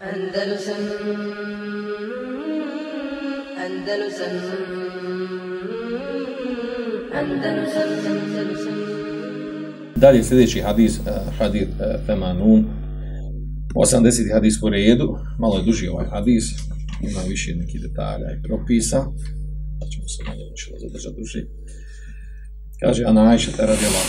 Andalusam 0.00 0.82
Andalusam 3.64 4.34
Andalusam 7.14 7.90
Andalusam. 8.06 8.74
Dalje 9.96 10.24
sljedeći 10.24 10.60
hadis, 10.60 10.98
eh, 10.98 11.00
uh, 11.00 11.38
hadis 11.38 11.62
uh, 11.62 11.68
eh, 11.80 12.06
Femanun, 12.06 12.64
80. 13.74 14.32
hadis 14.34 14.60
po 14.60 14.68
redu, 14.68 15.16
malo 15.38 15.56
je 15.58 15.64
duži 15.64 15.88
ovaj 15.88 16.06
hadis, 16.06 16.44
ima 17.02 17.20
više 17.28 17.54
nekih 17.56 17.80
detalja 17.80 18.30
i 18.32 18.42
propisa, 18.42 18.98
pa 19.80 19.86
ćemo 19.86 20.08
se 20.08 20.22
na 20.28 20.34
njemu 20.34 20.56
šlo 20.56 20.78
zadržati 20.78 21.16
duži. 21.18 21.42
Kaže, 22.82 23.04
Ana 23.04 23.30
Ajša 23.30 23.50
te 23.56 23.66
radi 23.66 23.84
Allah, 23.90 24.06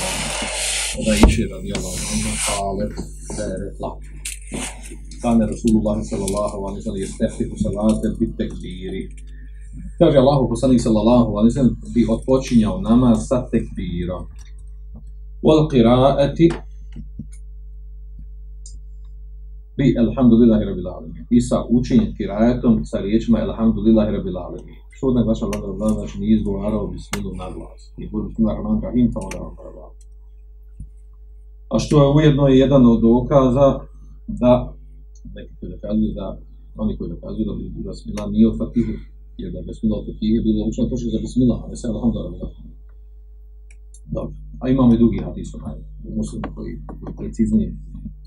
da 1.05 1.28
iši 1.28 1.48
radi 1.54 1.73
Allah, 1.78 1.94
pa 2.48 3.36
da 3.38 3.44
je 3.44 3.58
rekla, 3.66 3.89
kane 5.21 5.45
Rasulullah 5.53 5.97
sallallahu 6.11 6.57
alaihi 6.67 6.81
sallam, 6.81 7.01
je 7.01 7.07
steftihu 7.07 7.55
salate 7.63 8.07
bit 8.20 8.31
tekbiri. 8.38 9.03
Kaže, 9.99 10.17
Allahu 10.17 10.49
poslanik 10.49 10.81
sallallahu 10.81 11.29
alaihi 11.38 11.53
sallam, 11.57 11.75
bi 11.93 12.05
odpočinjao 12.16 12.81
namaz 12.81 13.27
sa 13.29 13.38
tekbirom. 13.52 14.23
Wal 15.45 15.62
qiraati 15.71 16.48
bi 19.77 19.85
alhamdulillahi 20.03 20.63
rabbil 20.70 20.88
alamin. 20.88 21.26
I 21.29 21.41
sa 21.41 21.57
učenjem 21.70 22.13
kirajetom 22.17 22.85
sa 22.85 22.98
riječima 22.99 23.38
alhamdulillahi 23.48 24.12
rabbil 24.17 24.38
alamin. 24.38 24.77
Što 24.95 25.12
da 25.13 25.23
vaša 25.29 25.45
Allah 25.45 25.59
rabbil 25.62 25.95
znači 25.99 26.20
nije 26.20 26.38
izgovarao 26.38 26.88
bismilu 26.88 27.31
na 27.35 27.48
glas. 27.55 27.81
I 27.98 28.09
budu 28.09 28.27
bismillah 28.27 28.55
rahman 28.57 28.81
rahim, 28.81 29.12
pa 29.13 29.20
onda 29.23 29.38
vam 29.45 29.55
prava. 29.55 29.88
A 31.73 31.79
što 31.79 31.95
je 32.03 32.13
ujedno 32.15 32.48
je 32.48 32.59
jedan 32.59 32.85
od 32.85 33.01
dokaza 33.01 33.79
da 34.27 34.73
neki 35.37 35.52
koji 35.59 35.69
dokazuju 35.74 36.10
da 36.20 36.27
oni 36.83 36.92
koji 36.98 37.09
dokazuju 37.15 37.45
da, 37.48 37.55
da 37.84 37.91
bismillah 37.91 38.28
nije 38.34 38.46
u 38.48 38.59
fatihu, 38.60 38.95
jer 39.41 39.48
da 39.55 39.60
bismillah 39.69 39.99
u 40.01 40.07
fatihu 40.09 40.35
je 40.37 40.46
bilo 40.46 40.59
učeno 40.68 40.88
to 40.88 40.96
što 40.96 41.07
je 41.09 41.15
za 41.16 41.21
bismillah, 41.26 41.59
a 41.65 41.66
ne 41.71 41.76
se 41.80 41.87
alhamdulillah. 41.95 42.52
Dobro. 44.16 44.35
A 44.62 44.65
imamo 44.68 44.90
i 44.95 45.01
drugi 45.02 45.18
hadis 45.26 45.49
onaj 45.59 45.79
u 46.09 46.10
muslimu 46.18 46.49
koji, 46.57 46.73
koji 47.01 47.15
preciznije 47.21 47.68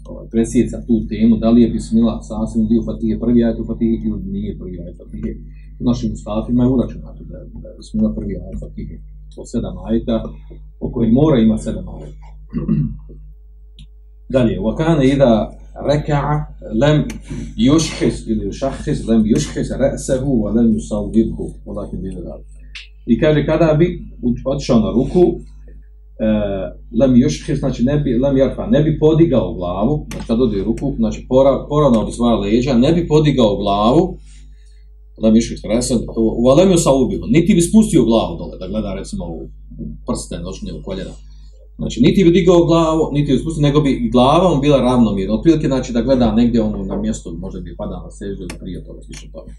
ovaj, 0.09 0.27
presjeca 0.33 0.77
tu 0.87 0.95
temu, 1.11 1.33
da 1.43 1.49
li 1.51 1.61
je 1.61 1.73
bismillah 1.77 2.19
sasvim 2.29 2.65
dio 2.71 2.81
fatihe 2.89 3.15
prvi 3.23 3.39
ajet 3.43 3.59
u 3.59 3.65
fatihe 3.69 4.07
ili 4.07 4.19
nije 4.35 4.57
prvi 4.61 4.75
ajet 4.83 4.97
fatihe. 5.01 5.31
U 5.79 5.83
našim 5.89 6.09
ustafima 6.17 6.63
je 6.63 6.69
uračunato 6.75 7.21
da, 7.31 7.37
da 7.61 7.67
je 7.69 7.77
bismillah 7.81 8.13
prvi 8.19 8.33
ajet 8.43 8.59
fatihe 8.63 8.95
od 9.41 9.47
sedam 9.51 9.75
ajeta, 9.87 10.23
po 10.79 10.91
kojim 10.91 11.13
mora 11.13 11.37
ima 11.39 11.57
sedam 11.57 11.85
ajeta. 11.95 12.25
Dalje, 14.35 14.59
وَكَانَ 14.59 14.99
إِذَا 15.13 15.31
rekaa 15.88 16.46
lem 16.80 17.04
yushkhis 17.56 18.26
ili 18.26 18.44
yushkhis 18.48 19.08
lem 19.08 19.22
yushkhis 19.26 19.68
ra'sahu 19.70 20.30
wa 20.42 20.50
lem 20.56 20.72
yusawwidhu 20.76 21.44
wala 21.66 21.90
kin 21.90 22.02
bin 22.02 22.18
i 23.06 23.18
kaže 23.20 23.46
kada 23.46 23.74
bi 23.74 23.86
otišao 24.44 24.78
na 24.80 24.90
ruku 24.90 25.22
e, 26.24 26.26
lem 27.00 27.12
yushkhis 27.14 27.58
znači 27.58 27.84
ne 27.84 27.98
bi 28.00 28.18
lem 28.18 28.36
yarfa 28.36 28.66
ne 28.66 28.82
bi 28.82 28.98
podigao 28.98 29.54
glavu 29.54 30.06
znači 30.12 30.26
kad 30.26 30.38
dođe 30.38 30.64
ruku 30.64 30.94
znači 30.98 31.26
pora 31.28 31.66
porano 31.68 32.04
bi 32.06 32.12
svoja 32.12 32.36
leđa 32.36 32.74
ne 32.74 32.92
bi 32.92 33.08
podigao 33.08 33.56
glavu 33.56 34.16
lem 35.22 35.34
yushkhis 35.34 35.62
ra'sa 35.72 35.94
wa 36.46 36.56
lem 36.58 36.68
yusawwidhu 36.72 37.26
niti 37.32 37.54
bi 37.54 37.60
spustio 37.60 38.04
glavu 38.04 38.38
dole 38.38 38.58
da 38.58 38.68
gleda 38.68 38.94
recimo 38.94 39.24
u 39.24 39.48
prste 40.06 40.38
nožnje, 40.38 40.72
u 40.72 40.82
koljena 40.84 41.14
znači 41.78 42.00
niti 42.00 42.24
bi 42.24 42.30
digao 42.30 42.64
glavu 42.64 43.02
niti 43.12 43.32
bi 43.32 43.38
spustio 43.38 43.62
nego 43.62 43.80
bi 43.80 44.10
glava 44.12 44.54
mu 44.54 44.60
bila 44.60 44.78
ravnomjerna 44.80 45.34
otprilike 45.34 45.66
znači 45.66 45.92
da 45.92 46.02
gleda 46.02 46.32
negdje 46.32 46.62
ono 46.62 46.84
na 46.84 46.96
mjesto 46.96 47.34
možda 47.44 47.60
bi 47.60 47.76
pada 47.76 47.96
na 48.04 48.10
sežu 48.10 48.42
ili 48.42 48.58
prije 48.60 48.84
toga 48.84 49.00
slično 49.02 49.28
toga 49.32 49.52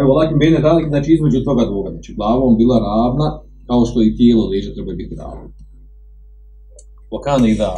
Evo, 0.00 0.10
lakim 0.14 0.38
bene 0.38 0.58
dalik, 0.60 0.88
znači 0.88 1.12
između 1.12 1.44
toga 1.44 1.64
dvoga, 1.64 1.90
znači 1.90 2.14
glavom 2.14 2.56
bila 2.56 2.76
ravna, 2.78 3.28
kao 3.66 3.86
što 3.86 4.02
i 4.02 4.16
tijelo 4.16 4.48
leđa 4.48 4.74
treba 4.74 4.92
biti 4.94 5.14
ravno. 5.14 5.48
Wakana 7.12 7.46
idha 7.54 7.70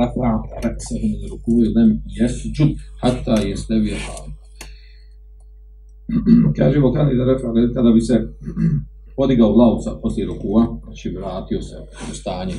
rafa 0.00 0.30
ra'sahu 0.64 1.06
min 1.12 1.22
ruku'i 1.32 1.66
lam 1.76 1.90
hata 2.20 2.64
hatta 3.02 3.34
yastawi 3.50 3.90
qa'im. 4.06 4.30
Kaže 6.58 6.78
Wakana 6.78 7.10
idha 7.12 7.24
rafa 7.24 7.48
kada 7.74 7.90
bi 7.90 8.00
se 8.00 8.14
podigao 9.15 9.53
glavu 9.53 9.81
sa 9.81 9.91
poslije 10.01 10.27
rukua, 10.27 10.67
znači 10.83 11.09
vratio 11.09 11.61
se 11.61 11.75
u 12.11 12.13
stanje 12.15 12.53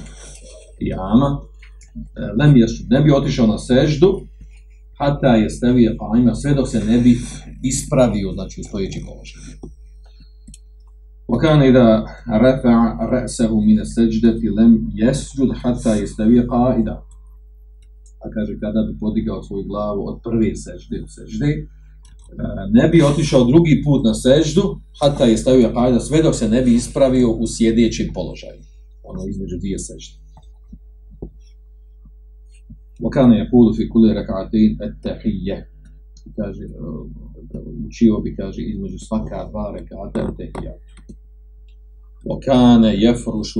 jama, 0.80 1.40
lam 2.38 2.54
yasjud 2.54 2.86
ne 2.90 3.00
bi 3.00 3.12
otišao 3.12 3.46
na 3.46 3.58
seždu 3.58 4.20
hatta 4.98 5.28
yastawi 5.28 5.96
qa'ima 5.98 6.34
sve 6.34 6.54
dok 6.54 6.68
se 6.68 6.84
ne 6.84 6.98
bi 6.98 7.18
ispravio 7.62 8.32
znači 8.32 8.60
u 8.60 8.64
stojeći 8.64 9.00
položaj. 9.06 9.70
وكان 11.32 11.62
إذا 11.62 12.06
رفع 12.46 12.76
رأسه 13.14 13.60
من 13.60 13.80
السجدة 13.80 14.40
لم 14.58 14.72
يسجد 14.94 15.52
حتى 15.52 16.02
يستوي 16.02 16.40
قائدا 16.40 17.02
a 18.24 18.26
kaže 18.34 18.52
kada 18.60 18.80
bi 18.82 18.98
podigao 18.98 19.42
svoju 19.42 19.64
glavu 19.64 20.08
od 20.08 20.16
prve 20.24 20.56
sežde 20.56 20.96
u 21.04 21.08
sežde, 21.08 21.50
ne 22.70 22.88
bi 22.88 23.02
otišao 23.02 23.44
drugi 23.44 23.82
put 23.84 24.04
na 24.04 24.14
seždu, 24.14 24.62
hata 25.00 25.24
je 25.24 25.36
stavio 25.36 25.72
kajda 25.74 26.00
sve 26.00 26.22
dok 26.22 26.34
se 26.34 26.48
ne 26.48 26.62
bi 26.62 26.74
ispravio 26.74 27.30
u 27.30 27.46
sjedećem 27.46 28.08
položaju, 28.14 28.62
ono 29.02 29.20
između 29.28 29.56
dvije 29.58 29.78
sežde. 29.78 30.20
Vokane 33.00 33.38
je 33.38 33.50
pulu 33.50 33.74
fi 33.74 33.88
kuli 33.88 34.14
rekatein 34.14 34.72
et 34.86 34.94
tehije, 35.02 35.70
kaže, 36.36 36.64
učio 37.86 38.18
bi, 38.18 38.36
kaže, 38.36 38.62
između 38.62 38.98
svaka 38.98 39.48
dva 39.50 39.74
rekata 39.76 40.20
et 40.20 40.36
tehijatu. 40.36 40.90
وكان 42.24 42.84
يفرش 42.84 43.58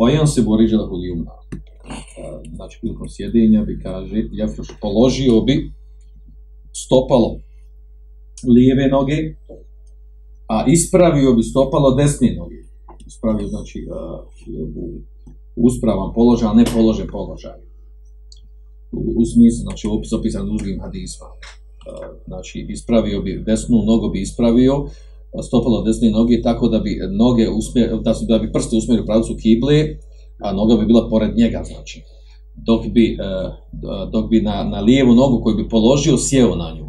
Vajan 0.00 0.26
se 0.26 0.42
bori 0.42 0.70
da 0.70 0.88
kod 0.88 1.04
jumna. 1.04 1.30
Znači, 2.54 2.78
prilikom 2.80 3.08
sjedenja 3.08 3.64
bi 3.64 3.80
kaže, 3.82 4.24
ja 4.32 4.46
još 4.56 4.68
položio 4.80 5.40
bi 5.40 5.72
stopalo 6.72 7.36
lijeve 8.54 8.88
noge, 8.88 9.18
a 10.48 10.64
ispravio 10.68 11.34
bi 11.34 11.42
stopalo 11.42 11.94
desne 11.94 12.34
noge. 12.38 12.60
Ispravio, 13.06 13.48
znači, 13.48 13.78
eh, 13.78 14.20
uspravan 15.56 16.12
položaj, 16.14 16.48
a 16.48 16.54
ne 16.54 16.64
položen 16.74 17.06
položaj. 17.12 17.60
U, 18.92 19.00
u 19.20 19.24
smislu, 19.24 19.62
znači, 19.62 19.88
opisan 20.18 20.46
drugim 20.46 20.80
hadisma. 20.80 21.26
Eh, 21.26 22.08
znači, 22.26 22.66
ispravio 22.68 23.22
bi, 23.22 23.42
desnu 23.46 23.76
nogu 23.86 24.10
bi 24.10 24.20
ispravio, 24.20 24.86
stopalo 25.42 25.82
desne 25.82 26.10
noge 26.10 26.42
tako 26.42 26.68
da 26.68 26.78
bi 26.78 27.00
noge 27.18 27.48
usmjer, 27.48 27.98
da 28.02 28.14
su 28.14 28.24
da 28.28 28.38
bi 28.38 28.52
prste 28.52 28.76
usmjerili 28.76 29.02
u 29.02 29.06
pravcu 29.06 29.36
kible, 29.42 29.76
a 30.38 30.52
noga 30.52 30.76
bi 30.76 30.86
bila 30.86 31.08
pored 31.10 31.36
njega, 31.36 31.62
znači. 31.64 32.02
Dok 32.66 32.86
bi, 32.92 33.16
uh, 33.20 33.52
dok 34.12 34.30
bi 34.30 34.40
na, 34.40 34.64
na 34.64 34.80
lijevu 34.80 35.14
nogu 35.14 35.40
koju 35.42 35.56
bi 35.56 35.68
položio, 35.68 36.18
sjeo 36.18 36.56
na 36.56 36.74
nju. 36.74 36.86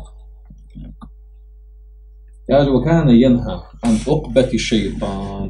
Kaže, 2.47 2.69
kana 2.83 3.11
jenha 3.11 3.55
an 3.81 3.95
ukbeti 4.15 4.57
šeitan. 4.57 5.43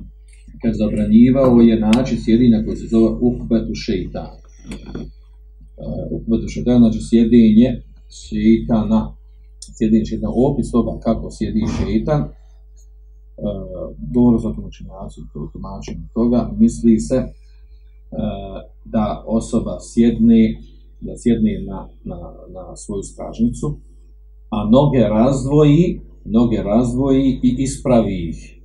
Kad 0.62 0.74
zabranjivao 0.74 1.62
je 1.62 1.80
način 1.80 2.18
sjedinja 2.22 2.64
koji 2.66 2.78
se 2.78 2.88
zove 2.88 3.10
ukbetu 3.22 3.74
šeitan. 3.86 4.32
Uh, 4.32 5.06
eh, 5.84 6.08
ukbetu 6.12 6.48
šeitan, 6.48 6.78
znači 6.80 7.00
sjedinje 7.10 7.70
šeitana. 8.24 9.16
Sjedinje 9.78 10.06
šeitan, 10.06 10.32
opis 10.36 10.72
toga 10.72 11.00
kako 11.00 11.32
sjedi 11.32 11.62
šeitan 11.78 12.22
E, 13.38 13.42
dobro 13.98 14.38
za 14.38 14.54
tumačenjacu, 14.54 15.22
to 15.34 15.50
tumačenje 15.54 16.08
toga, 16.14 16.52
misli 16.60 17.00
se 17.00 17.16
e, 17.16 17.28
da 18.86 19.24
osoba 19.28 19.78
sjedne, 19.82 20.62
da 21.02 21.14
sjedne 21.18 21.54
na, 21.68 21.90
na, 22.04 22.18
na 22.56 22.76
svoju 22.76 23.04
stražnicu, 23.04 23.68
a 24.50 24.70
noge 24.70 25.00
razdvoji, 25.00 26.02
noge 26.26 26.64
razdvoji 26.64 27.40
i 27.44 27.56
ispravi 27.58 28.30
ih. 28.30 28.62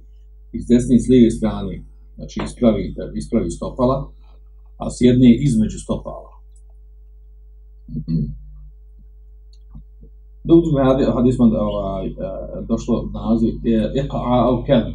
Iz 0.53 0.67
desne 0.67 0.97
i 0.97 1.01
s 1.01 1.09
lijeve 1.09 1.31
strane, 1.31 1.85
znači 2.15 2.41
ispravi, 2.45 2.95
ispravi 3.15 3.51
stopala, 3.51 4.13
a 4.79 4.91
sjedne 4.91 5.37
između 5.47 5.79
stopala. 5.79 6.31
Mhm. 7.89 8.40
Do 10.45 10.55
u 10.55 10.61
drugom 10.61 11.15
hadismu 11.15 11.45
ovaj, 11.45 12.07
uh, 12.09 12.17
došlo 12.69 13.09
naziv 13.15 13.55
je 13.65 13.93
iqa'a 13.95 14.47
au 14.49 14.65
kem, 14.65 14.95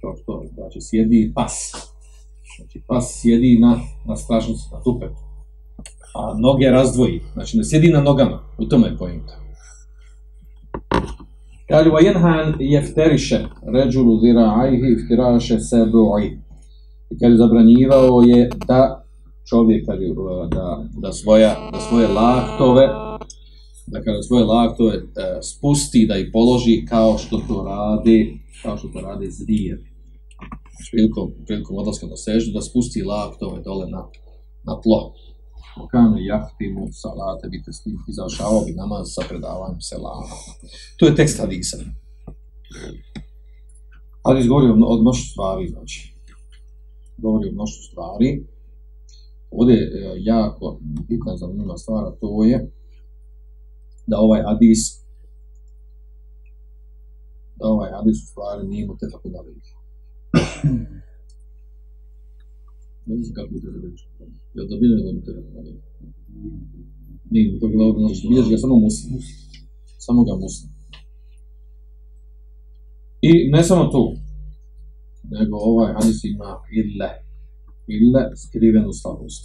to 0.00 0.14
što 0.22 0.42
znači 0.54 0.78
sjedi 0.80 1.32
pas. 1.34 1.72
Znači 2.56 2.82
pas 2.88 3.20
sjedi 3.20 3.58
na, 3.60 3.78
na 4.04 4.16
stražnici, 4.16 4.62
na 4.72 4.82
tupe. 4.82 5.06
A 6.14 6.34
noge 6.38 6.70
razdvoji, 6.70 7.20
znači 7.32 7.56
ne 7.56 7.64
sjedi 7.64 7.88
na 7.88 8.00
nogama, 8.00 8.38
u 8.58 8.64
tome 8.64 8.88
je 8.88 8.96
pojenta. 8.96 9.32
Kaže, 11.68 11.90
wa 11.90 12.04
jenhan 12.04 12.54
jefteriše 12.58 13.44
ređulu 13.72 14.20
zira'ajhi 14.20 14.92
iftiraše 14.96 15.58
sebu'i. 15.58 16.38
I 17.10 17.18
kaže, 17.18 17.36
zabranjivao 17.36 18.22
je 18.22 18.50
da 18.68 19.04
čovjek 19.48 19.86
kaže, 19.86 20.04
da, 20.50 20.84
da, 21.00 21.12
svoja, 21.12 21.70
da 21.72 21.80
svoje 21.80 22.08
laktove, 22.08 22.88
da 23.86 24.02
kada 24.02 24.22
svoje 24.22 24.44
laktove 24.44 24.94
e, 24.94 25.02
spusti, 25.42 26.06
da 26.06 26.16
ih 26.16 26.30
položi 26.32 26.84
kao 26.88 27.18
što 27.18 27.36
to 27.48 27.64
radi, 27.64 28.38
kao 28.62 28.76
što 28.76 28.88
to 28.88 29.00
radi 29.00 29.30
zvijer. 29.30 29.78
Prilikom, 30.92 31.32
prilikom 31.46 31.76
odlaska 31.76 32.06
na 32.06 32.16
seždu, 32.16 32.52
da 32.52 32.60
spusti 32.60 33.02
laktove 33.02 33.62
dole 33.62 33.86
na, 33.90 34.02
na 34.64 34.80
tlo. 34.82 35.14
Kane 35.90 36.24
jahtimu 36.24 36.88
salate 36.92 37.48
bite 37.48 37.72
s 37.72 37.82
tim 37.82 37.96
izašao 38.08 38.64
bi 38.66 38.72
namaz 38.72 39.06
sa 39.14 39.22
predavanjem 39.28 39.80
selama. 39.80 40.36
To 40.98 41.06
je 41.06 41.16
tekst 41.16 41.40
hadisa. 41.40 41.76
Hadis 44.26 44.46
govori 44.48 44.66
o 44.66 44.96
mnoštvu 45.02 45.26
stvari, 45.32 45.68
znači. 45.68 46.14
Govori 47.16 47.48
o 47.48 47.52
mnoštvu 47.52 47.82
stvari. 47.90 48.46
Ovdje 49.50 49.74
je 49.74 49.84
e, 49.84 50.14
jako 50.18 50.78
bitna 51.08 51.36
zanimljiva 51.36 51.76
stvar, 51.76 52.04
to 52.20 52.44
je 52.44 52.70
da 54.06 54.16
ovaj 54.18 54.42
hadis 54.42 55.06
da 57.58 57.64
ovaj 57.74 57.90
hadis 57.96 58.16
u 58.24 58.26
stvari 58.26 58.68
nije 58.68 58.86
mu 58.86 58.94
tefak 59.00 59.22
u 59.24 59.30
dalih. 59.36 59.56
Ne 63.06 63.14
znam 63.22 63.34
kako 63.34 63.48
bi 63.52 63.60
to 63.62 63.68
zabilješ. 63.74 64.02
Ja 64.56 64.62
da 64.70 64.76
bilje 64.80 64.96
da 64.96 65.12
mi 65.12 65.24
tefak 65.26 65.44
u 65.50 65.54
dalih. 65.56 65.74
Nije 67.30 67.52
mu 67.52 67.58
to 67.60 67.68
bilo 67.68 67.84
ovdje, 67.84 68.00
znači 68.06 68.28
bilješ 68.28 68.48
ga 68.50 68.56
samo 68.56 68.76
muslim. 68.86 69.12
Samo 70.06 70.24
ga 70.24 70.34
muslim. 70.44 70.70
I 73.30 73.32
ne 73.54 73.62
samo 73.64 73.84
to, 73.94 74.02
nego 75.30 75.56
ovaj 75.56 75.92
hadis 75.96 76.24
ima 76.24 76.50
ille, 76.80 77.10
ille 77.96 78.22
skrivenu 78.42 78.92
slabost. 78.92 79.42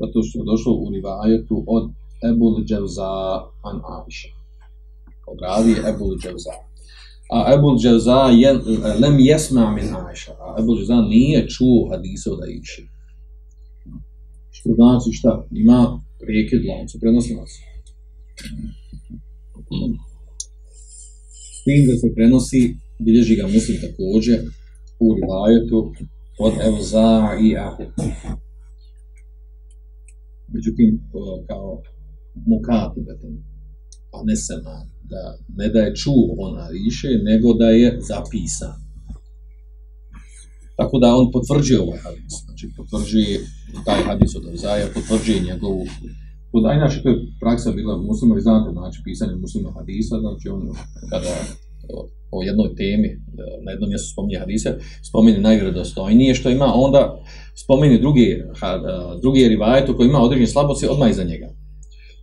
Zato 0.00 0.22
što 0.22 0.34
je 0.38 0.50
došlo 0.52 0.72
u 0.84 0.90
rivajetu 0.94 1.64
od 1.66 1.84
Ebul 2.22 2.64
Dževza 2.64 3.10
an 3.62 3.76
Aisha. 3.96 4.28
Od 5.26 5.38
radi 5.42 5.74
Ebul 5.90 6.18
Dževza. 6.22 6.54
A 7.36 7.54
Ebul 7.54 7.78
Dževza 7.78 8.20
je, 8.42 8.52
lem 9.02 9.18
jesma 9.18 9.70
min 9.70 9.88
Aisha. 9.94 10.32
A 10.32 10.56
Ebul 10.60 10.76
Dževza 10.78 11.00
nije 11.00 11.48
čuo 11.48 11.88
hadisa 11.90 12.32
od 12.32 12.40
Aisha. 12.42 12.82
Što 14.50 14.68
znači 14.78 15.10
šta? 15.18 15.46
Ima 15.50 16.00
rijeke 16.28 16.56
dlancu, 16.64 16.98
prenoslac. 17.00 17.50
S 21.56 21.64
tim 21.64 21.86
da 21.86 21.94
se 21.96 22.14
prenosi, 22.14 22.76
bilježi 22.98 23.36
ga 23.36 23.46
muslim 23.46 23.76
također 23.86 24.38
u 25.04 25.06
rivajetu 25.14 25.92
od 26.38 26.52
Evza 26.68 27.08
i 27.46 27.56
Ahu. 27.56 27.84
Međutim, 30.54 30.88
kao 31.48 31.82
mukatibetan, 32.46 33.34
a 33.34 34.10
pa 34.10 34.18
ne 34.24 34.36
sema, 34.36 34.76
da 35.10 35.22
ne 35.58 35.68
da 35.68 35.80
je 35.80 35.94
čuo 35.94 36.34
ona 36.38 36.68
više, 36.68 37.08
nego 37.30 37.54
da 37.54 37.68
je 37.70 37.98
zapisan. 38.08 38.76
Tako 40.76 40.98
da 40.98 41.16
on 41.16 41.26
potvrđuje 41.32 41.80
ovaj 41.80 41.98
hadis, 41.98 42.34
znači 42.44 42.64
potvrđuje 42.76 43.40
taj 43.84 44.02
hadis 44.02 44.36
od 44.36 44.44
Avzaja, 44.46 44.86
potvrđuje 44.94 45.40
njegovu 45.40 45.84
Kod 46.52 46.66
Ajnaša 46.66 46.84
inače 46.84 47.02
to 47.02 47.08
je 47.08 47.16
praksa 47.40 47.72
bila 47.72 47.96
u 47.96 48.02
muslima, 48.02 48.34
vi 48.34 48.40
znate, 48.40 48.70
znači 48.72 48.98
pisanje 49.04 49.34
muslima 49.34 49.70
hadisa, 49.78 50.14
znači 50.20 50.48
on 50.48 50.62
kada 51.10 51.32
o 52.36 52.42
jednoj 52.42 52.74
temi, 52.74 53.08
e, 53.08 53.18
na 53.64 53.70
jednom 53.70 53.88
mjestu 53.90 54.08
spominje 54.12 54.38
hadise, 54.38 54.70
spominje 55.08 55.40
najvjerodostojnije 55.40 56.34
što 56.34 56.50
ima, 56.50 56.72
onda 56.74 57.20
spominje 57.64 57.98
drugi, 57.98 58.42
drugi 59.22 59.48
rivajet 59.48 59.90
koji 59.96 60.08
ima 60.08 60.20
određene 60.20 60.46
slabosti 60.46 60.86
odmah 60.86 61.10
iza 61.10 61.24
njega. 61.24 61.48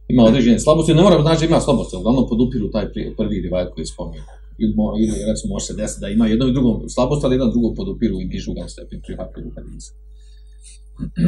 Ima 0.08 0.24
određene 0.24 0.60
slabosti, 0.60 0.94
ne 0.94 1.02
mora 1.02 1.22
znači 1.22 1.40
da 1.40 1.46
ima 1.46 1.60
slabosti, 1.60 1.96
uglavnom 1.96 2.26
podupiru 2.30 2.72
taj 2.72 2.86
prvi 3.18 3.42
rivajet 3.42 3.70
koji 3.74 3.86
spominje. 3.86 4.24
Ili, 4.58 4.74
ili 5.04 5.16
recimo 5.30 5.54
može 5.54 5.66
se 5.66 5.74
desiti 5.74 6.02
da 6.02 6.08
ima 6.10 6.28
jedno 6.28 6.48
i 6.48 6.54
drugo 6.54 6.90
slabost, 6.90 7.24
ali 7.24 7.36
jedan 7.36 7.52
drugo 7.52 7.74
podupiru 7.74 8.22
i 8.22 8.26
dižu 8.26 8.54
ga 8.54 8.68
stepin 8.68 9.02
prihvatljaju 9.06 9.52
hadisa. 9.56 9.92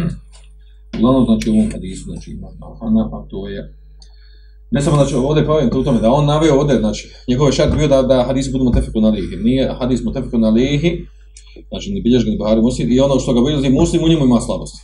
Uglavnom, 0.98 1.26
znači, 1.26 1.50
u 1.50 1.54
ovom 1.54 1.72
hadisu, 1.72 2.04
znači, 2.04 2.32
ima 2.32 2.50
Mahana, 2.60 3.04
a 3.14 3.26
to 3.30 3.48
je 3.48 3.62
Ne 4.72 4.82
samo 4.82 4.96
znači 4.96 5.16
ovdje 5.16 5.46
povem 5.46 5.70
u 5.76 5.84
tome 5.84 6.00
da 6.02 6.12
on 6.12 6.26
naveo 6.26 6.60
ovdje 6.60 6.76
znači 6.80 7.10
njegove 7.28 7.52
šart 7.52 7.76
bio 7.76 7.88
da 7.88 8.02
da 8.02 8.24
hadis 8.24 8.52
budu 8.52 8.64
mutafekun 8.64 9.06
alihi. 9.06 9.36
Nije 9.44 9.74
hadis 9.80 10.04
mutafekun 10.04 10.44
alihi. 10.44 11.06
Znači 11.68 11.92
ne 11.92 12.02
bilješ 12.02 12.26
ga 12.26 12.32
ni 12.32 12.38
Buhari 12.38 12.62
Muslim 12.62 12.92
i 12.92 13.00
ono 13.00 13.20
što 13.20 13.34
ga 13.34 13.42
bilježi 13.42 13.70
Muslim 13.70 14.04
u 14.04 14.08
njemu 14.08 14.26
ima 14.26 14.42
slabosti. 14.42 14.78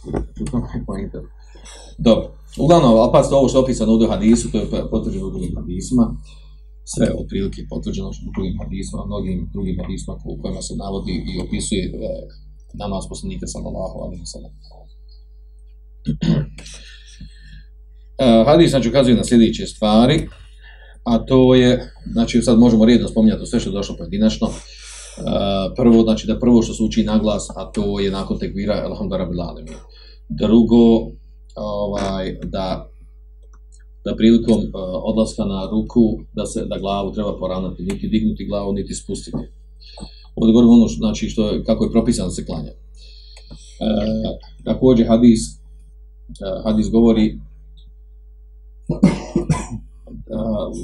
Dobro. 1.97 2.42
Uglavnom, 2.59 2.91
ali 3.01 3.11
pazite, 3.11 3.35
ovo 3.35 3.47
što 3.49 3.57
je 3.57 3.63
opisano 3.63 3.91
ovdje 3.91 4.07
u 4.07 4.11
hadisu, 4.11 4.51
to 4.51 4.57
je 4.57 4.89
potvrđeno 4.91 5.27
u 5.27 5.29
drugim 5.29 5.55
hadisima, 5.55 6.05
Sve 6.85 7.07
otprilike 7.21 7.61
potvrđeno 7.69 8.07
u 8.07 8.31
drugim 8.35 8.55
hadisima, 8.63 9.05
mnogim 9.05 9.49
drugim 9.53 9.75
hadisima 9.81 10.13
u 10.25 10.41
kojima 10.41 10.61
se 10.61 10.73
navodi 10.75 11.15
i 11.31 11.33
opisuje 11.45 11.83
e, 11.85 11.91
namaz 12.83 13.03
poslanika 13.09 13.47
sallallahu 13.47 13.97
alaihi 14.03 14.23
wa 14.25 14.31
sallam. 14.33 14.53
e, 18.25 18.43
hadis 18.47 18.69
znači 18.69 18.89
ukazuje 18.89 19.15
na 19.15 19.23
sljedeće 19.23 19.65
stvari, 19.67 20.27
a 21.03 21.25
to 21.25 21.55
je, 21.55 21.71
znači 22.11 22.41
sad 22.41 22.59
možemo 22.59 22.85
redno 22.85 23.07
spominjati 23.07 23.45
sve 23.45 23.59
što 23.59 23.69
je 23.69 23.73
došlo 23.73 23.95
pojedinačno. 23.97 24.47
Uh, 24.47 25.23
prvo, 25.77 26.03
znači 26.03 26.27
da 26.27 26.39
prvo 26.39 26.61
što 26.61 26.73
se 26.73 26.83
uči 26.83 27.03
na 27.03 27.17
glas, 27.17 27.49
a 27.55 27.71
to 27.71 27.99
je 27.99 28.11
nakon 28.11 28.39
tekvira, 28.39 28.73
alhamdulillah 28.73 29.19
rabbil 29.19 29.41
alamin. 29.41 29.73
Drugo, 30.29 31.11
ovaj, 31.55 32.37
da 32.43 32.93
da 34.05 34.15
prilikom 34.15 34.57
uh, 34.57 34.69
odlaska 35.03 35.43
na 35.45 35.69
ruku, 35.71 36.03
da 36.33 36.45
se 36.45 36.65
da 36.65 36.77
glavu 36.79 37.13
treba 37.13 37.39
poravnati, 37.39 37.83
niti 37.83 38.07
dignuti 38.07 38.45
glavu, 38.45 38.73
niti 38.73 38.93
spustiti. 38.93 39.37
Ovdje 40.35 40.53
govorimo 40.53 40.73
ono, 40.73 40.87
znači, 40.87 41.29
što 41.29 41.49
je, 41.49 41.63
kako 41.63 41.83
je 41.83 41.91
propisano 41.91 42.27
da 42.27 42.33
se 42.33 42.45
klanja. 42.45 42.71
E, 42.71 42.75
također 44.65 45.07
hadis, 45.07 45.41
uh, 45.49 46.63
hadis 46.65 46.89
govori 46.91 47.25
e, 47.27 47.35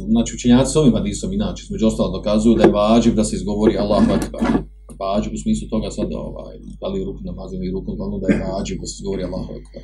znači 0.09 0.35
učenjaci 0.35 0.71
s 0.71 0.75
ovim 0.75 0.93
hadisom 0.93 1.33
inače, 1.33 1.63
među 1.71 1.87
ostalo 1.87 2.17
dokazuju 2.17 2.55
da 2.55 2.63
je 2.63 2.71
vađiv 2.71 3.15
da 3.15 3.23
se 3.23 3.35
izgovori 3.35 3.77
Allahu 3.77 4.11
Akbar. 4.11 4.41
Vađiv 4.99 5.33
u 5.33 5.41
smislu 5.43 5.67
toga 5.69 5.91
sad, 5.91 6.09
ovaj, 6.13 6.55
da 6.81 6.87
li 6.87 7.03
ruku 7.03 7.19
namazim 7.23 7.63
i 7.63 7.71
rukom, 7.71 7.95
glavno 7.97 8.17
da 8.19 8.27
je 8.33 8.43
vađiv 8.43 8.77
da 8.81 8.87
se 8.87 8.95
izgovori 8.99 9.23
Allahu 9.23 9.51
Akbar. 9.59 9.83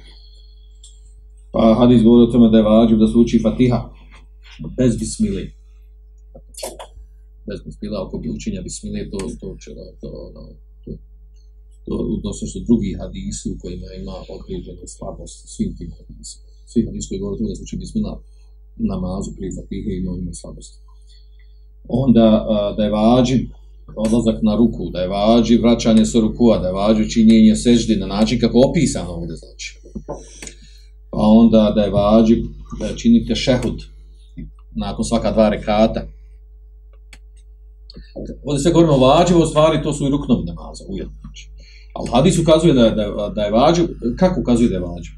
Pa 1.55 1.63
hadis 1.79 2.03
govori 2.03 2.23
o 2.23 2.31
tome 2.33 2.47
da 2.51 2.57
je 2.57 2.69
vađiv 2.71 2.97
da 3.03 3.07
se 3.07 3.17
uči 3.17 3.43
Fatiha 3.45 3.79
bez 4.77 4.91
bismili. 5.01 5.43
Bez 7.47 7.59
bismila, 7.65 7.97
oko 8.05 8.15
bi 8.21 8.27
učenja 8.37 8.61
bismili, 8.67 9.09
to, 9.11 9.17
to, 9.17 9.47
to, 9.61 9.71
to, 10.01 10.09
to, 10.33 10.41
to, 10.83 10.91
to, 11.85 11.93
to 12.23 12.29
su 12.33 12.59
drugi 12.69 12.91
hadisi 13.01 13.45
u 13.53 13.57
kojima 13.61 13.87
ima 14.01 14.15
određenu 14.35 14.83
slabost 14.95 15.37
svim 15.53 15.71
tim 15.77 15.89
hadisima. 15.97 16.45
Svi 16.71 16.85
hadisi 16.87 17.07
koji 17.09 17.19
govori 17.19 17.35
o 17.35 17.37
tome 17.37 17.49
da 17.51 17.55
se 17.55 17.65
uči 17.65 17.77
bismila, 17.83 18.13
namazu 18.91 19.29
prije 19.37 19.51
fatihe 19.57 19.91
i 19.95 20.05
novima 20.07 20.33
slabosti. 20.41 20.77
Onda 22.03 22.27
da 22.77 22.81
je 22.83 22.95
vađiv 22.99 23.41
odlazak 24.05 24.37
na 24.49 24.53
ruku, 24.61 24.83
da 24.93 24.99
je 25.01 25.07
vađi 25.07 25.55
vraćanje 25.57 26.05
sa 26.05 26.19
rukua, 26.19 26.55
da 26.61 26.67
je 26.67 26.77
vađi 26.81 27.11
činjenje 27.13 27.55
seždi 27.55 27.95
na 27.95 28.07
način 28.07 28.39
kako 28.39 28.57
opisano 28.69 29.11
ovdje 29.11 29.35
znači. 29.35 29.67
Pa 31.15 31.21
onda 31.21 31.71
da 31.75 31.81
je 31.81 31.91
vađi 31.91 32.43
da 32.79 32.95
činite 32.95 33.35
šehud 33.35 33.77
nakon 34.75 35.05
svaka 35.05 35.31
dva 35.31 35.49
rekata. 35.49 36.01
Ovdje 38.45 38.59
sve 38.61 38.71
govorimo 38.71 38.93
o 38.95 39.07
vađivu, 39.07 39.41
u 39.41 39.45
stvari 39.45 39.83
to 39.83 39.93
su 39.93 40.07
i 40.07 40.09
ruknovi 40.09 40.43
namaza, 40.45 40.83
ujedno. 40.89 41.13
Znači. 41.21 41.43
Ali 41.95 42.09
hadis 42.13 42.39
ukazuje 42.39 42.73
da 42.73 42.85
je, 42.85 42.91
da, 42.91 43.31
da 43.35 43.41
je 43.41 43.51
vađiv, 43.51 43.85
kako 44.19 44.41
ukazuje 44.41 44.69
da 44.69 44.75
je 44.75 44.81
vađiv? 44.81 45.13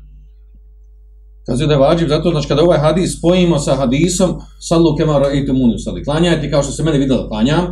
Kaže 1.47 1.67
da 1.67 1.73
je 1.73 1.79
vađiv 1.79 2.07
zato 2.07 2.31
znači 2.31 2.47
kada 2.47 2.63
ovaj 2.63 2.79
hadis 2.79 3.17
spojimo 3.17 3.59
sa 3.59 3.75
hadisom 3.75 4.29
sallu 4.69 4.95
kema 4.97 5.19
raitu 5.19 5.53
muniju 5.53 5.79
salli. 5.79 6.03
Klanjajte 6.03 6.51
kao 6.51 6.63
što 6.63 6.71
se 6.71 6.83
mene 6.83 6.97
vidjela 6.97 7.29
klanjam, 7.29 7.65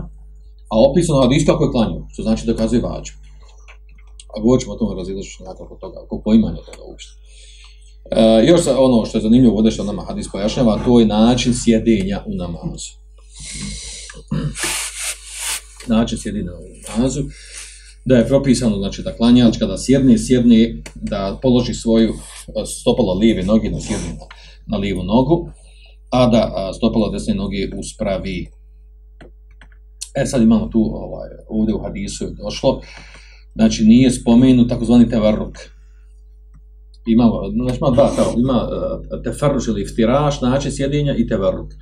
a 0.72 0.76
opisano 0.90 1.22
hadis 1.22 1.46
kako 1.46 1.64
je 1.64 1.72
klanjao, 1.72 2.08
što 2.14 2.24
znači 2.24 2.48
da 2.48 2.56
kazuje 2.56 2.82
vađiv. 2.82 3.16
A 4.34 4.42
govorit 4.42 4.62
ćemo 4.62 4.74
o 4.74 4.78
tome 4.78 4.96
razilažiš 4.96 5.40
nakon 5.40 5.68
toga, 5.80 5.98
oko 6.06 6.22
poimanja 6.26 6.62
toga 6.68 6.84
uopšte. 6.90 7.25
E, 8.12 8.46
još 8.48 8.62
ono 8.78 9.06
što 9.06 9.18
je 9.18 9.22
zanimljivo 9.22 9.56
ovdje 9.56 9.72
što 9.72 9.84
nama 9.84 10.06
hadis 10.08 10.32
pojašnjava, 10.32 10.82
to 10.86 11.00
je 11.00 11.06
način 11.06 11.54
sjedenja 11.54 12.24
u 12.26 12.36
namazu. 12.36 12.92
Način 15.88 16.18
sjedenja 16.18 16.52
u 16.52 16.98
namazu 16.98 17.24
da 18.06 18.16
je 18.16 18.28
propisano 18.28 18.78
znači 18.78 19.02
da 19.02 19.16
klanjač 19.16 19.58
kada 19.58 19.78
sjedne 19.78 20.18
sjedne 20.18 20.82
da 20.96 21.40
položi 21.42 21.74
svoju 21.74 22.10
e, 22.10 22.66
stopalo 22.66 23.14
lijeve 23.14 23.44
noge 23.44 23.70
na 23.70 23.82
sjedne 23.82 24.10
na, 24.10 24.26
na 24.68 24.78
lijevu 24.78 25.04
nogu 25.04 25.50
a 26.10 26.28
da 26.28 26.38
e, 26.38 26.74
stopalo 26.74 27.10
desne 27.10 27.34
noge 27.34 27.58
uspravi 27.78 28.48
e 30.16 30.26
sad 30.26 30.42
imamo 30.42 30.68
tu 30.68 30.80
ovaj 30.94 31.30
ovdje 31.50 31.76
u 31.76 31.82
hadisu 31.84 32.24
je 32.24 32.32
došlo 32.44 32.82
znači 33.56 33.84
nije 33.84 34.12
spomenut 34.12 34.70
takozvani 34.70 35.10
tevarruk 35.10 35.58
ima, 37.06 37.24
znači 37.66 37.78
ima 37.82 37.90
dva, 37.90 38.12
kao, 38.16 38.34
ima 38.38 38.70
e, 38.72 38.76
uh, 39.16 39.24
teferruš 39.24 39.68
ili 39.68 39.82
iftiraš, 39.82 40.42
način 40.42 40.72
sjedinja 40.72 41.16
i 41.16 41.28
tevarruk. 41.28 41.70
Uh, 41.72 41.76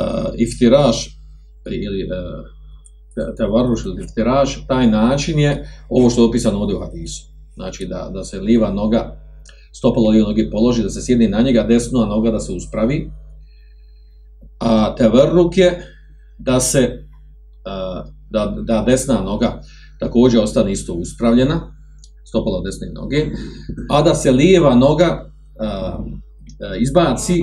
e, 0.00 0.42
iftiraš 0.42 1.08
ili 1.66 2.00
e, 2.00 2.06
uh, 3.22 3.36
tevarruš 3.36 3.84
ili 3.84 4.04
iftiraš, 4.04 4.66
taj 4.66 4.86
način 4.86 5.38
je 5.38 5.68
ovo 5.88 6.10
što 6.10 6.22
je 6.22 6.28
opisano 6.28 6.58
ovdje 6.58 6.76
u 6.76 6.80
hadisu. 6.80 7.22
Znači 7.54 7.86
da, 7.86 8.10
da 8.14 8.24
se 8.24 8.40
liva 8.40 8.72
noga, 8.72 9.20
stopalo 9.72 10.10
liva 10.10 10.28
noge 10.28 10.50
položi, 10.50 10.82
da 10.82 10.90
se 10.90 11.02
sjedni 11.02 11.28
na 11.28 11.40
njega, 11.40 11.62
desna 11.62 12.06
noga 12.06 12.30
da 12.30 12.40
se 12.40 12.52
uspravi. 12.52 13.10
A 14.60 14.94
tevarruk 14.94 15.56
je 15.56 15.86
da 16.38 16.60
se 16.60 16.78
uh, 17.66 18.12
da, 18.30 18.54
da 18.62 18.84
desna 18.86 19.22
noga 19.22 19.60
također 20.00 20.40
ostane 20.40 20.72
isto 20.72 20.92
uspravljena, 20.92 21.79
stopala 22.30 22.62
desne 22.66 22.88
noge, 23.00 23.20
a 23.90 24.02
da 24.02 24.14
se 24.14 24.30
lijeva 24.30 24.74
noga 24.74 25.10
a, 25.10 25.66
a, 25.66 26.76
izbaci, 26.86 27.38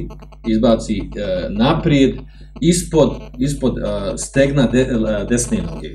izbaci 0.48 0.98
a, 1.01 1.48
naprijed 1.50 2.13
ispod, 2.62 3.10
ispod 3.39 3.74
a, 3.77 4.17
stegna 4.17 4.67
de, 4.74 4.88
a, 5.08 5.24
desne 5.24 5.58
noge. 5.72 5.91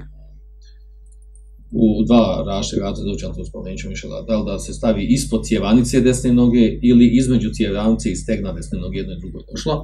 U 1.85 2.05
dva 2.09 2.45
rašte 2.47 2.77
vrata 2.81 3.01
doćan 3.11 3.35
to 3.35 3.45
spomenut 3.45 3.79
ću 3.81 3.89
mišljala, 3.89 4.23
da 4.29 4.37
li 4.39 4.45
da 4.51 4.59
se 4.59 4.73
stavi 4.73 5.07
ispod 5.17 5.41
cjevanice 5.45 6.01
desne 6.01 6.33
noge 6.33 6.65
ili 6.83 7.07
između 7.21 7.51
cjevanice 7.57 8.11
i 8.11 8.17
stegna 8.17 8.53
desne 8.53 8.79
noge, 8.79 8.99
jedno 8.99 9.13
i 9.13 9.21
drugo 9.21 9.39
je 9.39 9.45
došlo. 9.53 9.75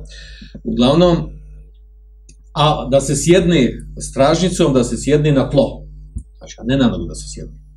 Uglavnom, 0.64 1.16
a 2.54 2.88
da 2.92 3.00
se 3.00 3.14
sjedne 3.16 3.60
stražnicom, 4.10 4.74
da 4.74 4.84
se 4.84 4.96
sjedne 4.96 5.32
na 5.32 5.50
tlo, 5.50 5.66
znači, 6.38 6.56
ne 6.64 6.76
na 6.76 6.86
nogu 6.88 7.06
da 7.06 7.14
se 7.14 7.26
sjedne. 7.34 7.67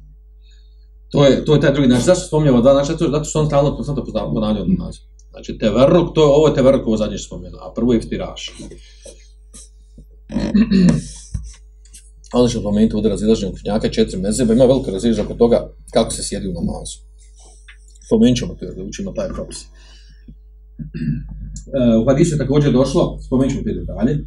To 1.12 1.26
je, 1.26 1.46
to 1.46 1.54
je 1.56 1.62
taj 1.62 1.74
drugi 1.74 1.88
način. 1.88 2.06
Zašto 2.06 2.28
spominjamo 2.28 2.62
dva 2.62 2.74
načina? 2.74 2.98
Zato 2.98 3.24
što 3.24 3.40
on 3.40 3.48
stalno 3.48 3.76
konstantno 3.76 4.04
ponavlja 4.34 4.62
od 4.62 4.70
naziv. 4.80 5.02
Znači, 5.32 5.58
teverruk, 5.58 6.16
to 6.16 6.22
je, 6.22 6.28
ovo 6.28 6.48
je 6.48 6.56
teverruk, 6.56 6.88
ovo 6.88 6.98
zadnje 6.98 7.18
što 7.18 7.28
spomenuo, 7.28 7.60
a 7.62 7.74
prvo 7.76 7.94
je 7.94 8.00
iftiraš. 8.00 8.52
Onda 12.34 12.50
ćemo 12.50 12.64
pomenuti 12.64 12.96
ovdje 12.96 13.10
razilaženje 13.10 13.54
knjaka, 13.62 13.90
četiri 13.90 14.20
mezeba, 14.20 14.54
ima 14.54 14.66
veliko 14.66 14.92
razilaženje 14.92 15.26
oko 15.26 15.34
toga 15.34 15.74
kako 15.94 16.12
se 16.12 16.24
sjedi 16.24 16.48
u 16.48 16.54
namazu. 16.54 16.98
Pomenut 18.10 18.38
ćemo 18.38 18.54
to 18.54 18.66
jer 18.66 18.76
da 18.76 18.84
učimo 18.84 19.12
taj 19.12 19.30
propis. 19.30 19.58
E, 21.62 21.98
u 21.98 22.06
hadisu 22.06 22.36
je 22.36 22.38
također 22.38 22.74
došlo, 22.74 23.20
spomenut 23.22 23.52
ćemo 23.52 23.64
te 23.64 23.74
detalje, 23.74 24.18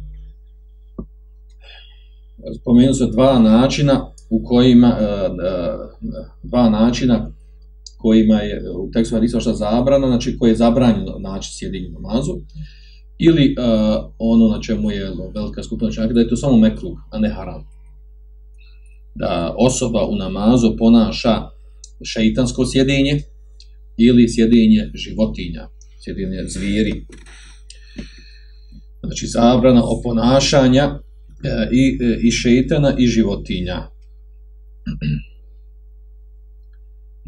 Spomenut 2.61 2.97
se 2.97 3.05
dva 3.05 3.39
načina 3.39 4.11
u 4.29 4.43
kojima 4.43 4.97
e, 4.99 5.03
e, 5.03 5.27
dva 6.43 6.69
načina 6.69 7.31
kojima 7.97 8.35
je 8.35 8.71
u 8.71 8.91
tekstu 8.91 9.15
hadisa 9.15 9.39
šta 9.39 9.53
zabrana, 9.53 10.07
znači 10.07 10.37
koji 10.37 10.49
je 10.49 10.55
zabranjeno 10.55 11.19
naći 11.19 11.49
sjedinju 11.53 11.89
namazu, 11.91 12.33
ili 13.19 13.55
uh, 13.59 13.65
ono 14.17 14.47
na 14.47 14.61
čemu 14.61 14.91
je 14.91 15.11
ono, 15.11 15.31
velika 15.35 15.63
skupina 15.63 15.91
čaka, 15.91 16.13
da 16.13 16.19
je 16.19 16.27
to 16.29 16.35
samo 16.35 16.57
mekruh, 16.57 16.97
a 17.11 17.19
ne 17.19 17.29
haram. 17.29 17.63
Da 19.15 19.55
osoba 19.57 20.05
u 20.05 20.15
namazu 20.15 20.75
ponaša 20.77 21.41
šeitansko 22.03 22.65
sjedinje 22.65 23.21
ili 23.97 24.29
sjedinje 24.29 24.91
životinja, 24.93 25.67
sjedinje 26.03 26.43
zvijeri. 26.47 27.05
Znači 29.03 29.27
zabrana 29.27 29.81
oponašanja 29.83 30.99
E, 31.45 31.69
i, 31.71 31.97
i 32.27 32.31
šeitana 32.31 32.95
i 32.97 33.07
životinja. 33.07 33.87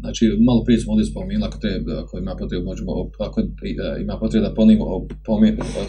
Znači, 0.00 0.24
malo 0.46 0.64
prije 0.64 0.80
smo 0.80 0.92
ovdje 0.92 1.06
spomenuli, 1.06 1.48
ako, 1.48 1.58
treba, 1.58 2.02
ako 2.02 2.18
ima 2.18 2.36
potrebu, 2.38 2.64
možemo, 2.64 2.92
ako 3.18 3.40
e, 3.40 4.02
ima 4.02 4.18
potrebu 4.20 4.46
da 4.46 4.54
ponimo, 4.54 5.06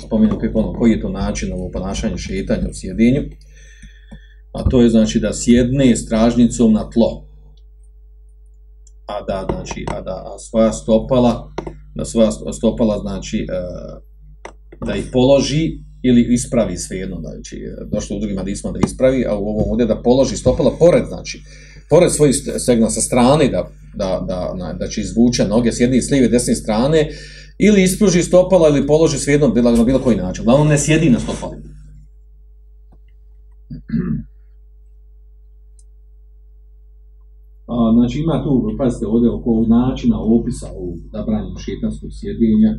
spomenimo 0.07 0.39
koji, 0.39 0.53
ponovno, 0.53 0.79
koji 0.79 0.91
je 0.91 1.01
to 1.01 1.09
način 1.09 1.53
ovo 1.53 1.69
ponašanje 1.71 2.17
šetanja 2.17 2.69
u 2.69 2.73
sjedinju. 2.73 3.21
A 4.51 4.69
to 4.69 4.81
je 4.81 4.89
znači 4.89 5.19
da 5.19 5.33
sjedne 5.33 5.95
stražnicom 5.95 6.73
na 6.73 6.89
tlo. 6.89 7.25
A 9.05 9.21
da, 9.27 9.47
znači, 9.49 9.85
a 9.87 10.01
da 10.01 10.15
a 10.25 10.39
svoja 10.39 10.71
stopala, 10.71 11.51
da 11.95 12.05
svoja 12.05 12.31
stopala, 12.31 12.97
znači, 12.99 13.37
e, 13.37 13.45
da 14.85 14.95
ih 14.95 15.09
položi 15.13 15.88
ili 16.03 16.33
ispravi 16.33 16.77
svejedno, 16.77 17.17
znači 17.19 17.61
došlo 17.91 18.17
u 18.17 18.19
drugim 18.19 18.37
hadisma 18.37 18.71
da 18.71 18.79
ispravi, 18.85 19.25
a 19.25 19.35
u 19.35 19.47
ovom 19.47 19.69
ovdje 19.71 19.85
da 19.85 20.01
položi 20.01 20.37
stopala 20.37 20.75
pored, 20.79 21.03
znači 21.07 21.41
pored 21.89 22.11
svojih 22.11 22.35
stegna 22.57 22.89
sa 22.89 23.01
strane, 23.01 23.47
da, 23.47 23.69
da, 23.95 24.25
da, 24.27 24.53
na, 24.57 24.73
da 24.73 24.87
će 24.87 25.01
izvuče 25.01 25.47
noge 25.47 25.71
s 25.71 25.79
jedne 25.79 25.97
i 25.97 26.01
s 26.01 26.11
lijeve 26.11 26.27
desne 26.27 26.55
strane, 26.55 27.09
ili 27.59 27.83
ispruži 27.83 28.23
stopala 28.23 28.69
ili 28.69 28.87
položi 28.87 29.17
svejedno 29.17 29.49
bilo, 29.49 29.71
na 29.71 29.83
bilo 29.83 29.99
koji 29.99 30.17
način. 30.17 30.41
Uglavnom 30.41 30.67
ne 30.67 30.77
sjedi 30.77 31.09
na 31.09 31.19
stopali. 31.19 31.57
A, 37.67 37.73
znači 37.93 38.19
ima 38.19 38.43
tu, 38.43 38.75
pazite, 38.77 39.07
ovdje 39.07 39.29
oko 39.29 39.65
načina 39.67 40.19
opisa 40.19 40.67
ovog 40.75 40.97
zabranjenog 41.11 41.59
šetanskog 41.65 42.09
sjedinja, 42.19 42.71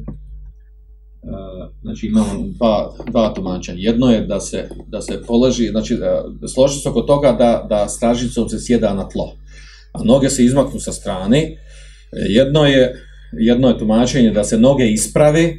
Eh, 1.22 1.68
znači 1.82 2.06
imamo 2.06 2.44
dva, 2.58 2.94
dva 3.10 3.34
tumačenja. 3.34 3.78
Jedno 3.80 4.10
je 4.10 4.20
da 4.20 4.40
se, 4.40 4.68
da 4.86 5.00
se 5.00 5.22
položi, 5.26 5.68
znači 5.68 5.94
eh, 5.94 6.48
složi 6.54 6.80
se 6.80 6.88
oko 6.88 7.00
toga 7.00 7.32
da, 7.32 7.66
da 7.68 7.88
stražicom 7.88 8.48
se 8.48 8.58
sjeda 8.58 8.94
na 8.94 9.08
tlo, 9.08 9.36
a 9.92 10.04
noge 10.04 10.30
se 10.30 10.44
izmaknu 10.44 10.80
sa 10.80 10.92
strane. 10.92 11.38
Eh, 11.38 11.56
jedno 12.12 12.66
je, 12.66 12.94
jedno 13.32 13.68
je 13.68 13.78
tumačenje 13.78 14.30
da 14.30 14.44
se 14.44 14.58
noge 14.58 14.86
isprave, 14.90 15.54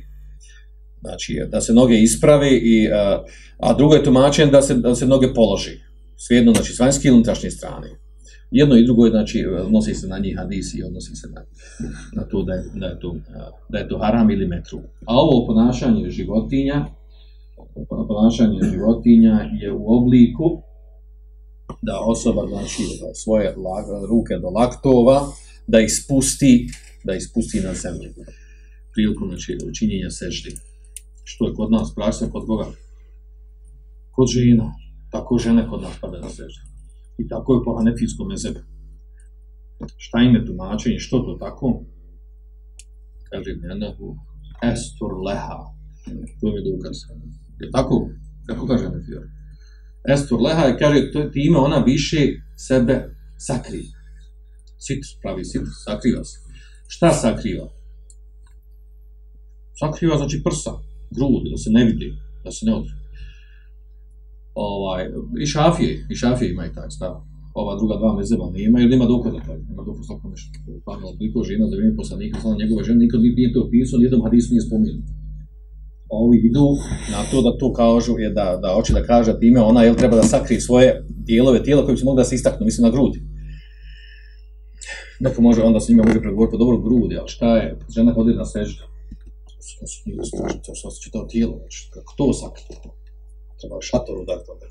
znači 1.02 1.42
da 1.52 1.62
se 1.62 1.74
noge 1.74 1.96
isprave, 1.96 2.52
i, 2.52 2.92
a, 2.94 3.24
a 3.60 3.74
drugo 3.74 3.96
je 3.96 4.04
tumačenje 4.04 4.52
da 4.52 4.62
se, 4.62 4.74
da 4.74 4.96
se 4.96 5.06
noge 5.06 5.34
položi. 5.34 5.80
Svijedno, 6.18 6.54
znači 6.54 6.74
s 6.74 6.80
vanjske 6.80 7.08
ili 7.08 7.16
unutrašnje 7.16 7.52
strane 7.52 8.01
jedno 8.52 8.76
i 8.78 8.86
drugo 8.86 9.06
je, 9.06 9.12
znači, 9.12 9.46
odnosi 9.46 9.94
se 9.94 10.08
na 10.08 10.20
njih 10.20 10.38
hadisi 10.38 10.78
i 10.78 10.84
odnosi 10.84 11.16
se 11.16 11.28
na, 11.28 11.42
na 12.16 12.24
to 12.24 12.44
da 12.44 12.54
je, 12.54 12.64
da, 12.76 12.86
je 12.86 13.00
to 13.00 13.16
da 13.70 13.78
je 13.78 13.88
to 13.88 13.98
haram 13.98 14.32
ili 14.32 14.48
metru. 14.48 14.80
A 15.06 15.16
ovo 15.16 15.48
ponašanje 15.48 16.10
životinja, 16.10 16.86
ponašanje 18.08 18.60
životinja 18.72 19.50
je 19.62 19.72
u 19.72 19.98
obliku 19.98 20.62
da 21.82 22.00
osoba, 22.00 22.48
znači, 22.48 22.84
da 23.02 23.14
svoje 23.14 23.56
ruke 24.10 24.38
do 24.42 24.50
laktova, 24.50 25.22
da 25.68 25.80
ispusti, 25.80 26.68
da 27.04 27.16
ispusti 27.16 27.60
na 27.60 27.74
zemlju. 27.74 28.10
Prilikom, 28.94 29.28
znači, 29.28 29.58
učinjenja 29.70 30.10
seždi. 30.10 30.52
Što 31.24 31.48
je 31.48 31.54
kod 31.54 31.72
nas 31.72 31.96
praksa, 31.96 32.30
kod 32.32 32.46
koga? 32.46 32.66
Kod 34.12 34.28
žena. 34.28 34.74
Tako 35.12 35.38
žene 35.38 35.68
kod 35.70 35.82
nas 35.82 35.94
pada 36.02 36.20
na 36.20 36.30
seždi. 36.30 36.71
I 37.22 37.28
tako 37.28 37.54
je 37.54 37.64
po 37.66 37.72
hanefijskom 37.78 38.28
mezebu. 38.28 38.60
Šta 39.98 40.18
im 40.20 40.36
je 40.36 40.46
tumačenje, 40.46 41.00
što 41.00 41.20
to 41.20 41.34
tako? 41.46 41.68
Kaže 43.30 43.52
nenahu 43.62 44.08
estur 44.72 45.12
leha. 45.28 45.60
To 46.40 46.46
mi 46.52 46.58
je 46.58 46.64
dokaz. 46.72 46.98
Je 47.62 47.72
tako? 47.72 47.96
Kako 48.48 48.68
kaže 48.68 48.84
hanefija? 48.84 49.22
Estur 50.14 50.40
leha 50.42 50.64
je, 50.66 50.78
kaže, 50.78 51.12
to, 51.12 51.30
time 51.30 51.58
ona 51.58 51.78
više 51.78 52.22
sebe 52.68 52.96
sakri. 53.48 53.84
Sitr, 54.86 55.08
pravi 55.22 55.46
sitr, 55.46 55.70
sakriva 55.86 56.24
se. 56.24 56.38
Šta 56.88 57.14
sakriva? 57.14 57.68
Sakriva 59.80 60.18
znači 60.18 60.42
prsa, 60.44 60.72
grudi, 61.16 61.50
da 61.52 61.58
se 61.58 61.70
ne 61.70 61.86
vidi, 61.86 62.14
da 62.44 62.52
se 62.52 62.66
ne 62.66 62.74
odrije 62.76 63.01
ovaj, 64.54 65.10
i 65.42 65.46
šafije, 65.46 66.06
i 66.10 66.16
šafije 66.16 66.52
imaju 66.52 66.72
taj 66.74 66.90
stav. 66.90 67.14
Ova 67.54 67.76
druga 67.80 67.96
dva 67.98 68.16
mezeba 68.16 68.50
nema, 68.50 68.80
jer 68.80 68.90
nema 68.90 69.06
dokada 69.06 69.40
taj, 69.48 69.58
nema 69.70 69.84
dokaza 69.84 70.14
tako 70.14 70.30
nešto. 70.30 70.50
Pa 70.86 70.92
je 70.94 71.18
toliko 71.18 71.44
žena 71.44 71.68
za 71.68 71.76
vrijeme 71.76 71.96
poslanika, 71.96 72.40
sada 72.42 72.56
njegove 72.56 72.84
žene, 72.84 73.00
nikad 73.00 73.22
nije 73.22 73.54
to 73.54 73.62
opisao, 73.68 74.00
nijednom 74.00 74.24
hadisu 74.24 74.54
nije 74.54 74.62
spomenut. 74.62 75.06
Ovi 76.10 76.38
idu 76.38 76.68
na 77.12 77.22
to 77.32 77.42
da 77.42 77.58
to 77.58 77.74
kažu, 77.74 78.14
je 78.20 78.30
da, 78.30 78.60
da 78.62 78.74
hoće 78.76 78.94
da 78.94 79.04
kaže 79.04 79.40
time, 79.40 79.60
ona 79.62 79.84
jel 79.84 79.96
treba 79.96 80.16
da 80.16 80.24
sakri 80.24 80.60
svoje 80.60 81.06
dijelove 81.10 81.64
tijela 81.64 81.84
koje 81.84 81.94
bi 81.94 82.00
se 82.00 82.06
mogli 82.06 82.20
da 82.20 82.24
se 82.24 82.36
istaknu, 82.36 82.66
mislim 82.66 82.84
na 82.86 82.92
grudi. 82.96 83.20
Neko 85.20 85.42
može, 85.42 85.62
onda 85.62 85.80
s 85.80 85.90
njima 85.90 86.04
može 86.04 86.22
pregovoriti, 86.22 86.52
pa 86.52 86.58
dobro 86.58 86.78
grudi, 86.78 87.18
ali 87.18 87.28
šta 87.28 87.58
je, 87.58 87.78
žena 87.96 88.14
hodila 88.14 88.38
na 88.38 88.46
seždu. 88.46 88.84
To 89.80 89.88
su 89.88 90.02
nije 90.06 90.26
strašno, 90.26 90.60
to 90.66 90.92
su 90.92 91.12
to 91.12 91.28
tijelo, 91.32 91.58
znači, 91.58 91.90
kako 91.94 92.14
to 92.18 92.34
sakri 92.34 92.64
treba 93.62 93.82
šator 93.82 94.16
udati 94.22 94.46
onda. 94.54 94.66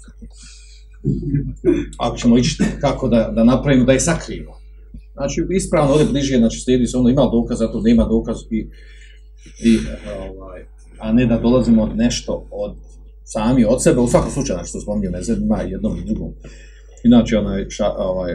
Ako 1.98 2.16
ćemo 2.16 2.38
ići 2.38 2.62
kako 2.80 3.08
da, 3.08 3.32
da 3.34 3.44
napravimo, 3.44 3.84
da 3.84 3.92
je 3.92 4.00
sakrivo. 4.00 4.60
Znači, 5.12 5.46
ispravno 5.56 5.92
ovdje 5.92 6.06
bliže, 6.06 6.36
znači, 6.38 6.60
slijedi 6.60 6.86
se 6.86 6.96
ono, 6.96 7.08
ima 7.08 7.22
dokaz, 7.32 7.58
zato 7.58 7.80
nema 7.80 8.04
dokaz 8.04 8.36
i, 8.50 8.58
i 9.64 9.78
ovaj, 10.18 10.60
a 10.98 11.12
ne 11.12 11.26
da 11.26 11.38
dolazimo 11.38 11.82
od 11.82 11.96
nešto 11.96 12.48
od 12.50 12.76
sami 13.24 13.64
od 13.64 13.82
sebe, 13.82 14.00
u 14.00 14.08
svakom 14.08 14.30
slučaju, 14.30 14.56
znači, 14.56 14.68
što 14.68 14.80
spomnio 14.80 15.10
meze, 15.10 15.32
ima 15.32 15.60
jednom 15.62 15.98
i 15.98 16.04
drugom. 16.04 16.32
Inače, 17.04 17.38
onaj, 17.38 17.66
ša, 17.68 17.88
ovaj, 17.96 18.32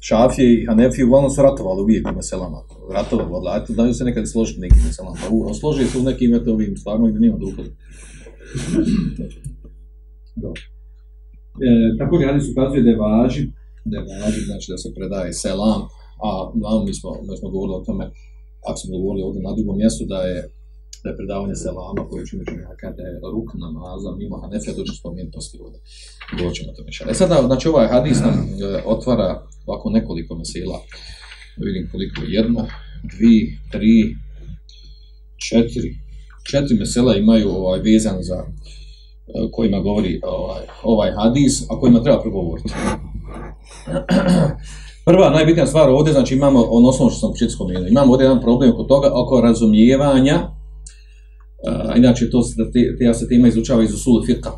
Šafije 0.00 0.54
i 0.54 0.66
Hanefi 0.66 1.04
uglavnom 1.04 1.30
su 1.30 1.42
ratovali 1.42 1.82
uvijek 1.82 2.08
u 2.12 2.14
meselama. 2.16 2.58
Ratovali, 2.92 3.28
vodili, 3.30 3.50
ajte, 3.52 3.72
daju 3.72 3.94
se 3.94 4.04
nekad 4.04 4.30
složiti 4.30 4.60
nekim 4.60 4.82
meselama. 4.86 5.16
Pa 5.22 5.28
u- 5.34 5.54
složi 5.54 5.84
se 5.84 5.98
u 5.98 6.02
nekim 6.02 6.34
eto, 6.34 6.52
ovim 6.52 6.76
stvarima 6.76 7.08
gdje 7.08 7.20
nema 7.20 7.38
dokaza. 7.38 7.70
Dobro. 10.36 10.62
E, 11.66 11.68
također 11.98 12.28
hadis 12.28 12.50
ukazuje 12.52 12.82
da 12.82 12.90
je 12.90 13.02
važi, 13.06 13.42
da 13.84 13.94
je 13.98 14.04
važi, 14.10 14.40
znači 14.50 14.66
da 14.72 14.78
se 14.78 14.94
predaje 14.96 15.32
selam, 15.32 15.82
a 16.26 16.28
no, 16.54 16.84
mi, 16.86 16.94
smo, 16.94 17.10
mi 17.28 17.36
smo 17.36 17.48
govorili 17.50 17.76
o 17.76 17.84
tome, 17.88 18.04
ako 18.68 18.78
smo 18.80 18.98
govorili 18.98 19.26
ovdje 19.26 19.42
na 19.42 19.52
drugom 19.56 19.76
mjestu, 19.78 20.04
da 20.12 20.18
je 20.30 20.38
da 21.02 21.10
je 21.10 21.16
predavanje 21.16 21.54
selama 21.54 22.02
koje 22.08 22.26
čini 22.26 22.44
čini 22.48 22.62
da 22.96 23.02
je 23.08 23.20
ruk 23.34 23.48
namaza 23.64 24.10
mimo 24.18 24.36
Hanefija, 24.42 24.74
dođe 24.74 24.92
spomenuti 25.00 25.34
poslije 25.36 25.62
ovdje. 25.64 25.80
Govorit 26.36 26.56
ćemo 26.58 26.72
to 26.76 26.84
mišljati. 26.84 27.10
E 27.10 27.14
sada, 27.14 27.36
znači 27.46 27.68
ovaj 27.68 27.88
hadis 27.94 28.18
nam 28.26 28.34
e, 28.34 28.82
otvara 28.94 29.28
ovako 29.66 29.90
nekoliko 29.90 30.32
mesela. 30.42 30.78
Vidim 31.66 31.88
koliko 31.92 32.20
jedno, 32.38 32.60
dvi, 33.14 33.36
tri, 33.72 33.96
četiri. 35.48 35.90
Četiri 36.50 36.74
mesela 36.78 37.16
imaju 37.16 37.48
ovaj 37.48 37.80
vezan 37.80 38.18
za 38.22 38.38
E, 39.26 39.50
kojima 39.52 39.80
govori 39.80 40.20
ovaj, 40.24 40.62
ovaj 40.82 41.12
hadis, 41.12 41.70
a 41.70 41.80
kojima 41.80 42.02
treba 42.02 42.20
progovoriti. 42.20 42.72
Prva, 45.06 45.30
najbitnija 45.30 45.66
stvar 45.66 45.90
ovdje, 45.90 46.12
znači 46.12 46.34
imamo 46.34 46.66
ono 46.70 46.88
osnovno 46.88 47.10
što 47.10 47.20
sam 47.20 47.30
u 47.30 47.32
početku 47.32 47.54
spomenuo, 47.54 47.88
imamo 47.88 48.12
ovdje 48.12 48.24
jedan 48.24 48.40
problem 48.40 48.70
oko 48.70 48.82
toga, 48.82 49.10
oko 49.14 49.40
razumijevanja, 49.40 50.42
uh, 50.42 51.96
inače 51.96 52.30
to 52.30 52.42
se, 52.42 52.54
te, 52.72 52.96
te 52.98 53.14
se 53.14 53.28
tema 53.28 53.48
izučava 53.48 53.82
iz 53.82 53.94
usulu 53.94 54.22
fiqa, 54.22 54.50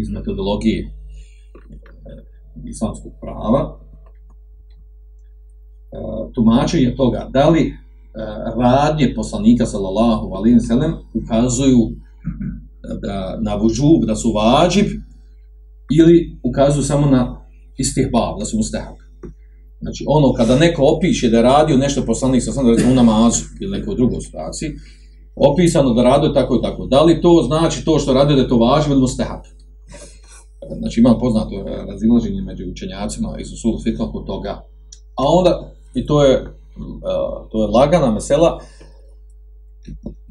iz 0.00 0.08
metodologije 0.08 0.80
e, 0.80 0.86
islamskog 2.64 3.12
prava, 3.20 3.78
uh, 5.90 6.32
tumačenje 6.34 6.94
toga, 6.96 7.28
da 7.30 7.48
li 7.48 7.66
uh, 7.66 7.72
radnje 8.62 9.14
poslanika 9.14 9.66
sallallahu 9.66 10.34
alaihi 10.34 10.56
wa 10.56 10.66
sallam 10.66 10.94
ukazuju 11.14 11.90
da, 13.02 13.38
na 13.42 13.54
vuđub, 13.54 14.04
da 14.06 14.16
su 14.16 14.32
vađib, 14.32 14.86
ili 15.98 16.38
ukazuju 16.42 16.84
samo 16.84 17.06
na 17.06 17.46
istihbab, 17.78 18.38
da 18.38 18.44
su 18.44 18.56
mustahab. 18.56 18.96
Znači, 19.80 20.04
ono, 20.08 20.32
kada 20.32 20.56
neko 20.56 20.82
opiše 20.96 21.30
da 21.30 21.36
je 21.36 21.42
radio 21.42 21.76
nešto 21.76 22.04
poslanik 22.06 22.42
sa 22.42 22.52
sam 22.52 22.68
recimo 22.68 22.92
u 22.92 22.94
namazu 22.94 23.44
ili 23.60 23.78
nekoj 23.78 23.94
drugoj 23.94 24.20
situaciji, 24.20 24.70
opisano 25.36 25.94
da 25.94 26.02
radio 26.02 26.28
tako 26.28 26.56
i 26.56 26.62
tako. 26.62 26.86
Da 26.86 27.02
li 27.02 27.20
to 27.20 27.44
znači 27.46 27.84
to 27.84 27.98
što 27.98 28.12
radio 28.12 28.36
da 28.36 28.42
je 28.42 28.48
to 28.48 28.56
važno 28.56 28.92
ili 28.92 29.00
mustahab? 29.00 29.40
Znači, 30.78 31.00
imam 31.00 31.18
poznato 31.20 31.64
razilaženje 31.90 32.42
među 32.42 32.64
učenjacima 32.70 33.36
iz 33.40 33.52
usul 33.52 33.82
fitla 33.82 34.12
kod 34.12 34.26
toga. 34.26 34.50
A 35.14 35.22
onda, 35.38 35.72
i 35.94 36.06
to 36.06 36.24
je, 36.24 36.42
uh, 36.42 37.50
to 37.50 37.62
je 37.62 37.68
lagana 37.68 38.10
mesela, 38.10 38.58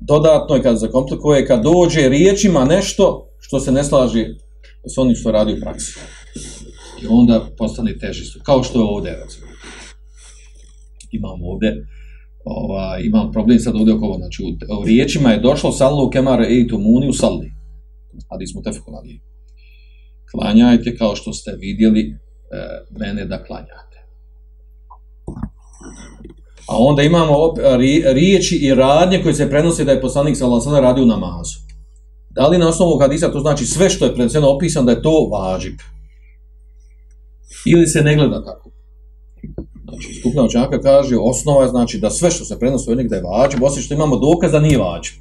dodatno 0.02 0.56
je 0.56 0.64
kad 0.64 0.78
zakomplikuje, 0.78 1.48
kad 1.48 1.64
dođe 1.64 2.10
riječima 2.10 2.66
nešto 2.66 3.28
što 3.40 3.60
se 3.60 3.72
ne 3.72 3.84
slaži 3.84 4.26
s 4.96 4.98
onim 4.98 5.16
što 5.16 5.32
radi 5.32 5.54
u 5.54 5.62
praksi. 5.62 6.00
I 7.04 7.08
onda 7.10 7.48
postane 7.58 7.98
teži 7.98 8.26
su, 8.26 8.40
kao 8.44 8.64
što 8.64 8.80
je 8.80 8.84
ovdje, 8.84 9.12
recimo. 9.12 9.48
Imam 11.12 11.44
ovdje, 11.44 11.88
ova, 12.46 13.00
imam 13.00 13.32
problem 13.32 13.60
sad 13.60 13.76
ovdje 13.76 13.94
oko 13.94 14.06
ovo, 14.06 14.18
znači 14.18 14.44
u, 14.44 14.48
u 14.82 14.86
riječima 14.86 15.32
je 15.32 15.40
došlo 15.40 15.72
sallu 15.72 16.10
kemare 16.10 16.48
i 16.50 16.68
muni 16.72 17.10
u 17.10 17.14
salli. 17.14 17.52
Hadis 18.30 18.54
mu 18.56 18.62
tefeku 18.62 18.92
nadije. 18.92 19.20
Klanjajte 20.32 20.98
kao 20.98 21.16
što 21.16 21.34
ste 21.34 21.52
vidjeli 21.60 22.02
e, 22.02 22.16
mene 23.00 23.26
da 23.26 23.44
klanjate. 23.44 23.98
A 26.68 26.78
onda 26.78 27.04
imamo 27.04 27.34
op, 27.34 27.58
ri, 27.78 28.04
riječi 28.06 28.56
i 28.56 28.76
radnje 28.76 29.24
koje 29.24 29.34
se 29.34 29.50
prenose 29.50 29.84
da 29.84 29.92
je 29.92 30.02
poslanik 30.02 30.38
sallallahu 30.38 30.70
alejhi 30.70 30.86
radio 30.86 31.06
namazu. 31.06 31.60
Da 32.30 32.48
li 32.48 32.58
na 32.58 32.70
osnovu 32.70 33.00
hadisa 33.00 33.32
to 33.32 33.40
znači 33.40 33.66
sve 33.66 33.90
što 33.90 34.06
je 34.06 34.14
preneseno 34.14 34.50
opisano 34.50 34.86
da 34.86 34.92
je 34.92 35.02
to 35.02 35.30
važib? 35.32 35.78
Ili 37.66 37.88
se 37.88 38.02
ne 38.02 38.16
gleda 38.16 38.46
tako? 38.46 38.72
Znači, 39.90 40.20
skupna 40.20 40.44
učenjaka 40.44 40.82
kaže, 40.82 41.16
osnova 41.22 41.64
je 41.64 41.70
znači 41.70 42.00
da 42.00 42.10
sve 42.10 42.32
što 42.32 42.46
se 42.46 42.60
prenosi 42.60 42.92
od 42.92 42.98
njeg 42.98 43.08
da 43.08 43.16
je 43.16 43.22
vađib, 43.22 43.64
osim 43.64 43.84
što 43.84 43.94
imamo 43.94 44.16
dokaz 44.16 44.52
da 44.52 44.60
nije 44.60 44.78
vađib. 44.78 45.14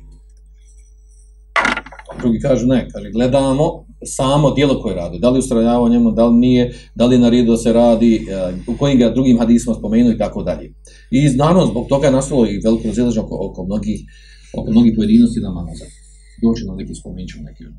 Drugi 2.21 2.41
kažu 2.41 2.67
ne, 2.67 2.89
kaže, 2.93 3.11
gledamo 3.11 3.85
samo 4.05 4.51
dijelo 4.51 4.83
koje 4.83 4.95
radi, 4.95 5.19
da 5.19 5.31
li 5.31 5.39
ustrajava 5.39 5.89
njemu, 5.89 6.13
da 6.13 6.27
li 6.27 6.39
nije, 6.39 6.75
da 6.95 7.07
li 7.07 7.19
naredio 7.19 7.51
da 7.51 7.57
se 7.57 7.73
radi, 7.73 8.17
e, 8.17 8.53
u 8.67 8.77
kojim 8.79 8.99
ga 8.99 9.11
drugim 9.11 9.39
hadisima 9.39 9.75
spomenuo 9.75 10.13
i 10.13 10.19
tako 10.19 10.43
dalje. 10.43 10.75
I 11.11 11.29
naravno, 11.37 11.67
zbog 11.67 11.87
toga 11.89 12.07
je 12.07 12.13
nastalo 12.13 12.47
i 12.47 12.61
veliko 12.65 12.89
razilaženje 12.89 13.21
oko, 13.21 13.39
oko 13.51 13.65
mnogih, 13.65 14.01
oko 14.59 14.71
mnogih 14.71 14.93
pojedinosti 14.97 15.41
namaza. 15.41 15.85
Doći 16.43 16.65
na 16.67 16.75
neki 16.75 16.95
spomenut 16.95 17.31
ćemo 17.31 17.45
neki 17.45 17.67
od. 17.67 17.73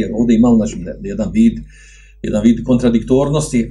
Jer 0.00 0.10
ovdje 0.18 0.36
imamo 0.36 0.56
znači, 0.56 0.76
jedan 1.02 1.30
vid, 1.32 1.52
jedan 2.22 2.42
vid 2.42 2.64
kontradiktornosti 2.64 3.60
uh, 3.62 3.68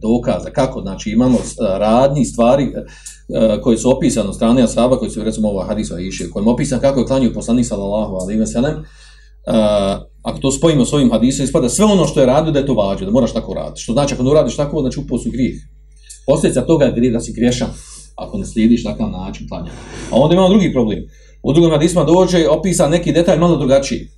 dokaza. 0.00 0.50
Kako? 0.50 0.80
Znači 0.80 1.10
imamo 1.10 1.38
e, 1.38 1.40
uh, 1.40 1.78
radni 1.78 2.24
stvari 2.24 2.64
uh, 2.64 3.62
koje 3.62 3.78
su 3.78 3.96
opisane 3.96 4.28
od 4.28 4.34
strane 4.34 4.62
Asaba, 4.62 4.98
koji 4.98 5.10
su 5.10 5.24
recimo 5.24 5.48
ova 5.48 5.64
hadisa 5.64 6.00
iše, 6.00 6.30
kojim 6.30 6.48
opisan 6.48 6.80
kako 6.80 7.00
je 7.00 7.06
klanio 7.06 7.32
poslanik 7.34 7.66
sallallahu 7.66 8.14
alaihi 8.14 8.40
ve 8.40 8.46
sellem, 8.46 8.74
uh, 9.46 10.06
ako 10.22 10.38
to 10.38 10.50
spojimo 10.50 10.84
s 10.84 10.92
ovim 10.92 11.10
hadisom, 11.10 11.44
ispada 11.44 11.68
sve 11.68 11.84
ono 11.84 12.06
što 12.06 12.20
je 12.20 12.26
radio 12.26 12.52
da 12.52 12.58
je 12.58 12.66
to 12.66 12.74
vađe, 12.74 13.04
da 13.04 13.10
moraš 13.10 13.32
tako 13.32 13.54
raditi. 13.54 13.80
Što 13.80 13.92
znači 13.92 14.14
ako 14.14 14.22
ne 14.22 14.30
uradiš 14.30 14.56
tako, 14.56 14.80
znači 14.80 15.00
upao 15.00 15.18
su 15.18 15.30
grijeh. 15.30 15.54
Posljedica 16.26 16.66
toga 16.66 16.84
je 16.84 17.10
da 17.10 17.20
si 17.20 17.32
griješan 17.32 17.68
ako 18.16 18.38
ne 18.38 18.46
slijediš 18.46 18.84
takav 18.84 19.10
način 19.10 19.48
klanja. 19.48 19.70
A 20.10 20.16
onda 20.16 20.34
imamo 20.34 20.48
drugi 20.48 20.72
problem. 20.72 20.98
U 21.42 21.52
drugom 21.52 21.70
hadisma 21.70 22.04
dođe 22.04 22.48
opisan 22.48 22.90
neki 22.90 23.12
detalj 23.12 23.38
malo 23.38 23.56
drugačiji. 23.56 24.08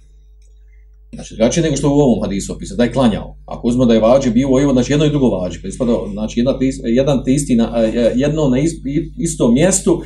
Znači, 1.14 1.34
drugačije 1.34 1.62
nego 1.62 1.76
što 1.76 1.90
u 1.90 2.00
ovom 2.00 2.22
hadisu 2.22 2.52
opisano, 2.52 2.76
da 2.76 2.84
je 2.84 2.92
klanjao. 2.92 3.36
Ako 3.46 3.68
uzmemo 3.68 3.86
da 3.86 3.94
je 3.94 4.00
vađi 4.00 4.30
bio 4.30 4.48
ovo, 4.48 4.72
znači 4.72 4.92
jedno 4.92 5.06
i 5.06 5.10
drugo 5.10 5.28
vađi. 5.28 5.62
Pa 5.62 5.68
ispada, 5.68 5.92
znači, 6.12 6.40
jedna, 6.40 6.54
jedan 6.84 7.24
te 7.24 7.32
istina, 7.32 7.72
e, 7.76 7.98
e, 7.98 8.12
jedno 8.16 8.48
na 8.48 8.56
isto 9.18 9.50
mjestu, 9.50 10.02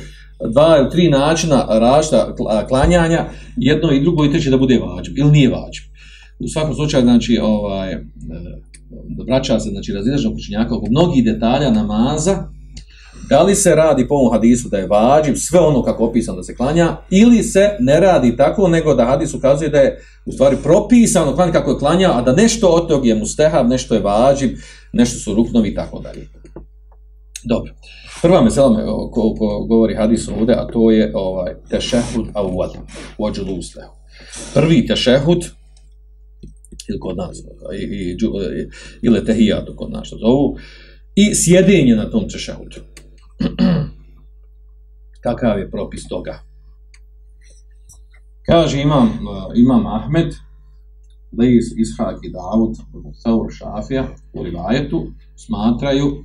dva 0.49 0.77
ili 0.79 0.89
tri 0.89 1.09
načina 1.09 1.65
rašta 1.69 2.35
klanjanja, 2.67 3.25
jedno 3.57 3.91
i 3.91 4.01
drugo 4.01 4.25
i 4.25 4.31
treće 4.31 4.49
da 4.49 4.57
bude 4.57 4.79
vađi, 4.79 5.11
ili 5.17 5.31
nije 5.31 5.49
vađi. 5.49 5.81
U 6.39 6.47
svakom 6.47 6.75
slučaju, 6.75 7.03
znači, 7.03 7.39
ovaj, 7.41 7.91
e, 7.91 8.03
vraća 9.27 9.59
se, 9.59 9.69
znači, 9.69 9.93
razilažno 9.93 10.31
počinjaka 10.31 10.75
oko 10.75 10.85
mnogih 10.89 11.25
detalja 11.25 11.71
namaza, 11.71 12.43
da 13.29 13.43
li 13.43 13.55
se 13.55 13.75
radi 13.75 14.07
po 14.07 14.15
ovom 14.15 14.33
hadisu 14.33 14.69
da 14.69 14.77
je 14.77 14.87
vađiv 14.87 15.35
sve 15.35 15.59
ono 15.59 15.83
kako 15.83 16.05
opisano 16.05 16.37
da 16.37 16.43
se 16.43 16.55
klanja, 16.55 16.97
ili 17.09 17.43
se 17.43 17.69
ne 17.79 17.99
radi 17.99 18.37
tako, 18.37 18.67
nego 18.67 18.93
da 18.93 19.05
hadis 19.05 19.33
ukazuje 19.33 19.69
da 19.69 19.77
je 19.77 19.99
u 20.25 20.31
stvari 20.31 20.57
propisano 20.63 21.35
klanja 21.35 21.51
kako 21.51 21.71
je 21.71 21.79
klanja, 21.79 22.11
a 22.13 22.21
da 22.21 22.33
nešto 22.33 22.67
od 22.67 22.87
tog 22.87 23.05
je 23.05 23.15
mustehav, 23.15 23.67
nešto 23.67 23.95
je 23.95 24.01
vađiv, 24.01 24.49
nešto 24.93 25.19
su 25.19 25.33
ruknovi 25.33 25.69
i 25.69 25.75
tako 25.75 25.99
dalje. 25.99 26.27
Dobro. 27.43 27.73
Prva 28.21 28.41
mesela 28.41 28.69
me 28.69 28.85
ko, 28.85 29.33
ko 29.37 29.65
govori 29.69 29.95
hadis 29.95 30.27
ovdje, 30.27 30.55
a 30.55 30.67
to 30.67 30.91
je 30.91 31.11
ovaj 31.15 31.53
tešehud 31.69 32.27
awwal, 32.33 32.73
vođu 33.17 33.41
uslehu. 33.41 33.93
Prvi 34.53 34.85
tešehud, 34.87 35.45
ili 36.89 36.99
kod 36.99 37.17
nas, 37.17 37.37
i, 37.73 37.83
i, 37.83 38.11
i, 38.11 38.17
ili 39.01 39.25
tehijatu 39.25 39.73
kod 39.75 39.91
nas 39.91 40.07
što 40.07 40.17
zovu, 40.17 40.57
i 41.15 41.35
sjedenje 41.35 41.95
na 41.95 42.09
tom 42.09 42.29
tešehudu. 42.29 42.81
Kakav 45.23 45.59
je 45.59 45.71
propis 45.71 46.07
toga? 46.07 46.39
Kaže 48.45 48.81
imam, 48.81 49.07
eh, 49.07 49.59
imam 49.59 49.87
Ahmed, 49.87 50.33
Leis, 51.39 51.65
Ishak 51.77 52.19
i 52.23 52.31
Davud, 52.31 52.75
Saur, 53.23 53.47
Šafija, 53.51 54.07
u 54.33 54.43
rivajetu, 54.43 55.07
smatraju 55.35 56.23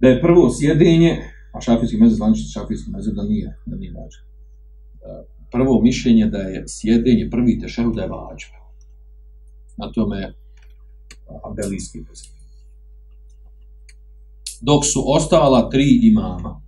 da 0.00 0.08
je 0.08 0.20
prvo 0.20 0.50
sjedenje, 0.50 1.18
a 1.52 1.60
šafijski 1.60 1.96
mezir, 1.96 2.16
zvanični 2.16 2.48
šafijski 2.48 2.90
mezir 2.90 3.14
da 3.14 3.22
nije, 3.22 3.56
da 3.66 3.76
nije 3.76 3.92
vađa. 3.92 4.18
E, 4.20 5.26
prvo 5.52 5.80
mišljenje 5.82 6.26
da 6.26 6.38
je 6.38 6.64
sjedenje, 6.68 7.28
prvi 7.30 7.58
tešehud 7.58 7.94
da 7.94 8.02
je 8.02 8.08
vađa. 8.08 8.46
Na 9.76 9.92
tome 9.92 10.18
e, 10.18 10.32
Abelijski 11.44 11.98
mezir 11.98 12.36
dok 14.60 14.84
su 14.84 15.04
ostala 15.06 15.70
tri 15.70 16.00
imama. 16.02 16.60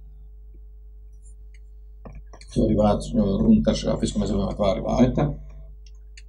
To 2.54 2.62
je 2.62 2.68
rivajac, 2.68 3.02
e, 3.14 3.20
unutar 3.20 3.74
šafijskom 3.74 4.20
mezeba 4.20 4.52
dva 4.56 4.74
rivajeta, 4.74 5.34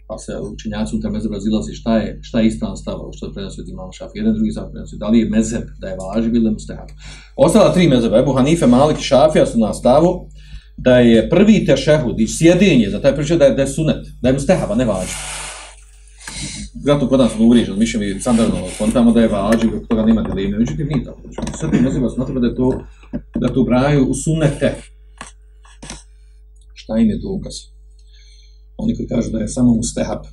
pa 0.09 0.17
se 0.17 0.33
učenjaci 0.53 0.95
unutar 0.95 1.11
mezeba 1.11 1.35
razilazi 1.35 1.73
šta 1.73 1.97
je, 1.97 2.19
šta 2.21 2.39
je 2.39 2.47
istan 2.47 2.77
stav, 2.77 2.99
što 3.15 3.25
je 3.25 3.33
prenosio 3.33 3.61
od 3.63 3.69
imama 3.69 3.91
šafi, 3.91 4.17
jedan 4.17 4.33
drugi 4.33 4.51
stav 4.51 4.71
prenosio, 4.71 4.97
da 4.97 5.07
li 5.09 5.19
je 5.19 5.29
mezeb 5.29 5.65
da 5.81 5.87
je 5.87 5.97
važiv 6.01 6.35
ili 6.35 6.51
mustahab. 6.51 6.89
Ostala 7.35 7.73
tri 7.73 7.87
mezeba, 7.87 8.19
Ebu 8.19 8.33
Hanife, 8.33 8.67
Malik 8.67 8.97
i 8.99 9.03
Šafija 9.03 9.45
su 9.45 9.59
na 9.59 9.73
stavu 9.73 10.29
da 10.77 10.97
je 10.99 11.29
prvi 11.29 11.65
tešehud 11.65 12.19
i 12.19 12.27
sjedinje 12.27 12.89
za 12.89 13.01
taj 13.01 13.15
pričaj 13.15 13.37
da 13.37 13.45
je, 13.45 13.53
da 13.53 13.61
je 13.61 13.67
sunet, 13.67 14.07
da 14.21 14.29
je 14.29 14.33
mustahab, 14.33 14.71
a 14.71 14.75
ne 14.75 14.85
važiv. 14.85 15.17
Zato 16.85 17.09
kod 17.09 17.19
nas 17.19 17.31
ono 17.31 17.35
smo 17.35 17.45
uvriježeni, 17.45 17.79
mišljamo 17.79 18.05
i 18.05 18.19
standardno 18.19 18.67
kontamo 18.77 19.11
da 19.11 19.21
je 19.21 19.27
važiv, 19.27 19.75
od 19.75 19.87
toga 19.87 20.05
nema 20.05 20.21
dileme, 20.21 20.57
međutim 20.57 20.87
nije 20.87 21.05
tako. 21.05 21.21
Znači, 21.33 21.51
Sve 21.59 21.71
ti 21.71 21.81
mezeba 21.81 22.09
smatra 22.09 22.39
da 22.39 22.47
je 22.47 22.55
to, 22.55 22.83
da 23.41 23.53
to 23.53 23.63
braju 23.63 24.05
u 24.05 24.13
sunete. 24.13 24.75
Šta 26.73 26.97
im 26.97 27.09
je 27.09 27.17
dokaz? 27.17 27.78
Oni 28.81 28.95
koji 28.95 29.07
kažu 29.07 29.31
da 29.31 29.39
je 29.39 29.47
samo 29.47 29.75
mustehab, 29.75 30.23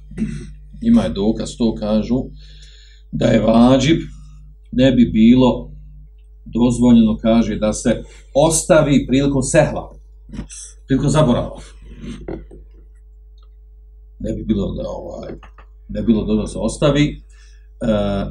ima 0.83 1.03
je 1.03 1.11
dokaz, 1.11 1.57
to 1.59 1.75
kažu, 1.75 2.19
da 3.13 3.27
je 3.27 3.41
vađib, 3.41 3.99
ne 4.73 4.93
bi 4.93 5.11
bilo 5.13 5.71
dozvoljeno, 6.45 7.17
kaže, 7.23 7.57
da 7.57 7.73
se 7.73 8.03
ostavi 8.35 9.07
prilikom 9.07 9.43
sehva, 9.43 9.91
prilikom 10.87 11.11
zaborava. 11.11 11.57
Ne 14.19 14.33
bi 14.33 14.45
bilo 14.45 14.75
da 14.75 14.83
ovaj, 14.89 15.33
ne 15.89 16.01
bi 16.01 16.07
bilo 16.07 16.25
dobro 16.25 16.43
da 16.43 16.49
se 16.49 16.59
ostavi, 16.59 17.05
e, 17.11 17.17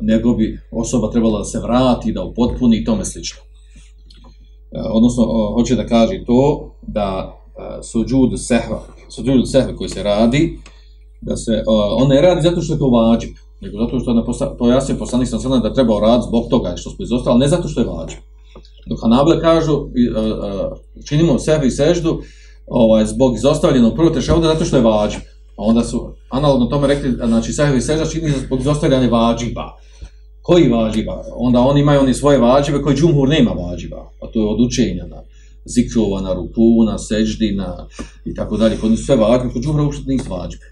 nego 0.02 0.34
bi 0.34 0.60
osoba 0.72 1.12
trebala 1.12 1.40
da 1.40 1.46
se 1.46 1.60
vrati, 1.60 2.14
da 2.14 2.24
upotpuni 2.24 2.78
i 2.78 2.86
tome 2.86 3.06
slično. 3.06 3.40
E, 3.42 4.80
odnosno, 4.92 5.24
hoće 5.54 5.76
da 5.76 5.88
kaže 5.88 6.24
to 6.26 6.72
da 6.88 7.34
e, 7.34 7.84
suđud 7.84 8.32
sehva, 8.38 8.95
suđud 9.10 9.52
sehve 9.52 9.76
koji 9.76 9.90
se 9.90 10.04
radi, 10.04 10.60
da 11.22 11.38
se, 11.38 11.52
uh, 11.52 12.02
on 12.02 12.08
ne 12.08 12.22
radi 12.22 12.42
zato 12.42 12.62
što 12.62 12.74
je 12.74 12.80
to 12.80 12.90
vađib, 12.90 13.30
nego 13.62 13.78
zato 13.78 14.00
što 14.00 14.12
je 14.12 14.58
pojasnio 14.58 14.98
poslanik 14.98 15.30
sam 15.30 15.40
sada 15.40 15.60
da 15.60 15.74
treba 15.74 16.00
raditi 16.00 16.28
zbog 16.28 16.46
toga 16.50 16.74
što 16.76 16.90
smo 16.90 17.04
izostali, 17.04 17.40
ne 17.40 17.48
zato 17.48 17.68
što 17.68 17.82
je 17.82 17.88
vađib. 17.88 18.20
Dok 18.90 19.02
Hanable 19.02 19.42
kažu, 19.42 19.74
uh, 19.74 19.86
uh, 19.86 21.06
činimo 21.06 21.40
sehvi 21.40 21.68
i 21.68 21.72
seždu, 21.72 22.22
ovaj, 22.68 23.06
zbog 23.06 23.36
izostavljenog 23.36 23.96
prvog 23.96 24.14
tešavda 24.14 24.48
zato 24.48 24.66
što 24.66 24.78
je 24.78 24.84
vađib. 24.84 25.22
A 25.58 25.64
onda 25.64 25.84
su 25.84 26.14
analogno 26.30 26.66
tome 26.66 26.88
rekli, 26.88 27.12
znači 27.12 27.54
sahvi 27.54 27.82
sežda 27.82 28.06
čini 28.06 28.32
zbog 28.46 28.60
izostavljanja 28.60 29.10
vađiba. 29.10 29.78
Koji 30.42 30.70
vađiba? 30.70 31.24
Onda 31.36 31.60
oni 31.60 31.82
imaju 31.82 32.00
oni 32.00 32.14
svoje 32.14 32.38
vađibe 32.38 32.82
koji 32.82 32.96
džumhur 32.96 33.30
nema 33.30 33.52
vađiba. 33.52 33.98
A 34.22 34.28
to 34.34 34.40
je 34.40 34.46
od 34.46 34.62
učenja 34.62 35.06
na 35.06 35.22
zikrova, 35.66 36.22
na 36.22 36.34
ruku, 36.34 36.84
na 36.86 36.98
seđdi, 36.98 37.56
na 37.56 37.88
i 38.26 38.34
tako 38.34 38.58
dalje. 38.58 38.78
Kod 38.78 39.00
sve 39.06 39.16
vađbe, 39.16 39.54
kod 39.54 39.64
džumra 39.64 39.84
uopšte 39.84 40.04
nisu 40.08 40.30
vađbe. 40.30 40.66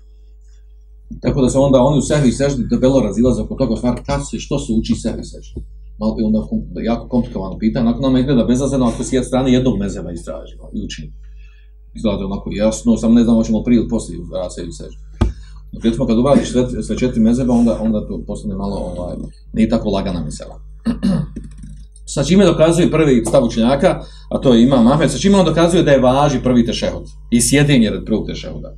Tako 1.22 1.42
da 1.42 1.50
se 1.50 1.58
onda 1.58 1.82
oni 1.82 1.98
u 1.98 2.02
sehvi 2.02 2.32
seždi 2.32 2.68
debelo 2.70 3.02
razilaze 3.02 3.42
oko 3.42 3.56
toga 3.56 3.76
stvar, 3.76 3.96
kad 4.06 4.22
se, 4.30 4.40
što 4.40 4.60
se 4.60 4.74
uči 4.74 4.96
sehvi 4.96 5.24
seždi. 5.24 5.60
Malo 6.00 6.16
je 6.20 6.26
onda 6.26 6.40
jako 6.84 7.08
komplikovano 7.08 7.58
pitanje. 7.58 7.86
Nakon 7.86 8.02
nama 8.02 8.20
izgleda 8.20 8.44
bezazredno 8.44 8.86
ako 8.88 9.04
s 9.04 9.14
jedne 9.14 9.26
strane 9.26 9.54
jednog 9.54 9.80
mezeva 9.80 10.12
istražimo 10.12 10.70
i 10.74 10.86
učinimo 10.86 11.24
izgleda 11.94 12.26
onako 12.26 12.50
jasno, 12.54 12.98
samo 12.98 13.14
ne 13.14 13.24
znam 13.24 13.36
hoćemo 13.36 13.64
prije 13.64 13.80
ili 13.80 13.90
poslije 13.90 14.20
rasa 14.34 14.62
ili 14.62 14.72
sežda. 14.72 15.02
Dakle, 15.74 15.90
recimo 15.90 16.08
kad 16.08 16.18
uradiš 16.18 16.52
sve, 16.52 16.84
sve 16.84 16.98
četiri 16.98 17.22
mezeba, 17.22 17.54
onda, 17.54 17.80
onda 17.82 18.08
to 18.08 18.24
postane 18.28 18.56
malo, 18.56 18.76
ovaj, 18.76 19.16
nije 19.54 19.70
tako 19.70 19.90
lagana 19.90 20.24
mesela. 20.24 20.60
sa 22.14 22.24
čime 22.24 22.46
dokazuje 22.46 22.92
prvi 22.92 23.24
stav 23.26 23.44
učenjaka, 23.44 24.00
a 24.30 24.38
to 24.38 24.54
je 24.54 24.64
Imam 24.64 24.88
Ahmed, 24.88 25.12
sa 25.12 25.18
čime 25.18 25.38
on 25.38 25.46
dokazuje 25.46 25.84
da 25.84 25.92
je 25.92 26.00
važi 26.00 26.40
prvi 26.44 26.66
tešehud 26.66 27.04
i 27.32 27.42
sjedinje 27.42 27.90
red 27.90 28.06
prvog 28.06 28.28
tešehuda. 28.28 28.76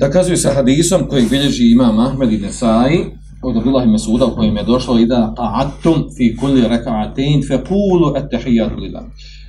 Dokazuje 0.00 0.36
sa 0.36 0.54
hadisom 0.54 1.08
koji 1.08 1.26
bilježi 1.30 1.72
Imam 1.72 1.98
Ahmed 1.98 2.32
i 2.32 2.38
Nesai, 2.38 3.04
od 3.42 3.56
Abdullah 3.56 3.84
i 3.84 3.90
Mesuda 3.90 4.26
u 4.26 4.34
kojem 4.34 4.56
je 4.56 4.62
došlo 4.62 4.98
i 4.98 5.06
da 5.06 5.34
ta'atum 5.36 6.04
fi 6.16 6.36
kulli 6.36 6.62
reka'atin 6.62 7.46
fe 7.48 7.58
kulu 7.68 8.16
et 8.16 8.30
tehijatu 8.30 8.76
lillah 8.80 9.04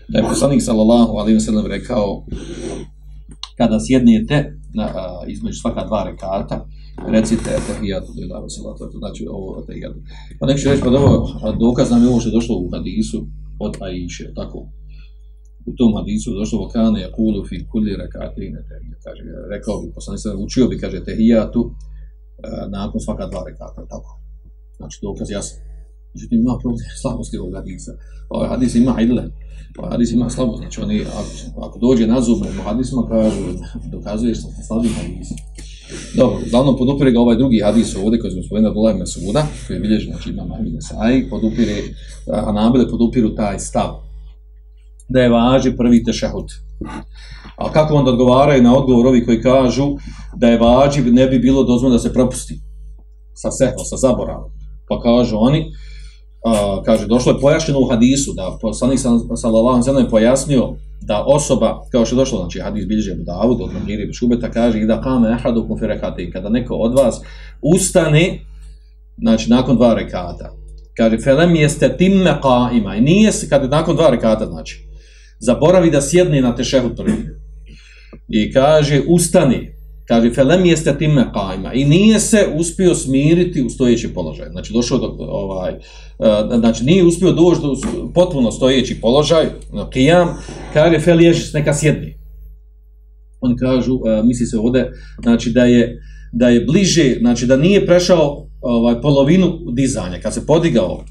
da 0.09 0.19
je 0.19 0.25
poslanik 0.29 0.61
sallallahu 0.61 1.17
alejhi 1.17 1.33
ve 1.33 1.39
sellem 1.39 1.65
rekao 1.65 2.25
kada 3.57 3.79
sjednete 3.79 4.53
na 4.73 4.83
a, 4.83 5.23
između 5.27 5.59
svaka 5.61 5.85
dva 5.85 6.03
rekata 6.03 6.65
recite 7.15 7.49
tahiyatu 7.67 8.09
lillahi 8.19 8.43
wa 8.47 8.51
salatu 8.57 8.97
znači 9.03 9.23
ovo 9.35 9.47
etahijatu. 9.61 9.99
pa 10.39 10.43
nek 10.47 10.57
će 10.61 10.69
reći 10.69 10.83
pa 10.83 10.89
dobro, 10.89 11.17
dokaz 11.65 11.91
nam 11.91 12.01
je 12.03 12.09
ovo 12.09 12.19
što 12.19 12.29
je 12.29 12.37
došlo 12.39 12.55
u 12.55 12.69
hadisu 12.73 13.17
od 13.65 13.73
Aisha 13.85 14.27
tako 14.39 14.59
u 15.69 15.71
tom 15.77 15.91
hadisu 15.99 16.29
došlo 16.41 16.59
vokane 16.63 17.01
jakulu 17.01 17.39
fi 17.49 17.57
kulli 17.71 17.93
rakatin 18.03 18.51
kaže 19.05 19.23
rekao 19.53 19.81
bi 19.81 19.93
poslanik 19.95 20.19
sallallahu 20.19 20.45
učio 20.45 20.67
bi 20.71 20.81
kaže 20.83 20.97
tahiyatu 21.09 21.61
e, 21.67 21.71
nakon 22.77 22.99
svaka 23.05 23.25
dva 23.31 23.41
rekata 23.49 23.81
tako 23.93 24.11
znači 24.77 24.97
dokaz 25.07 25.27
jasno. 25.37 25.57
Međutim, 26.13 26.39
ima 26.39 26.57
problem 26.61 26.85
slabosti 27.01 27.37
ovog 27.37 27.53
hadisa. 27.55 27.91
Ovaj 28.29 28.49
hadis 28.49 28.75
ima 28.75 29.01
idle. 29.01 29.23
Ovaj 29.77 29.91
hadis 29.91 30.11
ima 30.11 30.29
slabost. 30.29 30.59
Znači, 30.61 30.81
oni, 30.81 31.01
ako, 31.01 31.61
ako 31.67 31.79
dođe 31.79 32.07
na 32.07 32.21
zub, 32.21 32.37
u 32.59 32.63
hadisima 32.63 33.03
kažu, 33.09 33.43
dokazuješ 33.91 34.37
sa 34.41 34.63
slabim 34.67 34.91
hadisom. 34.99 35.37
Dobro, 36.15 36.39
uglavnom 36.47 36.77
podupire 36.77 37.11
ga 37.11 37.19
ovaj 37.19 37.35
drugi 37.35 37.61
hadis 37.61 37.95
ovdje, 37.95 38.19
koji 38.19 38.31
smo 38.31 38.43
spomenuli 38.43 38.69
Abdullah 38.69 38.95
ibn 38.95 39.05
Suda, 39.05 39.47
koji 39.67 39.77
je 39.77 39.81
bilježen, 39.81 40.11
znači 40.11 40.29
ima 40.29 40.45
Mahmi 40.45 40.69
Nesai, 40.69 41.29
podupire, 41.29 41.75
a 42.31 42.51
nabile 42.51 42.89
podupiru 42.89 43.35
taj 43.35 43.59
stav. 43.59 43.89
Da 45.09 45.21
je 45.21 45.29
važi 45.29 45.77
prvi 45.77 46.03
tešahud. 46.03 46.45
A 47.57 47.71
kako 47.71 47.95
onda 47.95 48.11
odgovaraju 48.11 48.63
na 48.63 48.77
odgovor 48.77 49.07
ovi 49.07 49.25
koji 49.25 49.41
kažu 49.41 49.95
da 50.35 50.47
je 50.47 50.59
važi, 50.59 51.01
ne 51.01 51.27
bi 51.27 51.39
bilo 51.39 51.63
dozvoljeno 51.63 51.97
da 51.97 51.99
se 51.99 52.13
propusti 52.13 52.59
sa 53.33 53.51
sehvo, 53.51 53.83
sa 53.83 53.97
zaboravom. 53.97 54.51
Pa 54.89 55.01
kažu 55.01 55.37
oni, 55.39 55.65
a, 56.45 56.81
kaže, 56.85 57.07
došlo 57.07 57.31
je 57.31 57.41
pojašnjeno 57.41 57.79
u 57.79 57.89
hadisu, 57.89 58.33
da 58.33 58.57
poslanik 58.61 58.99
sallallahu 59.35 59.89
alejhi 59.89 60.03
ve 60.03 60.09
pojasnio 60.09 60.75
da 61.01 61.23
osoba, 61.27 61.81
kao 61.91 62.05
što 62.05 62.15
je 62.15 62.17
došlo, 62.17 62.39
znači 62.39 62.59
hadis 62.59 62.85
bilježe 62.85 63.11
Abu 63.11 63.23
Davud, 63.23 63.61
od 63.61 63.73
Mahiri 63.73 64.13
Šubeta, 64.13 64.51
kaže, 64.51 64.85
da 64.85 65.01
kame 65.01 65.29
ahadukum 65.29 65.79
fi 65.79 65.87
rekati, 65.87 66.31
kada 66.31 66.49
neko 66.49 66.75
od 66.75 66.93
vas 66.93 67.21
ustane, 67.61 68.39
znači 69.17 69.49
nakon 69.49 69.75
dva 69.75 69.93
rekata, 69.93 70.53
kaže, 70.97 71.17
felem 71.17 71.55
jeste 71.55 71.97
timme 71.97 72.39
qaima, 72.43 72.97
i 72.97 73.01
nije 73.01 73.31
se, 73.31 73.49
kada 73.49 73.67
nakon 73.67 73.95
dva 73.95 74.09
rekata, 74.09 74.45
znači, 74.45 74.87
zaboravi 75.39 75.91
da 75.91 76.01
sjedne 76.01 76.41
na 76.41 76.55
tešehud 76.55 76.95
prvi. 76.97 77.37
I 78.27 78.53
kaže, 78.53 79.01
ustani, 79.07 79.76
kaže 80.07 80.33
felem 80.33 80.65
jeste 80.65 80.97
time 80.97 81.25
kajma. 81.33 81.73
i 81.73 81.85
nije 81.85 82.19
se 82.19 82.47
uspio 82.55 82.95
smiriti 82.95 83.61
u 83.61 83.69
stojeći 83.69 84.13
položaj. 84.13 84.49
Znači 84.49 84.73
došao 84.73 84.97
do 84.97 85.15
ovaj 85.19 85.71
e, 85.71 85.77
znači 86.59 86.83
nije 86.83 87.03
uspio 87.03 87.31
doći 87.31 87.61
do 87.61 87.75
potpuno 88.13 88.51
stojeći 88.51 89.01
položaj 89.01 89.45
na 89.73 89.89
qiyam. 89.89 90.27
Kaže 90.73 90.99
fel 90.99 91.21
ježi 91.21 91.43
neka 91.53 91.73
sjedni. 91.73 92.17
Oni 93.41 93.57
kažu 93.57 93.93
e, 93.93 94.23
misli 94.23 94.45
se 94.45 94.57
ovde 94.57 94.91
znači 95.23 95.49
da 95.49 95.63
je 95.63 96.01
da 96.33 96.49
je 96.49 96.65
bliže 96.65 97.15
znači 97.19 97.45
da 97.45 97.57
nije 97.57 97.85
prešao 97.85 98.47
ovaj 98.61 99.01
polovinu 99.01 99.59
dizanja. 99.73 100.19
Kad 100.21 100.33
se 100.33 100.45
podigao 100.45 101.03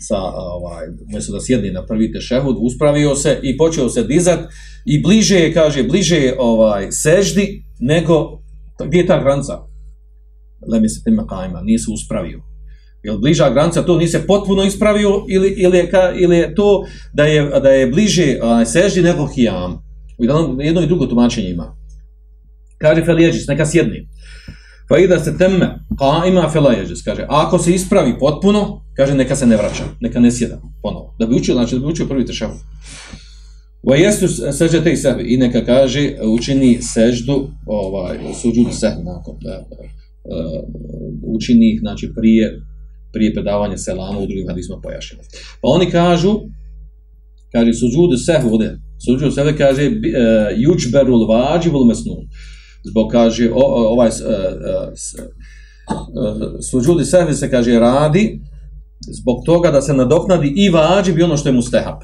sa 0.00 0.16
ovaj 0.34 0.86
umjesto 1.06 1.32
da 1.32 1.40
sjedni 1.40 1.70
na 1.70 1.86
prvi 1.86 2.12
tešehud 2.12 2.56
uspravio 2.60 3.14
se 3.14 3.40
i 3.42 3.56
počeo 3.56 3.88
se 3.88 4.02
dizat 4.02 4.40
i 4.86 5.02
bliže 5.02 5.36
je 5.38 5.54
kaže 5.54 5.82
bliže 5.82 6.16
je 6.16 6.36
ovaj 6.38 6.92
seždi 6.92 7.64
nego, 7.80 8.42
gdje 8.86 8.98
je 8.98 9.06
ta 9.06 9.22
granca? 9.22 9.58
Lemi 10.72 10.88
se 10.88 11.00
tema 11.04 11.26
kajma, 11.26 11.60
nije 11.60 11.78
se 11.78 11.90
uspravio. 11.90 12.40
Je 13.02 13.18
bliža 13.18 13.50
granca, 13.50 13.82
to 13.82 13.96
nije 13.96 14.08
se 14.08 14.26
potpuno 14.26 14.64
ispravio 14.64 15.24
ili, 15.28 15.48
ili, 15.48 15.78
je, 15.78 15.90
ka, 15.90 16.12
ili 16.16 16.36
je 16.36 16.54
to 16.54 16.84
da 17.14 17.24
je, 17.24 17.60
da 17.60 17.68
je 17.68 17.86
bliže 17.86 18.38
a, 18.42 18.64
seždi 18.64 19.02
nego 19.02 19.26
hijam? 19.26 19.72
U 20.18 20.24
jednom, 20.24 20.60
jedno 20.60 20.82
i 20.82 20.86
drugo 20.86 21.06
tumačenje 21.06 21.50
ima. 21.50 21.76
Kaže 22.78 23.04
Felijeđis, 23.04 23.46
neka 23.46 23.66
sjedni. 23.66 24.08
Pa 24.90 24.98
i 24.98 25.08
da 25.08 25.18
se 25.18 25.38
teme, 25.38 25.78
pa 25.98 26.24
ima 26.28 26.48
felajeđes, 26.52 27.02
kaže, 27.02 27.26
ako 27.28 27.58
se 27.58 27.74
ispravi 27.74 28.18
potpuno, 28.18 28.84
kaže, 28.96 29.14
neka 29.14 29.36
se 29.36 29.46
ne 29.46 29.56
vraća, 29.56 29.84
neka 30.00 30.20
ne 30.20 30.30
sjeda 30.30 30.60
ponovo. 30.82 31.14
Da 31.18 31.26
bi 31.26 31.34
učio, 31.34 31.54
znači 31.54 31.74
da 31.74 31.80
bi 31.80 31.92
učio 31.92 32.06
prvi 32.06 32.26
tešavu. 32.26 32.54
Wa 33.82 33.94
jesu 33.94 34.28
sežde 34.52 34.80
te 34.84 34.96
sebi 34.96 35.22
i 35.34 35.36
neka 35.36 35.64
kaže 35.64 36.14
učini 36.38 36.78
seždu 36.82 37.48
ovaj 37.66 38.18
suđud 38.42 38.66
se 38.74 38.86
nakon 38.86 39.34
da, 39.40 39.66
uh, 39.68 40.64
učini 41.22 41.72
ih 41.72 41.80
znači 41.80 42.12
prije 42.16 42.60
prije 43.12 43.34
predavanja 43.34 43.76
selama 43.76 44.18
u 44.18 44.26
drugim 44.26 44.48
hadisima 44.48 44.80
pojašnjeno. 44.82 45.22
Pa 45.62 45.68
oni 45.68 45.90
kažu 45.90 46.40
kaže 47.52 47.72
suđudu 47.72 48.16
se 48.16 48.40
ovde 48.52 48.76
suđud 49.06 49.34
se 49.34 49.54
kaže 49.58 49.82
e, 49.82 49.88
uh, 49.88 49.92
yujbarul 50.58 51.86
mesnun, 51.88 52.26
zbog 52.84 53.10
kaže 53.10 53.50
o, 53.54 53.62
ovaj 53.92 54.08
uh, 54.08 54.14
sehvi 57.04 57.34
se 57.34 57.50
kaže 57.50 57.78
radi 57.78 58.40
zbog 59.20 59.36
toga 59.46 59.70
da 59.70 59.80
se 59.80 59.94
nadoknadi 59.94 60.52
i 60.56 60.68
vađib 60.70 61.18
i 61.18 61.22
ono 61.22 61.36
što 61.36 61.48
je 61.48 61.52
mustehab. 61.52 62.00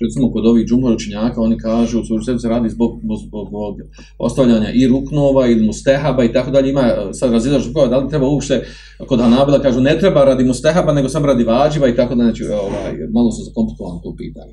Recimo 0.00 0.32
kod 0.32 0.46
ovih 0.46 0.66
džumhur 0.66 0.92
učinjaka, 0.92 1.40
oni 1.40 1.58
kažu, 1.58 2.00
u 2.00 2.04
suštini 2.04 2.38
se 2.38 2.48
radi 2.48 2.68
zbog, 2.68 3.00
zbog, 3.26 3.46
zbog, 3.48 3.74
ostavljanja 4.18 4.70
i 4.74 4.86
ruknova 4.88 5.46
ili 5.46 5.66
mustehaba 5.66 6.24
i 6.24 6.32
tako 6.32 6.50
dalje, 6.50 6.70
ima 6.70 6.80
e, 6.80 7.08
sad 7.12 7.32
razilaž 7.32 7.64
koja, 7.74 7.86
da 7.86 7.98
li 7.98 8.08
treba 8.08 8.28
uopšte, 8.28 8.66
kod 9.06 9.20
Hanabila 9.20 9.62
kažu, 9.62 9.80
ne 9.80 9.98
treba 9.98 10.24
radi 10.24 10.44
mustehaba, 10.44 10.92
nego 10.92 11.08
sam 11.08 11.24
radi 11.24 11.44
vađiva 11.44 11.88
i 11.88 11.96
tako 11.96 12.14
dalje, 12.14 12.26
znači, 12.26 12.44
ovaj, 12.52 12.92
malo 13.12 13.30
su 13.32 13.44
zakomplikovan 13.44 14.02
tu 14.02 14.14
pitanje. 14.18 14.52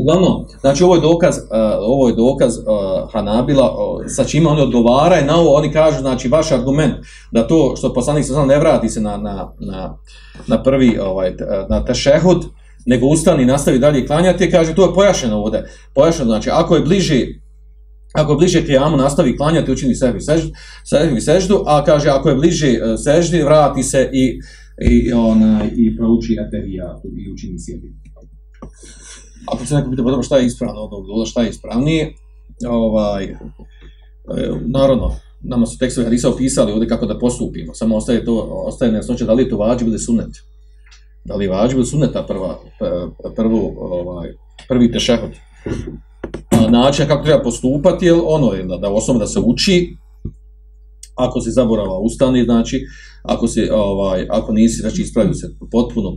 Uglavnom, 0.00 0.44
znači 0.60 0.84
ovo 0.84 0.94
je 0.94 1.00
dokaz, 1.00 1.36
uh, 1.36 1.44
ovo 1.80 2.08
je 2.08 2.14
dokaz 2.14 2.58
uh, 2.58 2.64
Hanabila, 3.12 3.70
uh, 3.70 4.04
sa 4.06 4.24
čime 4.24 4.48
oni 4.48 4.62
odgovaraju 4.62 5.26
na 5.26 5.36
ovo, 5.36 5.54
oni 5.54 5.72
kažu, 5.72 6.00
znači, 6.00 6.28
vaš 6.28 6.52
argument 6.52 6.94
da 7.32 7.46
to 7.46 7.74
što 7.76 7.92
poslanik 7.92 8.24
sa 8.24 8.44
ne 8.44 8.58
vrati 8.58 8.88
se 8.88 9.00
na, 9.00 9.16
na, 9.16 9.52
na, 9.60 9.98
na 10.46 10.62
prvi, 10.62 10.98
ovaj, 10.98 11.34
na 11.68 11.84
tešehud, 11.84 12.44
nego 12.86 13.06
ustani 13.06 13.42
i 13.42 13.46
nastavi 13.46 13.78
dalje 13.78 14.06
klanjati, 14.06 14.50
kaže, 14.50 14.74
to 14.74 14.86
je 14.86 14.94
pojašeno 14.94 15.36
ovdje. 15.36 15.70
Pojašeno, 15.94 16.24
znači, 16.24 16.50
ako 16.52 16.74
je 16.74 16.82
bliži 16.82 17.26
ako 18.12 18.32
je 18.32 18.36
bliže 18.36 18.66
kijamu, 18.66 18.96
nastavi 18.96 19.36
klanjati, 19.36 19.72
učini 19.72 19.94
sebi 19.94 20.20
seždu, 20.20 20.50
sebi 20.84 21.20
seždu, 21.20 21.62
a 21.66 21.84
kaže, 21.84 22.08
ako 22.08 22.28
je 22.28 22.34
bliže 22.34 22.78
seždi, 23.04 23.42
vrati 23.42 23.82
se 23.82 24.10
i, 24.12 24.38
i, 24.90 25.12
ona, 25.12 25.64
i 25.76 25.96
prouči 25.96 26.36
etevijatu 26.46 27.08
i 27.08 27.32
učini 27.32 27.58
sebi 27.58 27.92
ako 29.52 29.66
se 29.66 29.74
neko 29.74 29.90
pita 29.90 30.02
pa 30.02 30.10
dobro 30.10 30.22
šta 30.22 30.36
je 30.36 30.46
ispravno 30.46 30.80
od 30.80 30.92
ovog 30.92 31.28
šta 31.28 31.42
je 31.42 31.50
ispravnije, 31.50 32.14
ovaj, 32.68 33.24
e, 33.24 33.36
naravno, 34.66 35.14
nama 35.40 35.66
su 35.66 35.78
tekstovi 35.78 36.04
hadisa 36.04 36.28
opisali 36.28 36.72
ovdje 36.72 36.88
kako 36.88 37.06
da 37.06 37.18
postupimo, 37.18 37.74
samo 37.74 37.96
ostaje 37.96 38.24
to, 38.24 38.34
ostaje 38.66 38.92
nesnoće 38.92 39.24
da 39.24 39.32
li 39.32 39.42
je 39.42 39.48
to 39.48 39.56
vađi 39.56 39.84
bude 39.84 39.98
sunet. 39.98 40.30
Da 41.24 41.34
li 41.34 41.44
je 41.44 41.50
vađi 41.50 41.74
bude 41.74 41.86
suneta 41.86 42.22
prva, 42.22 42.58
prvu, 43.36 43.74
ovaj, 43.78 44.28
prvi 44.68 44.92
tešehod. 44.92 45.30
Način 46.70 47.06
kako 47.06 47.24
treba 47.24 47.42
postupati 47.42 48.06
je 48.06 48.14
ono 48.14 48.52
je 48.52 48.62
da, 48.64 48.76
da 48.76 48.90
osoba 48.90 49.18
da 49.18 49.26
se 49.26 49.40
uči, 49.40 49.96
ako 51.18 51.40
se 51.40 51.50
zaborava 51.50 51.98
ustani, 51.98 52.44
znači, 52.44 52.80
ako 53.22 53.48
se 53.48 53.68
ovaj 53.72 54.26
ako 54.30 54.52
nisi 54.52 54.80
znači 54.80 55.02
ispravio 55.02 55.34
se 55.34 55.46
potpuno 55.72 56.16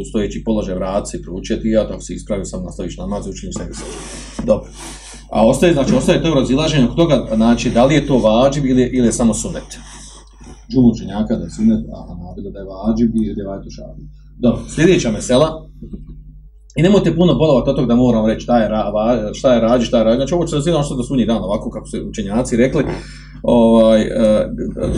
ustojeći 0.00 0.42
položaj 0.44 0.74
vraca 0.74 1.16
i 1.16 1.22
proučeti, 1.22 1.68
ja 1.68 1.82
ako 1.82 2.00
se 2.00 2.14
ispravio 2.14 2.44
sam 2.44 2.64
nastaviš 2.64 2.96
namaz 2.96 3.26
učini 3.26 3.52
se 3.52 3.74
sve. 3.74 3.86
Dobro. 4.46 4.68
A 5.30 5.46
ostaje 5.46 5.72
znači 5.72 5.94
ostaje 5.94 6.22
to 6.22 6.34
razilaženje 6.34 6.84
oko 6.84 6.94
toga 6.94 7.26
znači 7.34 7.70
da 7.70 7.84
li 7.84 7.94
je 7.94 8.06
to 8.06 8.18
vađib 8.18 8.64
ili 8.66 8.82
ili 8.82 9.06
je 9.06 9.12
samo 9.12 9.34
sunnet 9.34 9.78
džumučenjaka 10.72 11.36
da 11.36 11.44
je 11.44 11.50
sunnet 11.50 11.82
a 11.94 11.98
hanabila 12.08 12.50
da 12.54 12.58
je 12.58 12.68
vađib 12.72 13.10
ili 13.16 13.34
da 13.34 13.52
je 13.54 13.62
to 13.64 13.70
šabi. 13.76 14.02
Dobro 14.44 14.62
sljedeća 14.74 15.10
mesela. 15.10 15.48
I 16.76 16.82
nemojte 16.82 17.16
puno 17.16 17.34
bolovati 17.34 17.70
od 17.70 17.76
toga 17.76 17.88
da 17.88 17.94
moram 17.94 18.26
reći 18.26 18.40
šta 18.40 18.58
je, 18.58 18.68
ra, 18.68 18.82
šta 19.34 19.54
je 19.54 19.60
rađi, 19.60 19.86
šta 19.86 19.98
je 19.98 20.04
rađi. 20.04 20.16
Znači 20.16 20.34
ovo 20.34 20.46
će 20.46 20.56
razvijedno 20.56 20.82
što 20.82 20.94
da 20.94 21.02
sunji 21.02 21.26
dan, 21.26 21.42
ovako 21.42 21.70
kako 21.70 21.86
su 21.86 21.96
učenjaci 22.08 22.56
rekli 22.56 22.84
ovaj, 23.42 24.02
e, 24.02 24.48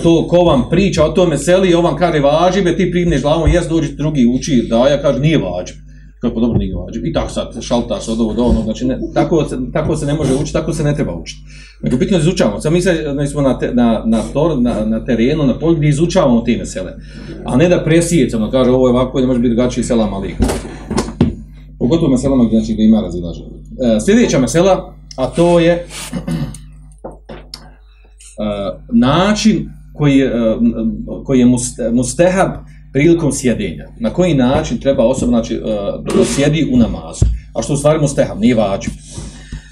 to 0.02 0.26
ko 0.28 0.37
vam 0.37 0.64
priča 0.70 1.04
o 1.04 1.09
tome 1.09 1.38
seli, 1.38 1.74
on 1.74 1.85
vam 1.85 1.96
kaže 1.96 2.20
važibe, 2.20 2.76
ti 2.76 2.90
primneš 2.90 3.22
glavom, 3.22 3.50
jes 3.50 3.68
dođi 3.68 3.96
drugi 3.96 4.26
uči, 4.38 4.66
da 4.70 4.88
ja 4.88 5.02
kažem 5.02 5.22
nije 5.22 5.38
važib. 5.38 5.76
Kako 6.20 6.35
pa 6.35 6.40
dobro 6.40 6.59
nije 6.59 6.74
važib. 6.74 7.07
I 7.07 7.12
tako 7.12 7.30
sad 7.30 7.62
šaltaš 7.62 8.09
od 8.09 8.20
ovo 8.20 8.33
do 8.35 8.42
onog, 8.42 8.64
znači 8.64 8.85
ne, 8.85 8.98
tako, 9.14 9.44
se, 9.44 9.57
tako 9.72 9.96
se 9.96 10.07
ne 10.07 10.14
može 10.14 10.35
učiti, 10.35 10.52
tako 10.52 10.72
se 10.72 10.85
ne 10.85 10.94
treba 10.94 11.14
učiti. 11.14 11.40
Nego 11.83 11.96
bitno 11.96 12.18
izučavamo. 12.18 12.61
Sad 12.61 12.72
mi 12.72 12.83
se 12.83 13.07
znači, 13.12 13.30
smo 13.30 13.42
na, 13.42 13.59
te, 13.59 13.74
na, 13.74 14.02
na, 14.07 14.22
tor, 14.33 14.61
na, 14.61 14.85
na 14.85 15.04
terenu, 15.04 15.46
na 15.46 15.59
polju 15.59 15.76
gdje 15.76 15.88
izučavamo 15.88 16.40
te 16.40 16.57
mesele. 16.57 16.92
A 17.44 17.57
ne 17.57 17.68
da 17.68 17.85
presijecamo, 17.85 18.50
kaže 18.50 18.70
ovo 18.70 18.88
je 18.88 18.90
ovako, 18.90 19.20
ne 19.20 19.26
može 19.26 19.40
biti 19.40 19.54
drugačiji 19.54 19.85
sela 19.85 20.07
malih. 20.07 20.37
Pogotovo 21.78 22.11
meselama 22.11 22.48
znači, 22.50 22.72
gdje 22.72 22.85
ima 22.85 23.00
razilaženje. 23.00 23.48
E, 23.96 24.00
sljedeća 24.00 24.38
mesela, 24.38 24.94
a 25.16 25.26
to 25.26 25.61
je 25.61 25.87
E, 28.38 28.79
način 28.92 29.68
koji 29.94 30.16
je, 30.16 30.51
uh, 30.51 31.25
koji 31.25 31.38
je 31.38 31.47
mustehab 31.92 32.51
prilikom 32.92 33.33
sjedenja. 33.33 33.88
Na 34.01 34.11
koji 34.11 34.35
način 34.35 34.79
treba 34.79 35.05
osoba 35.05 35.31
znači, 35.31 35.55
uh, 35.55 36.16
da 36.16 36.25
sjedi 36.25 36.68
u 36.73 36.77
namazu. 36.77 37.27
A 37.55 37.62
što 37.62 37.73
u 37.73 37.77
stvari 37.77 38.01
mustehab, 38.01 38.40
nije 38.40 38.55
vađu. 38.55 38.90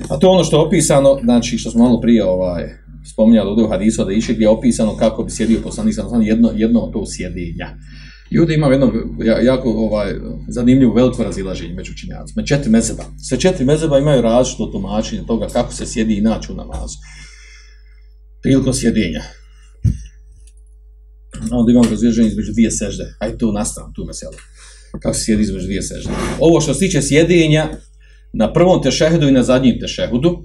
A 0.08 0.18
to 0.18 0.26
je 0.26 0.30
ono 0.30 0.44
što 0.44 0.56
je 0.56 0.66
opisano, 0.66 1.18
znači 1.22 1.58
što 1.58 1.70
smo 1.70 1.84
malo 1.84 2.00
prije 2.00 2.24
ovaj, 2.24 2.64
spominjali 3.12 3.48
ovdje 3.48 3.64
u 3.64 3.68
hadisu 3.68 4.04
da 4.04 4.12
iši 4.12 4.34
gdje 4.34 4.44
je 4.44 4.48
opisano 4.48 4.96
kako 4.96 5.22
bi 5.24 5.30
sjedio 5.30 5.60
poslanik 5.62 5.94
sam 5.94 6.22
jedno, 6.22 6.50
jedno 6.54 6.80
to 6.80 7.04
sjedenja. 7.06 7.76
I 8.30 8.38
ovdje 8.38 8.56
ima 8.56 8.66
jedno 8.66 8.92
jako 9.42 9.70
ovaj, 9.70 10.14
zanimljivo 10.48 10.94
veliko 10.94 11.22
razilaženje 11.22 11.74
među 11.74 11.92
učinjacima. 11.92 12.42
Četiri 12.42 12.70
mezeba. 12.70 13.02
Sve 13.28 13.40
četiri 13.40 13.64
mezeba 13.64 13.98
imaju 13.98 14.22
različito 14.22 14.66
tumačenje 14.66 15.22
toga 15.26 15.46
kako 15.46 15.72
se 15.72 15.86
sjedi 15.86 16.14
inače 16.14 16.52
u 16.52 16.56
namazu 16.56 16.96
prilikom 18.42 18.74
sjedinja. 18.74 19.22
Onda 21.50 21.72
imamo 21.72 21.90
razvježenje 21.90 22.28
između 22.28 22.52
dvije 22.52 22.70
sežde. 22.70 23.14
Ajde 23.18 23.38
tu 23.38 23.52
nastavim, 23.52 23.92
tu 23.94 24.04
meselo. 24.04 24.32
Kako 25.02 25.14
se 25.14 25.24
sjedi 25.24 25.42
između 25.42 25.66
dvije 25.66 25.82
sežde. 25.82 26.10
Ovo 26.40 26.60
što 26.60 26.74
se 26.74 26.80
tiče 26.80 27.02
sjedinja 27.02 27.68
na 28.32 28.52
prvom 28.52 28.82
tešehudu 28.82 29.28
i 29.28 29.32
na 29.32 29.42
zadnjim 29.42 29.80
tešehudu, 29.80 30.28
uh, 30.30 30.44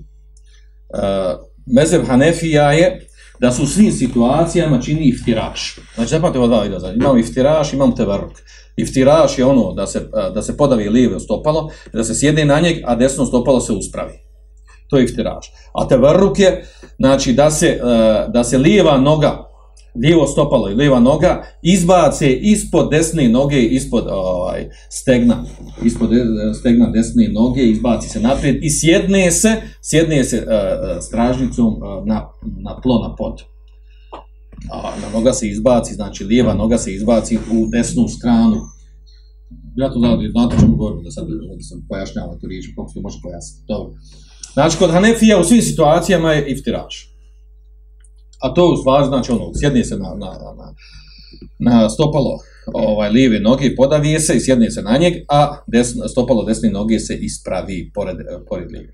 mezeb 1.65 2.01
Hanefija 2.05 2.71
je 2.71 3.07
da 3.39 3.51
su 3.51 3.63
u 3.63 3.67
svim 3.67 3.91
situacijama 3.91 4.81
čini 4.81 5.10
iftiraš. 5.10 5.79
Znači, 5.95 6.10
zapamte 6.10 6.38
ovo 6.38 6.47
dva 6.47 6.63
videa 6.63 6.79
zadnje. 6.79 6.97
Imamo 6.97 7.19
iftiraš, 7.19 7.73
imamo 7.73 7.95
tevaruk. 7.95 8.31
Iftiraš 8.77 9.39
je 9.39 9.45
ono 9.45 9.73
da 9.73 9.88
se, 9.88 9.99
uh, 9.99 10.33
da 10.33 10.41
se 10.41 10.57
podavi 10.57 10.89
lijevo 10.89 11.19
stopalo, 11.19 11.71
da 11.93 12.03
se 12.03 12.15
sjedne 12.15 12.45
na 12.45 12.60
njeg, 12.60 12.77
a 12.86 12.95
desno 12.95 13.25
stopalo 13.25 13.62
se 13.62 13.73
uspravi 13.73 14.26
to 14.89 14.97
je 14.97 15.04
iftiraž. 15.04 15.45
A 15.73 15.88
tevrruk 15.88 16.39
je, 16.39 16.65
znači, 17.00 17.34
da 17.34 17.52
se, 17.52 17.67
e, 17.67 17.80
da 18.34 18.43
se 18.43 18.58
lijeva 18.58 18.97
noga, 18.97 19.47
lijevo 20.02 20.28
stopalo 20.28 20.69
i 20.69 20.73
lijeva 20.73 21.00
noga, 21.00 21.43
izbace 21.62 22.34
ispod 22.34 22.91
desne 22.91 23.30
noge, 23.30 23.62
ispod 23.62 24.08
ovaj, 24.10 24.69
stegna, 24.89 25.43
ispod 25.84 26.13
e, 26.13 26.17
stegna 26.60 26.89
desne 26.89 27.28
noge, 27.28 27.63
izbaci 27.63 28.10
se 28.10 28.19
naprijed 28.19 28.58
i 28.62 28.69
sjedne 28.69 29.32
se, 29.32 29.56
sjedne 29.82 30.23
se 30.23 30.38
uh, 30.38 31.04
stražnicom 31.04 31.67
uh, 31.67 32.08
na, 32.08 32.30
na 32.63 32.82
tlo, 32.82 33.08
na 33.08 33.15
pod. 33.15 33.41
A 34.71 34.91
na 35.02 35.19
noga 35.19 35.34
se 35.34 35.47
izbaci, 35.47 35.93
znači 35.93 36.23
lijeva 36.23 36.54
noga 36.54 36.78
se 36.78 36.93
izbaci 36.93 37.38
u 37.38 37.67
desnu 37.71 38.08
stranu. 38.08 38.58
Ja 39.76 39.93
to 39.93 40.00
znam, 40.00 40.19
znate 40.32 40.56
čemu 40.60 40.76
govorim, 40.76 41.04
da 41.04 41.12
sad 41.12 41.28
da 41.28 41.63
sam 41.69 41.86
pojašnjava 41.89 42.38
tu 42.39 42.47
riječ, 42.47 42.65
kako 42.76 42.89
se 42.89 43.00
može 43.02 43.17
pojasniti. 43.23 43.65
Dobro. 43.67 43.93
Znači, 44.58 44.78
kod 44.78 44.91
Hanefija 44.91 45.39
u 45.39 45.43
svim 45.43 45.62
situacijama 45.62 46.32
je 46.34 46.46
iftiraš. 46.48 47.13
A 48.41 48.54
to 48.54 48.74
u 48.74 48.78
stvari 48.78 49.06
znači 49.08 49.32
ono, 49.32 49.52
sjedni 49.60 49.84
se 49.84 49.98
na, 49.98 50.10
na, 50.10 50.32
na, 50.58 50.74
na 51.60 51.89
stopalo 51.89 52.39
ovaj, 52.74 53.10
lijeve 53.10 53.39
noge, 53.39 53.76
podavije 53.76 54.20
se 54.20 54.38
i 54.38 54.39
sjedne 54.39 54.72
se 54.72 54.82
na 54.82 54.98
njeg, 54.98 55.13
a 55.30 55.58
desno, 55.67 56.08
stopalo 56.08 56.43
desne 56.43 56.70
noge 56.70 57.00
se 57.00 57.15
ispravi 57.15 57.91
pored, 57.93 58.17
pored 58.50 58.72
lijeve. 58.72 58.93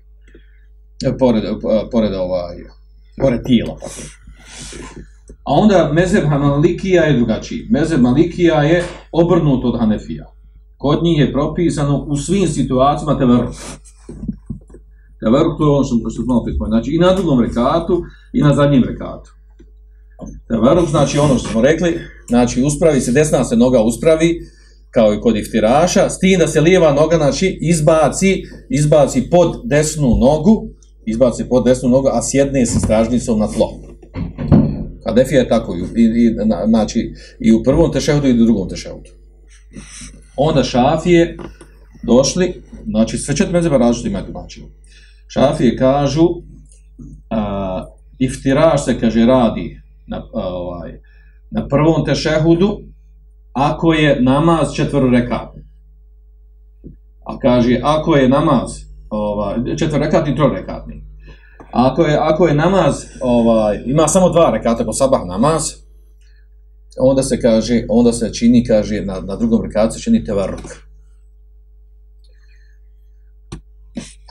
E, 1.04 1.18
pored, 1.18 1.42
pored, 1.92 2.14
ovaj, 2.14 2.56
pored 3.20 3.40
tijela. 3.46 3.76
Tako. 3.78 4.00
A 5.44 5.52
onda 5.52 5.90
mezeb 5.92 6.24
Hanalikija 6.28 7.02
je 7.02 7.16
drugačiji. 7.16 7.66
Mezeb 7.70 8.00
Malikija 8.00 8.62
je 8.62 8.84
obrnut 9.12 9.64
od 9.64 9.80
Hanefija. 9.80 10.32
Kod 10.76 11.04
njih 11.04 11.18
je 11.18 11.32
propisano 11.32 12.04
u 12.08 12.16
svim 12.16 12.48
situacijama 12.48 13.18
te. 13.18 13.24
Tevaruk 15.24 15.58
to 15.58 15.64
je 15.64 15.70
ono 15.70 15.84
što, 15.84 15.96
što 16.12 16.22
smo 16.22 16.40
opet 16.40 16.54
Znači 16.68 16.90
i 16.94 16.98
na 16.98 17.14
drugom 17.14 17.40
rekatu 17.40 18.02
i 18.32 18.40
na 18.42 18.54
zadnjem 18.54 18.84
rekatu. 18.84 19.30
Tevaruk 20.48 20.88
znači 20.88 21.18
ono 21.18 21.38
što 21.38 21.48
smo 21.48 21.62
rekli, 21.62 21.98
znači 22.28 22.62
uspravi 22.62 23.00
se, 23.00 23.12
desna 23.12 23.44
se 23.44 23.56
noga 23.56 23.82
uspravi, 23.82 24.40
kao 24.90 25.14
i 25.14 25.20
kod 25.20 25.36
iftiraša, 25.36 26.10
s 26.10 26.18
tim 26.18 26.38
da 26.38 26.46
se 26.46 26.60
lijeva 26.60 26.92
noga 26.92 27.16
znači, 27.16 27.58
izbaci, 27.60 28.42
izbaci 28.70 29.30
pod 29.30 29.60
desnu 29.64 30.16
nogu, 30.16 30.68
izbaci 31.06 31.44
pod 31.48 31.64
desnu 31.64 31.88
nogu, 31.88 32.08
a 32.12 32.22
sjedne 32.22 32.66
se 32.66 32.80
stražnicom 32.80 33.38
na 33.38 33.48
tlo. 33.48 33.70
A 35.04 35.12
defija 35.12 35.40
je 35.40 35.48
tako, 35.48 35.74
i, 35.96 36.02
i, 36.02 36.34
na, 36.46 36.66
znači, 36.66 37.14
i 37.40 37.52
u 37.52 37.62
prvom 37.62 37.92
tešehudu 37.92 38.28
i 38.28 38.42
u 38.42 38.44
drugom 38.44 38.68
tešehudu. 38.68 39.10
Onda 40.36 40.64
šafije 40.64 41.36
došli, 42.02 42.62
znači 42.86 43.18
sve 43.18 43.36
četiri 43.36 43.52
mezeba 43.52 43.76
različite 43.76 44.08
imaju 44.08 44.26
tumačenje. 44.26 44.66
Šafije 45.28 45.76
kažu 45.76 46.28
a, 47.30 47.84
iftiraš 48.18 48.84
se, 48.84 49.00
kaže, 49.00 49.26
radi 49.26 49.80
na, 50.06 50.16
a, 50.16 50.48
ovaj, 50.48 51.00
na 51.50 51.68
prvom 51.68 52.04
tešehudu 52.04 52.78
ako 53.52 53.92
je 53.92 54.22
namaz 54.22 54.74
četvrorekatni. 54.74 55.62
A 57.26 57.38
kaže, 57.38 57.80
ako 57.82 58.16
je 58.16 58.28
namaz 58.28 58.70
ovaj, 59.10 59.76
četvrorekatni, 59.76 60.36
trorekatni. 60.36 61.04
Ako 61.72 62.02
je, 62.02 62.18
ako 62.20 62.46
je 62.46 62.54
namaz, 62.54 63.04
ovaj, 63.20 63.82
ima 63.86 64.08
samo 64.08 64.28
dva 64.28 64.50
rekata 64.50 64.84
po 64.84 64.92
sabah 64.92 65.20
namaz, 65.26 65.62
onda 67.00 67.22
se 67.22 67.40
kaže, 67.40 67.84
onda 67.88 68.12
se 68.12 68.32
čini, 68.32 68.64
kaže, 68.64 69.00
na, 69.00 69.20
na 69.20 69.36
drugom 69.36 69.62
rekatu 69.62 69.94
se 69.94 70.00
čini 70.00 70.24
tevaruk. 70.24 70.83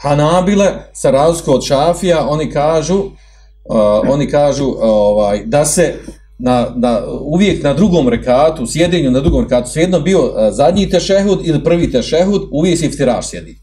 Hanabile, 0.03 0.71
sa 0.93 1.11
razliku 1.11 1.51
od 1.51 1.63
Šafija, 1.65 2.27
oni 2.27 2.51
kažu, 2.51 2.95
uh, 2.95 4.09
oni 4.09 4.29
kažu 4.29 4.65
uh, 4.65 4.77
ovaj, 4.81 5.43
da 5.45 5.65
se 5.65 5.93
na, 6.39 6.73
na, 6.75 7.01
uvijek 7.21 7.63
na 7.63 7.73
drugom 7.73 8.09
rekatu, 8.09 8.67
sjedenju 8.67 9.11
na 9.11 9.19
drugom 9.19 9.43
rekatu, 9.43 9.71
sjedno 9.71 9.99
bio 9.99 10.25
uh, 10.25 10.33
zadnji 10.51 10.89
tešehud 10.89 11.39
ili 11.43 11.63
prvi 11.63 11.91
tešehud, 11.91 12.41
uvijek 12.51 12.79
se 12.79 12.85
iftiraš 12.85 13.29
sjedi. 13.29 13.59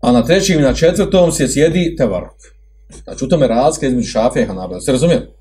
A 0.00 0.12
na 0.12 0.24
trećim 0.24 0.58
i 0.58 0.62
na 0.62 0.74
četvrtom 0.74 1.32
se 1.32 1.48
sjedi 1.48 1.96
tevaruk. 1.96 2.38
Znači, 3.04 3.24
u 3.24 3.28
tome 3.28 3.46
razlika 3.46 3.86
između 3.86 4.08
Šafija 4.08 4.44
i 4.44 4.46
Hanabila. 4.46 4.80
Se 4.80 4.92
razumije? 4.92 5.32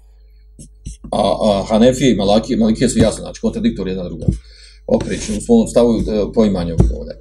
A, 1.12 1.36
a 1.44 1.64
Hanefije 1.70 2.12
i 2.12 2.16
Malakije, 2.16 2.58
Malikije 2.58 2.90
su 2.90 3.00
jasno, 3.00 3.22
znači, 3.24 3.42
kontradiktor 3.42 3.88
jedna 3.88 4.04
druga. 4.04 4.26
Oprično, 4.88 5.38
u 5.38 5.42
svom 5.42 5.68
stavu 5.68 5.98
e, 5.98 6.34
poimanje 6.34 6.74
ovdje. 6.74 7.16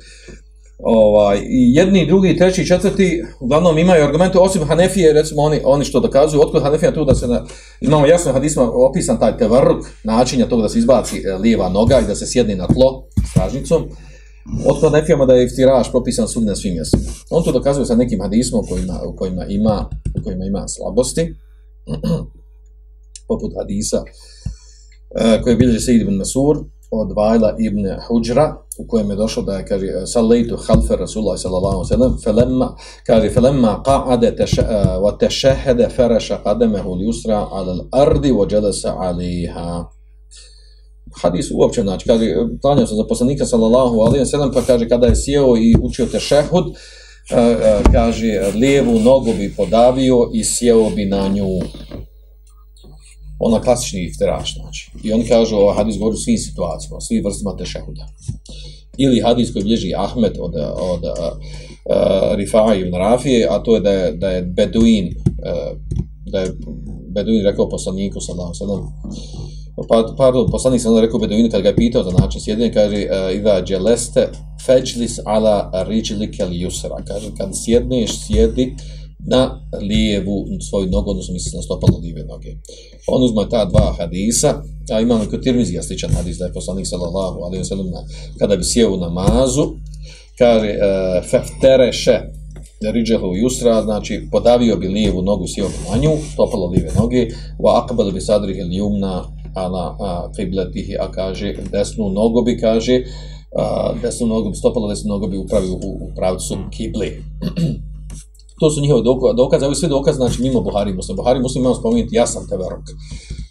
Ovaj, 0.78 1.38
i 1.38 1.74
jedni, 1.74 2.06
drugi, 2.06 2.37
treći, 2.37 2.66
četvrti, 2.66 3.24
uglavnom 3.40 3.78
imaju 3.78 4.04
argumente, 4.04 4.38
osim 4.38 4.64
Hanefije, 4.64 5.12
recimo 5.12 5.42
oni, 5.42 5.60
oni 5.64 5.84
što 5.84 6.00
dokazuju, 6.00 6.42
otkud 6.42 6.62
Hanefija 6.62 6.94
tu 6.94 7.04
da 7.04 7.14
se, 7.14 7.26
na, 7.26 7.44
imamo 7.80 8.06
jasno 8.06 8.32
hadisma 8.32 8.70
opisan 8.72 9.18
taj 9.18 9.38
tevrk, 9.38 9.84
načinja 10.04 10.46
tog 10.46 10.62
da 10.62 10.68
se 10.68 10.78
izbaci 10.78 11.16
e, 11.16 11.34
lijeva 11.34 11.68
noga 11.68 12.00
i 12.00 12.06
da 12.06 12.14
se 12.14 12.26
sjedni 12.26 12.54
na 12.54 12.66
tlo 12.66 13.06
stražnicom, 13.30 13.82
otkud 14.66 14.90
Hanefijama 14.90 15.26
da 15.26 15.34
je 15.34 15.44
iftiraš 15.44 15.90
propisan 15.90 16.28
sud 16.28 16.44
na 16.44 16.56
svim 16.56 16.74
mjestima. 16.74 17.02
On 17.30 17.44
to 17.44 17.52
dokazuje 17.52 17.87
sa 17.87 17.94
nekim 17.94 18.20
hadismom 18.20 18.64
u 18.64 18.68
kojima, 18.68 19.00
u 19.06 19.16
kojima, 19.16 19.44
ima, 19.48 19.90
u 20.20 20.24
kojima 20.24 20.44
ima 20.44 20.68
slabosti, 20.68 21.34
poput 23.28 23.52
hadisa, 23.58 24.02
e, 25.20 25.42
koje 25.42 25.56
bilježi 25.56 25.80
Sejid 25.80 26.00
ibn 26.00 26.14
Masur, 26.14 26.56
od 27.00 27.12
Vajla 27.16 27.57
ibn 27.59 27.87
Huđra, 28.09 28.57
u 28.78 28.87
kojem 28.87 29.11
je 29.11 29.16
došlo 29.16 29.42
da 29.42 29.57
je, 29.57 29.66
kaže, 29.66 29.87
salaitu 30.07 30.57
halfe 30.57 30.96
Rasulullah 30.96 31.38
sallallahu 31.38 31.85
sallam, 31.85 32.16
felemma, 32.24 32.76
kaže, 33.07 33.30
felemma 33.30 33.83
qa'ade 33.87 34.28
eh, 34.28 34.44
wa 35.02 35.18
tešehede 35.18 35.88
fereša 35.96 36.38
qademehu 36.44 37.02
ljusra 37.02 37.46
ala 37.50 37.85
ardi 37.92 38.33
wa 38.33 38.52
jelesa 38.52 38.94
aliha. 38.98 39.85
Hadis 41.22 41.50
uopće, 41.54 41.83
znači, 41.83 42.07
kaže, 42.07 42.35
planio 42.62 42.87
sam 42.87 42.96
za 42.96 43.04
poslanika 43.09 43.46
sallallahu 43.46 44.00
alaihi 44.00 44.26
sallam, 44.26 44.52
pa 44.52 44.62
kaže, 44.62 44.88
kada 44.88 45.07
je 45.07 45.16
sjeo 45.16 45.57
i 45.57 45.74
učio 45.83 46.07
tešehud, 46.07 46.64
eh, 47.30 47.37
eh, 47.38 47.83
kaže, 47.92 48.52
lijevu 48.54 49.00
nogu 49.00 49.33
bi 49.33 49.54
podavio 49.57 50.30
i 50.35 50.44
sjeo 50.44 50.90
bi 50.90 51.04
na 51.04 51.28
nju 51.28 51.48
ona 53.38 53.60
klasični 53.60 54.04
iftiraš, 54.04 54.54
znači. 54.54 54.90
I 55.04 55.12
oni 55.12 55.24
kažu, 55.24 55.56
ovaj 55.56 55.76
hadis 55.76 55.98
govori 55.98 56.14
u 56.14 56.18
svim 56.18 56.38
situacijama, 56.38 57.00
svim 57.00 57.24
vrstima 57.24 57.56
tešehuda. 57.56 58.06
Ili 58.98 59.20
hadis 59.20 59.52
koji 59.52 59.64
bliži 59.64 59.92
Ahmed 59.96 60.32
od, 60.40 60.54
od 60.92 61.04
eh, 61.04 61.12
eh, 61.18 61.30
uh, 61.84 62.36
Rifa'a 62.38 62.80
ibn 62.80 62.94
Rafije, 62.94 63.46
a 63.50 63.62
to 63.62 63.74
je 63.74 63.80
da 63.80 63.90
je, 63.90 64.12
da 64.12 64.30
je 64.30 64.42
Beduin, 64.42 65.06
uh, 65.06 65.78
da 66.26 66.40
je 66.40 66.52
Beduin 67.08 67.44
rekao 67.44 67.68
poslaniku, 67.68 68.20
sallam, 68.20 68.54
sallam, 68.54 68.92
pa, 69.88 70.14
pardon, 70.16 70.50
poslanik 70.50 70.80
sam 70.80 70.98
rekao 70.98 71.20
Beduinu 71.20 71.50
kad 71.50 71.62
ga 71.62 71.68
je 71.68 71.76
pitao 71.76 72.02
za 72.02 72.10
način 72.10 72.40
sjedinja, 72.40 72.72
kaže, 72.72 72.96
uh, 72.96 73.36
Iva 73.36 73.62
dželeste 73.62 74.28
feđlis 74.66 75.18
ala 75.24 75.84
riđlike 75.88 76.44
li 76.44 76.60
jusra, 76.60 76.96
kaže, 77.06 77.30
kad 77.38 77.48
sjedneš, 77.64 78.26
sjedi, 78.26 78.74
na 79.26 79.60
lijevu 79.80 80.46
svoju 80.70 80.87
nogu, 80.90 81.10
odnosno 81.10 81.32
misli 81.32 81.56
na 81.56 81.62
stopalo 81.62 81.98
lijeve 81.98 82.24
noge. 82.24 82.56
On 83.06 83.22
uzma 83.22 83.48
ta 83.48 83.64
dva 83.64 83.94
hadisa, 83.98 84.62
a 84.92 85.00
imamo 85.00 85.24
kod 85.30 85.42
Tirmizija 85.42 85.82
sličan 85.82 86.10
hadis, 86.10 86.38
da 86.38 86.44
je 86.44 86.52
poslanik 86.52 86.87
sallallahu 86.87 87.38
alaihi 87.40 87.64
wa 87.64 87.68
sallam, 87.68 87.87
kada 88.38 88.56
bi 88.56 88.64
sjeo 88.64 88.94
u 88.94 88.96
namazu, 88.96 89.64
kaže, 90.38 90.68
uh, 90.68 91.30
feftereše, 91.30 92.20
riđehu 92.92 93.37
jusra, 93.37 93.82
znači 93.82 94.28
podavio 94.32 94.76
bi 94.76 94.88
lijevu 94.88 95.22
nogu, 95.22 95.46
sjeo 95.46 95.68
bi 95.68 95.74
na 95.90 95.96
nju, 95.96 96.10
stopalo 96.32 96.66
lijeve 96.66 96.90
noge, 96.98 97.26
wa 97.58 97.82
akbal 97.84 98.10
bi 98.10 98.20
sadrih 98.20 98.58
il 98.58 98.72
jumna, 98.72 99.24
ala 99.54 99.96
fibletihi, 100.37 100.96
a 101.00 101.10
kaže, 101.10 101.54
desnu 101.72 102.10
nogu 102.10 102.42
bi, 102.42 102.58
kaže, 102.60 103.02
a, 103.56 103.92
desnu 104.02 104.26
nogu 104.26 104.50
bi 104.50 104.56
stopalo, 104.56 104.88
desnu 104.88 105.08
nogu 105.08 105.28
bi 105.28 105.37
upravio 105.37 105.74
u, 105.74 105.98
u 106.00 106.10
pravcu 106.16 106.56
kibli. 106.70 107.22
To 108.60 108.70
su 108.70 108.80
njihove 108.80 109.02
dokaze, 109.36 109.66
ovi 109.66 109.74
svi 109.74 109.88
dokaze, 109.88 110.16
znači 110.16 110.42
mimo 110.42 110.60
Buhari 110.60 110.90
i 110.90 110.94
Muslima. 110.94 111.16
Buhari 111.16 111.38
i 111.38 111.42
Muslim 111.42 111.62
imamo 111.62 111.74
spomenuti 111.74 112.16
jasan 112.16 112.48
teverok, 112.48 112.84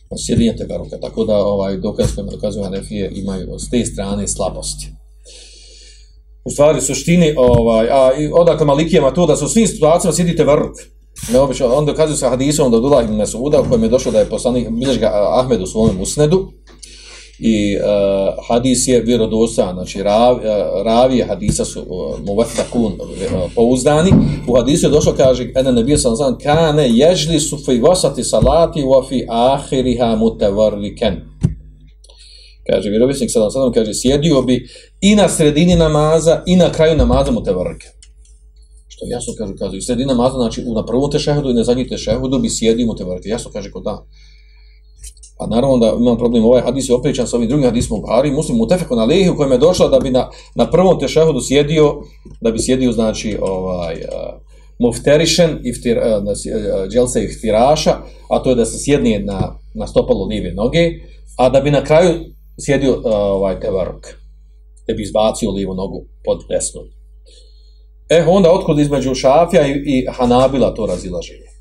znači, 0.08 0.24
sjedinje 0.26 0.56
teveroka, 0.56 0.98
tako 1.02 1.26
da 1.26 1.38
ovaj 1.38 1.78
dokaz 1.78 2.16
kojima 2.16 2.32
dokazuju 2.32 2.64
Hanefije 2.64 3.12
imaju 3.16 3.60
s 3.60 3.70
te 3.70 3.86
strane 3.86 4.28
slabosti. 4.28 4.86
U 6.46 6.50
stvari, 6.50 6.82
suštini, 6.82 7.34
ovaj, 7.38 7.88
a 7.92 8.12
i 8.20 8.32
odakle 8.34 8.66
Malikijama 8.66 9.14
to 9.14 9.26
da 9.26 9.36
su 9.36 9.46
u 9.46 9.50
svim 9.50 9.68
situacijama 9.68 10.16
sjedi 10.16 10.36
teverok. 10.36 10.76
Neobično, 11.32 11.68
on 11.68 11.86
dokazuje 11.86 12.18
sa 12.18 12.30
hadisom 12.30 12.72
da 12.72 12.78
Abdullah 12.78 13.04
ibn 13.06 13.16
Mesuda, 13.16 13.62
u 13.62 13.66
kojem 13.70 13.84
je 13.84 13.90
došlo 13.90 14.12
da 14.12 14.20
je 14.20 14.30
poslanik, 14.30 14.70
bilješ 14.70 15.00
ga 15.00 15.12
Ahmed 15.40 15.62
u 15.62 15.66
svojom 15.66 16.02
usnedu, 16.02 16.52
i 17.46 17.78
uh, 17.78 17.84
hadis 18.48 18.88
je 18.88 19.02
vjerodostan, 19.02 19.74
znači 19.74 20.04
rav, 20.04 20.36
uh, 20.36 20.42
ravije 20.86 21.26
hadisa 21.26 21.66
su 21.66 21.80
e, 21.80 21.84
uh, 21.88 22.20
muvatakun 22.26 22.94
uh, 22.94 23.52
pouzdani. 23.56 24.12
U 24.48 24.56
hadisu 24.56 24.86
je 24.86 24.90
došlo, 24.90 25.14
kaže, 25.18 25.52
ene 25.56 25.72
nebija 25.72 25.98
sam 25.98 26.16
znam, 26.16 26.38
kane 26.38 26.90
ježli 26.90 27.40
su 27.40 27.58
fi 27.66 27.80
vasati 27.80 28.24
salati 28.24 28.82
wa 28.82 29.08
fi 29.10 29.26
ahiriha 29.30 30.16
mutavarriken. 30.16 31.16
Kaže, 32.72 32.90
vjerovisnik 32.90 33.32
sada 33.32 33.50
sadom, 33.50 33.74
kaže, 33.74 33.92
sjedio 33.94 34.42
bi 34.42 34.68
i 35.02 35.16
na 35.16 35.30
sredini 35.30 35.76
namaza 35.76 36.44
i 36.46 36.56
na 36.56 36.72
kraju 36.72 36.98
namaza 36.98 37.32
mutavarriken. 37.32 37.92
Što 38.88 39.06
jasno 39.06 39.34
kaže, 39.38 39.54
kaže, 39.60 40.04
i 40.04 40.06
namaza, 40.06 40.36
znači 40.36 40.62
na 40.76 40.86
prvom 40.86 41.12
tešehudu 41.12 41.50
i 41.50 41.54
na 41.54 41.64
zadnji 41.64 41.88
tešehudu 41.88 42.40
bi 42.40 42.50
sjedio 42.50 42.88
mutavarriken. 42.88 43.32
Jasno 43.32 43.52
kaže, 43.54 43.72
kod 43.72 43.84
da. 43.84 44.06
A 45.44 45.48
naravno 45.48 45.78
da 45.78 45.94
imam 46.00 46.18
problem, 46.18 46.46
ovaj 46.46 46.62
hadis 46.62 46.90
je 46.90 46.96
oprećan 46.96 47.28
sa 47.28 47.38
ovim 47.38 47.50
drugim 47.50 47.66
hadisom 47.66 47.98
u 47.98 48.02
Buhari, 48.02 48.32
muslim 48.32 48.62
u 48.62 48.68
tefeku 48.68 48.96
na 48.96 49.06
lehi 49.06 49.30
u 49.30 49.36
kojem 49.36 49.52
je 49.52 49.58
došla 49.58 49.88
da 49.88 50.00
bi 50.00 50.12
na, 50.12 50.30
na 50.56 50.70
prvom 50.70 51.00
tešehudu 51.00 51.42
sjedio, 51.42 51.96
da 52.42 52.52
bi 52.52 52.60
sjedio, 52.60 52.92
znači, 52.92 53.38
ovaj, 53.42 53.94
eh, 53.94 54.08
uh, 54.08 54.42
mufterišen, 54.80 55.60
iftir, 55.64 55.98
eh, 55.98 56.18
uh, 56.18 56.24
eh, 56.24 56.88
dželse 56.90 57.24
iftiraša, 57.24 57.92
a 58.30 58.40
to 58.44 58.50
je 58.50 58.56
da 58.56 58.66
se 58.66 58.78
sjednije 58.80 59.20
na, 59.20 59.60
na 59.74 59.88
stopalo 59.88 60.26
lijeve 60.26 60.54
noge, 60.54 60.92
a 61.38 61.50
da 61.50 61.62
bi 61.62 61.72
na 61.72 61.84
kraju 61.84 62.12
sjedio 62.66 62.94
uh, 62.94 63.02
ovaj 63.06 63.60
tevaruk, 63.60 64.08
da 64.88 64.94
bi 64.94 65.04
izbacio 65.04 65.52
lijevu 65.52 65.74
nogu 65.74 66.06
pod 66.26 66.40
desnu. 66.50 66.82
E, 68.10 68.26
onda 68.28 68.52
otkud 68.52 68.80
između 68.80 69.16
Šafija 69.16 69.68
i, 69.68 69.72
i 69.72 70.06
Hanabila 70.12 70.74
to 70.74 70.86
razilaženje 70.86 71.53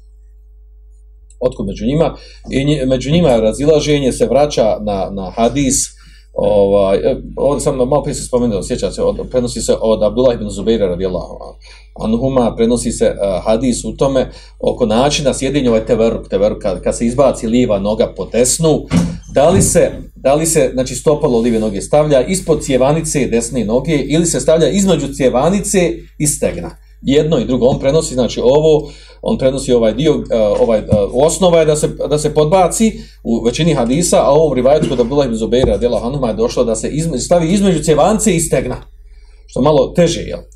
otkud 1.42 1.66
među 1.66 1.86
njima 1.86 2.16
i 2.50 2.64
nji, 2.64 2.80
među 2.86 3.10
njima 3.10 3.36
razilaženje 3.36 4.12
se 4.12 4.26
vraća 4.26 4.76
na, 4.80 5.10
na 5.10 5.30
hadis 5.30 6.02
ovaj, 6.32 6.96
e, 6.96 7.16
ovdje 7.36 7.60
sam 7.60 7.76
malo 7.76 8.02
prije 8.02 8.14
se 8.14 8.24
spomenuo, 8.24 8.62
sjeća 8.62 8.90
se, 8.90 9.02
od, 9.02 9.16
prenosi 9.30 9.60
se 9.60 9.76
od 9.80 10.02
Abdullah 10.02 10.34
ibn 10.34 10.50
Zubeira 10.50 10.86
radijallahu 10.86 11.38
anhuma, 12.00 12.54
prenosi 12.56 12.92
se 12.92 13.06
uh, 13.06 13.44
hadis 13.44 13.84
u 13.84 13.96
tome 13.96 14.30
oko 14.60 14.86
načina 14.86 15.34
sjedinja 15.34 15.70
ovaj 15.70 15.86
teveruk, 15.86 16.28
teveruk 16.28 16.62
kad, 16.62 16.82
kad 16.82 16.96
se 16.96 17.06
izbaci 17.06 17.46
lijeva 17.46 17.78
noga 17.78 18.12
po 18.16 18.24
desnu, 18.32 18.86
da 19.34 19.50
li 19.50 19.62
se, 19.62 19.90
da 20.16 20.34
li 20.34 20.46
se 20.46 20.70
znači 20.72 20.94
stopalo 20.94 21.40
lijeve 21.40 21.58
noge 21.58 21.80
stavlja 21.80 22.26
ispod 22.26 22.62
cjevanice 22.62 23.26
desne 23.26 23.64
noge 23.64 23.96
ili 23.96 24.26
se 24.26 24.40
stavlja 24.40 24.68
između 24.68 25.14
cjevanice 25.14 25.92
i 26.18 26.26
stegna. 26.26 26.76
Jedno 27.02 27.38
i 27.38 27.44
drugo, 27.44 27.66
on 27.66 27.78
prenosi 27.78 28.14
znači 28.14 28.40
ovo, 28.40 28.90
on 29.22 29.38
prenosi 29.38 29.72
ovaj 29.72 29.94
dio, 29.94 30.24
e, 30.30 30.38
ovaj 30.38 30.78
e, 30.78 30.84
osnova 31.12 31.58
je 31.58 31.66
da 31.66 31.76
se 31.76 31.88
da 31.88 32.18
se 32.18 32.34
podbaci 32.34 32.92
u 33.24 33.44
većini 33.44 33.74
hadisa, 33.74 34.22
a 34.22 34.30
ovom 34.30 34.54
rivajetu 34.54 34.88
kod 34.88 35.00
Abdullah 35.00 35.26
ibn 35.26 35.50
dela 35.80 36.00
Hanuma 36.00 36.28
je 36.28 36.34
došlo 36.34 36.64
da 36.64 36.74
se 36.74 36.88
izme, 36.88 37.18
stavi 37.18 37.52
između 37.52 37.82
cjevance 37.82 38.36
i 38.36 38.40
stegna. 38.40 38.76
Što 39.46 39.62
malo 39.62 39.92
teže 39.96 40.20
je. 40.20 40.48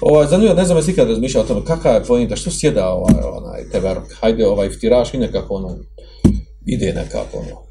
Ovaj 0.00 0.26
zanimljivo, 0.26 0.54
ne 0.54 0.64
znam 0.64 0.78
jesi 0.78 0.90
ikad 0.90 1.08
razmišljao 1.08 1.44
o 1.44 1.46
tome 1.46 1.64
kakva 1.64 1.90
je 1.90 2.04
pojenta, 2.04 2.36
što 2.36 2.50
sjeda 2.50 2.88
ovaj 2.88 3.14
onaj 3.32 3.70
teverk. 3.72 4.02
Hajde 4.20 4.46
ovaj 4.46 4.70
ftiraš 4.70 5.14
i 5.14 5.18
nekako 5.18 5.54
ono 5.54 5.76
ide 6.66 6.92
nekako 6.92 7.38
ono. 7.38 7.70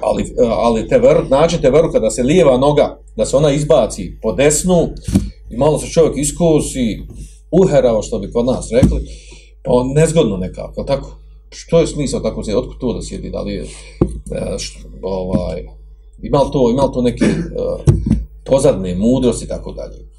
Ali, 0.00 0.22
e, 0.22 0.48
ali 0.48 0.88
teverk, 0.88 1.26
znači 1.26 1.60
teverk 1.60 1.92
kada 1.92 2.10
se 2.10 2.22
lijeva 2.22 2.58
noga, 2.58 2.98
da 3.16 3.26
se 3.26 3.36
ona 3.36 3.52
izbaci 3.52 4.18
po 4.22 4.32
desnu 4.32 4.88
i 5.50 5.56
malo 5.56 5.78
se 5.78 5.86
čovjek 5.86 6.16
iskusi, 6.16 7.02
uherao, 7.50 8.02
što 8.02 8.18
bi 8.18 8.32
kod 8.32 8.46
nas 8.46 8.70
rekli, 8.72 9.06
pa 9.62 9.70
nezgodno 9.94 10.36
nekako, 10.36 10.84
tako? 10.84 11.16
Što 11.50 11.80
je 11.80 11.86
smisao 11.86 12.20
tako 12.20 12.44
sjedi? 12.44 12.58
Otkud 12.58 12.78
to 12.80 12.92
da 12.92 13.02
sjedi? 13.02 13.30
Da 13.30 13.40
li 13.40 13.52
je, 13.52 13.62
e, 13.62 14.58
što, 14.58 14.78
ovaj, 15.02 15.64
ima 16.22 16.38
to, 16.52 16.70
ima 16.70 16.82
to 16.92 17.02
neke 17.02 17.24
uh, 17.24 17.80
pozadne 18.44 18.94
mudrosti 18.94 19.44
i 19.44 19.48
tako 19.48 19.72
dalje? 19.72 20.10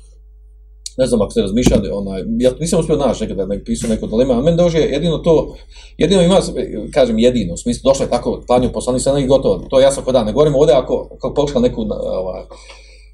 Ne 0.97 1.07
znam 1.07 1.21
ako 1.21 1.31
ste 1.31 1.41
razmišljali, 1.41 1.89
onaj, 1.89 2.23
ja 2.39 2.51
nisam 2.59 2.79
uspio 2.79 2.95
naći 2.95 3.23
nekada 3.23 3.45
da 3.45 3.53
ne 3.53 3.63
pisao 3.63 3.89
neko 3.89 4.07
dilema, 4.07 4.33
a 4.33 4.41
meni 4.41 4.57
dođe 4.57 4.77
jedino 4.77 5.17
to, 5.17 5.55
jedino 5.97 6.21
ima, 6.21 6.39
kažem 6.93 7.19
jedino, 7.19 7.53
u 7.53 7.57
smislu, 7.57 7.81
došlo 7.89 8.05
je 8.05 8.09
tako, 8.09 8.43
klanju 8.47 8.71
poslani 8.73 8.99
sada 8.99 9.19
i 9.19 9.27
gotovo, 9.27 9.65
to 9.69 9.79
je 9.79 9.83
jasno 9.83 10.03
kod 10.03 10.13
dan, 10.13 10.25
ne 10.25 10.33
govorimo 10.33 10.57
ovdje 10.57 10.75
ako, 10.75 11.09
ako 11.15 11.33
pokušla 11.33 11.61
neku, 11.61 11.81
ovaj, 11.91 12.43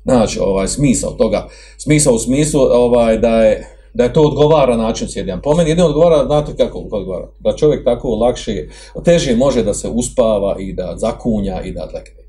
Znači, 0.07 0.39
ovaj, 0.39 0.67
smisao 0.67 1.11
toga, 1.11 1.47
smisao 1.77 2.13
u 2.13 2.19
smislu 2.19 2.61
ovaj, 2.61 3.17
da 3.17 3.43
je 3.43 3.73
da 3.93 4.03
je 4.03 4.13
to 4.13 4.21
odgovara 4.21 4.77
način 4.77 5.07
sjedinja. 5.09 5.39
Po 5.43 5.55
meni 5.55 5.69
jedino 5.69 5.87
odgovara, 5.87 6.25
znate 6.25 6.55
kako 6.57 6.79
odgovara? 6.79 7.27
Da 7.39 7.55
čovjek 7.55 7.83
tako 7.83 8.09
lakše, 8.09 8.67
teže 9.05 9.35
može 9.35 9.63
da 9.63 9.73
se 9.73 9.89
uspava 9.89 10.55
i 10.59 10.73
da 10.73 10.93
zakunja 10.97 11.61
i 11.61 11.71
da 11.71 11.83
lekne. 11.83 12.23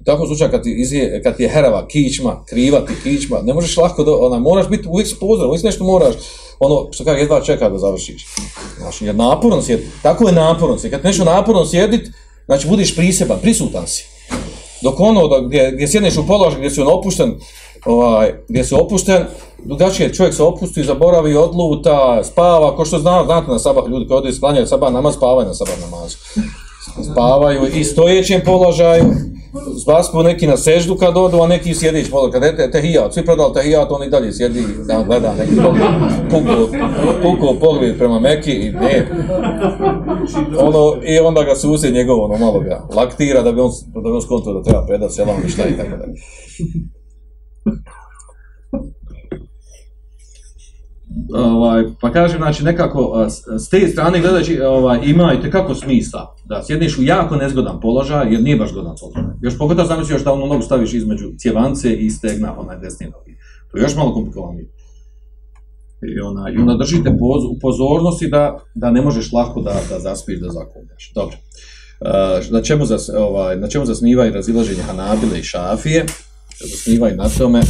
U 0.00 0.04
takvom 0.04 0.26
slučaju 0.26 0.50
kad, 0.50 0.66
izje, 0.66 1.20
kad 1.22 1.40
je 1.40 1.48
herava 1.48 1.86
kičma, 1.88 2.44
kriva 2.48 2.80
ti 2.80 2.92
kičma, 3.02 3.40
ne 3.42 3.54
možeš 3.54 3.76
lako, 3.76 4.04
do, 4.04 4.12
ona, 4.20 4.38
moraš 4.38 4.68
biti 4.68 4.88
uvijek 4.88 5.08
pozdrav, 5.20 5.48
uvijek 5.48 5.64
nešto 5.64 5.84
moraš, 5.84 6.14
ono 6.58 6.92
što 6.92 7.04
kaže, 7.04 7.20
jedva 7.20 7.40
čeka 7.40 7.68
da 7.68 7.78
završiš. 7.78 8.26
Znači, 8.78 9.04
jer 9.06 9.14
naporno 9.14 9.62
sjedi, 9.62 9.86
tako 10.02 10.28
je 10.28 10.34
naporno 10.34 10.78
sjedi. 10.78 10.96
Kad 10.96 11.04
nešto 11.04 11.24
naporno 11.24 11.66
sjedit, 11.66 12.10
znači 12.46 12.68
budiš 12.68 12.96
priseban, 12.96 13.38
prisutan 13.42 13.86
si. 13.86 14.13
Dok 14.84 15.00
ono 15.00 15.28
da, 15.28 15.40
gdje, 15.40 15.70
gdje 15.72 15.88
sjedneš 15.88 16.16
u 16.16 16.26
položaj, 16.26 16.58
gdje 16.58 16.70
si 16.70 16.80
on 16.80 16.88
opušten, 16.98 17.34
ovaj, 17.84 18.34
gdje 18.48 18.64
si 18.64 18.74
opušten, 18.74 19.24
drugačije 19.64 20.14
čovjek 20.14 20.34
se 20.34 20.42
opusti, 20.42 20.84
zaboravi, 20.84 21.36
odluta, 21.36 22.24
spava, 22.24 22.76
ko 22.76 22.84
što 22.84 22.98
zna, 22.98 23.24
znate 23.24 23.50
na 23.50 23.58
sabah 23.58 23.84
ljudi 23.88 24.06
koji 24.08 24.18
odaju 24.18 24.34
sklanjaju 24.34 24.66
sabah 24.66 24.92
namaz, 24.92 25.14
spavaju 25.14 25.48
na 25.48 25.54
sabah 25.54 25.74
namazu. 25.80 26.16
Spavaju 27.12 27.66
i 27.74 27.84
stojećem 27.84 28.40
položaju, 28.44 29.04
Zvaspu 29.84 30.22
neki 30.22 30.46
na 30.46 30.56
seždu 30.56 30.96
kad 30.96 31.16
odu, 31.16 31.40
a 31.40 31.46
neki 31.46 31.74
sjedić 31.74 32.10
položaj. 32.10 32.40
Kad 32.40 32.58
je 32.58 32.70
tehijat, 32.70 33.14
svi 33.14 33.24
prodali 33.24 33.54
tehijat, 33.54 33.90
on 33.90 34.02
i 34.02 34.10
dalje 34.10 34.32
sjedi 34.32 34.64
da 34.88 35.02
gleda 35.06 35.34
neki 35.38 35.54
puko, 36.30 36.68
puko 37.22 37.54
pogled 37.60 37.98
prema 37.98 38.20
Meki 38.20 38.52
i 38.52 38.72
ne. 38.72 39.06
Ono, 40.58 40.96
I 41.04 41.18
onda 41.18 41.42
ga 41.42 41.54
susjed 41.56 41.94
njegov, 41.94 42.20
ono 42.20 42.38
malo 42.38 42.60
ga 42.60 42.82
laktira 42.96 43.42
da 43.42 43.52
bi 43.52 43.60
on, 43.60 43.70
da 43.94 44.00
bi 44.00 44.08
on 44.08 44.22
skonto 44.22 44.52
da 44.52 44.62
treba 44.62 44.86
predat 44.86 45.12
selam 45.12 45.36
i 45.36 45.40
ono, 45.40 45.48
šta 45.48 45.62
i 45.68 45.76
tako 45.76 45.96
dalje. 45.96 46.14
Ovaj, 51.32 51.84
pa 52.00 52.12
kažem, 52.12 52.38
znači, 52.38 52.64
nekako, 52.64 53.26
s 53.58 53.68
te 53.68 53.88
strane 53.88 54.20
gledajući, 54.20 54.60
ovaj, 54.60 55.00
ima 55.02 55.34
i 55.34 55.50
kako 55.50 55.74
smisla 55.74 56.36
da 56.44 56.62
sjedneš 56.62 56.98
u 56.98 57.02
jako 57.02 57.36
nezgodan 57.36 57.80
položaj, 57.80 58.32
jer 58.32 58.42
nije 58.42 58.56
baš 58.56 58.70
zgodan 58.70 58.94
položaj. 59.00 59.34
Još 59.42 59.58
pogotovo 59.58 59.88
zamisli 59.88 60.14
još 60.14 60.24
da 60.24 60.32
ono 60.32 60.46
nogu 60.46 60.62
staviš 60.62 60.94
između 60.94 61.32
cjevance 61.38 61.94
i 61.94 62.10
stegna, 62.10 62.60
onaj 62.60 62.78
desni 62.78 63.06
nogi. 63.06 63.38
To 63.70 63.78
je 63.78 63.82
još 63.82 63.96
malo 63.96 64.14
komplikovanije. 64.14 64.68
I 66.16 66.20
ona, 66.20 66.50
i 66.50 66.56
ona 66.56 66.76
držite 66.76 67.16
poz, 67.18 67.44
u 67.44 67.58
pozornosti 67.60 68.28
da, 68.28 68.58
da 68.74 68.90
ne 68.90 69.02
možeš 69.02 69.32
lako 69.32 69.60
da, 69.60 69.80
da 69.90 69.98
zaspiš, 69.98 70.40
da 70.40 70.48
zakonjaš. 70.48 71.12
Dobro. 71.14 71.36
Uh, 72.00 72.52
na 72.52 72.62
čemu, 72.62 72.86
zas, 72.86 73.10
ovaj, 73.18 73.56
na 73.56 73.68
čemu 73.68 73.86
zasniva 73.86 74.26
i 74.26 74.30
razilaženje 74.30 74.82
Hanabile 74.82 75.38
i 75.38 75.42
Šafije? 75.42 76.06
Zasniva 76.60 77.10
na 77.10 77.28
tome 77.28 77.60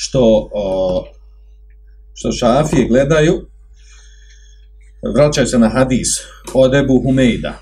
što, 0.00 0.50
o, 0.52 1.04
što 2.14 2.32
šafije 2.32 2.88
gledaju, 2.88 3.46
vraćaju 5.14 5.46
se 5.46 5.58
na 5.58 5.68
hadis 5.68 6.08
od 6.54 6.74
Ebu 6.74 7.02
Humejda, 7.02 7.58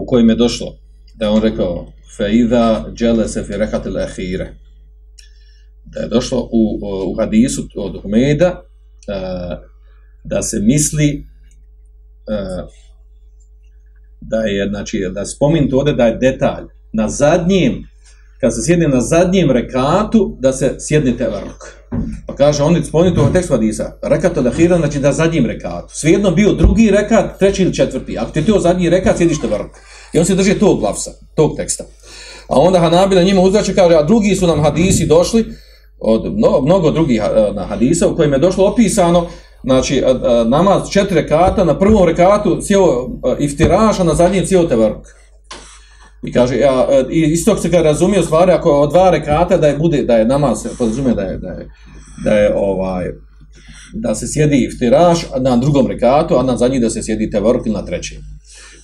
u 0.00 0.06
kojem 0.06 0.28
je 0.28 0.36
došlo, 0.36 0.76
da 1.14 1.30
on 1.30 1.42
rekao, 1.42 1.92
Feida 2.16 2.86
dželese 2.94 3.42
fi 3.42 3.56
rehatil 3.56 3.98
ehire. 3.98 4.52
Da 5.84 6.00
je 6.00 6.08
došlo 6.08 6.48
u, 6.52 6.80
u 7.06 7.14
hadisu 7.14 7.68
od 7.76 8.02
Humejda, 8.02 8.46
e, 8.46 8.62
da 10.24 10.42
se 10.42 10.60
misli 10.60 11.08
e, 11.08 12.66
da 14.20 14.36
je, 14.36 14.68
znači, 14.68 15.06
da 15.12 15.24
spominjete 15.24 15.76
ovdje 15.76 15.94
da 15.94 16.06
je 16.06 16.16
detalj 16.16 16.64
na 16.92 17.08
zadnjem 17.08 17.90
kad 18.40 18.54
se 18.54 18.62
sjedne 18.62 18.88
na 18.88 19.00
zadnjem 19.00 19.50
rekatu, 19.50 20.36
da 20.40 20.52
se 20.52 20.76
sjedne 20.78 21.12
vrk. 21.12 21.80
Pa 22.26 22.34
kaže, 22.34 22.62
oni 22.62 22.84
spomenuti 22.84 23.20
u 23.20 23.32
tekstu 23.32 23.52
Hadisa, 23.52 23.92
rekat 24.02 24.38
od 24.38 24.46
ahira, 24.46 24.78
znači 24.78 24.98
da 24.98 25.12
zadnjem 25.12 25.46
rekatu. 25.46 25.94
Svijedno 25.94 26.30
bio 26.30 26.52
drugi 26.52 26.90
rekat, 26.90 27.38
treći 27.38 27.62
ili 27.62 27.74
četvrti. 27.74 28.18
Ako 28.18 28.30
ti 28.30 28.38
je 28.38 28.46
to 28.46 28.60
zadnji 28.60 28.90
rekat, 28.90 29.16
sjediš 29.16 29.40
te. 29.40 29.48
I 30.12 30.18
on 30.18 30.24
se 30.24 30.34
drži 30.34 30.54
tog 30.54 30.80
glavsa, 30.80 31.10
tog 31.34 31.56
teksta. 31.56 31.84
A 32.48 32.60
onda 32.60 32.78
Hanabila 32.78 33.22
njima 33.22 33.40
uzrače, 33.40 33.74
kaže, 33.74 33.94
a 33.94 34.02
drugi 34.02 34.34
su 34.34 34.46
nam 34.46 34.62
hadisi 34.62 35.06
došli, 35.06 35.44
od 36.00 36.36
mnogo, 36.36 36.60
mnogo 36.60 36.90
drugih 36.90 37.22
eh, 37.22 37.52
na 37.54 37.64
hadisa, 37.64 38.08
u 38.08 38.16
kojim 38.16 38.32
je 38.32 38.38
došlo 38.38 38.66
opisano, 38.66 39.26
znači, 39.64 39.96
eh, 39.96 40.04
eh, 40.06 40.44
namaz 40.44 40.90
četiri 40.90 41.20
rekata, 41.20 41.64
na 41.64 41.78
prvom 41.78 42.08
rekatu 42.08 42.60
cijelo 42.60 43.10
iftiraš, 43.38 44.00
a 44.00 44.04
na 44.04 44.14
zadnjem 44.14 44.46
cijelo 44.46 44.64
tevaruk. 44.64 45.06
I 46.26 46.32
kaže, 46.32 46.56
ja, 46.56 46.88
e, 46.90 47.04
i 47.10 47.20
isto 47.20 47.56
se 47.56 47.68
ga 47.68 47.82
razumije 47.82 48.20
u 48.20 48.24
stvari, 48.24 48.52
ako 48.52 48.70
od 48.70 48.90
dva 48.90 49.10
rekata 49.10 49.56
da 49.56 49.66
je 49.66 49.76
bude, 49.76 50.02
da 50.02 50.16
je 50.16 50.24
namaz, 50.24 50.66
podrazumije 50.78 51.14
da 51.14 51.22
je, 51.22 51.38
da 51.38 51.48
je, 51.48 51.68
da 52.24 52.30
je 52.30 52.52
ovaj, 52.56 53.04
da 53.94 54.14
se 54.14 54.26
sjedi 54.28 54.64
iftiraš 54.64 55.26
na 55.40 55.56
drugom 55.56 55.86
rekatu, 55.86 56.34
a 56.38 56.42
na 56.42 56.56
zadnji 56.56 56.80
da 56.80 56.90
se 56.90 57.02
sjedi 57.02 57.30
tevork 57.30 57.66
na 57.66 57.84
trećem. 57.84 58.18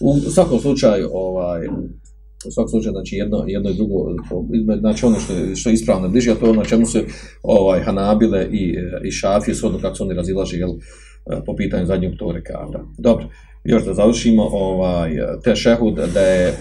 U 0.00 0.30
svakom 0.30 0.58
slučaju, 0.58 1.08
ovaj, 1.12 1.66
u 2.46 2.50
svakom 2.50 2.68
slučaju, 2.68 2.92
znači 2.92 3.16
jedno, 3.16 3.44
jedno 3.46 3.70
i 3.70 3.74
drugo, 3.74 3.94
znači 4.80 5.06
ono 5.06 5.20
što, 5.20 5.32
što 5.54 5.70
je 5.70 5.74
ispravno 5.74 6.08
bliže, 6.08 6.30
a 6.30 6.34
to 6.34 6.46
je 6.46 6.50
ono 6.50 6.64
čemu 6.64 6.86
se 6.86 7.04
ovaj, 7.42 7.80
Hanabile 7.80 8.46
i, 8.50 8.74
i 9.04 9.10
Šafije, 9.10 9.54
svodno 9.54 9.78
kako 9.78 9.96
se 9.96 10.02
oni 10.02 10.14
razilaže, 10.14 10.56
jel, 10.56 10.70
po 11.46 11.56
pitanju 11.56 11.86
zadnjeg 11.86 12.12
tog 12.18 12.32
rekata. 12.32 12.84
Dobro, 12.98 13.28
još 13.64 13.84
da 13.84 13.94
završimo, 13.94 14.48
ovaj, 14.52 15.10
te 15.44 15.56
šehud 15.56 15.94
da 16.14 16.20
je 16.20 16.54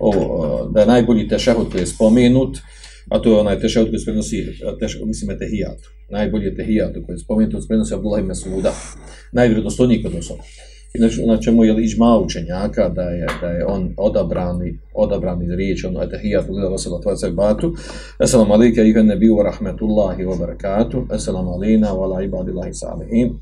o, 0.00 0.68
da 0.72 0.80
je 0.80 0.86
najbolji 0.86 1.28
tešehud 1.28 1.66
koji 1.72 1.82
je 1.82 1.86
spomenut, 1.86 2.58
a 3.10 3.18
to 3.18 3.30
je 3.30 3.40
onaj 3.40 3.60
tešehud 3.60 3.88
koji 3.88 3.98
se 3.98 4.04
prenosi, 4.04 4.46
tešehud, 4.80 5.08
mislim, 5.08 5.38
je. 5.40 5.68
Najbolji 6.10 6.44
je 6.44 6.54
koji 7.06 7.14
je 7.14 7.18
spomenut, 7.18 7.52
koji 7.52 7.62
se 7.62 7.68
prenosi 7.68 7.94
Abdullah 7.94 8.22
ibn 8.22 8.34
Suda. 8.34 8.72
Najvjerodostojniji 9.32 10.02
kod 10.02 10.14
osoba. 10.14 10.42
I 10.94 10.98
znači, 10.98 11.26
na 11.26 11.40
čemu 11.40 11.64
je 11.64 11.84
ižma 11.84 12.18
učenjaka 12.18 12.88
da 12.88 13.02
je, 13.02 13.26
da 13.40 13.46
je 13.46 13.66
on 13.66 13.94
odabrani, 13.96 14.78
odabrani 14.94 15.56
riječ, 15.56 15.84
ono 15.84 16.02
je 16.02 16.10
tehijat, 16.10 16.46
gleda 16.46 16.68
vasala 16.68 17.00
tvoja 17.00 17.16
cebatu. 17.16 17.74
Assalamu 18.18 18.54
alaikum, 18.54 18.86
iha 18.86 19.02
nebiju 19.02 19.42
rahmetullahi 19.42 20.24
wa 20.24 20.38
barakatuh. 20.38 21.02
Assalamu 21.10 21.50
alaikum, 21.50 21.82
wa 21.82 22.04
ala 22.04 22.22
ibadillahi 22.22 22.74
salihim. 22.74 23.40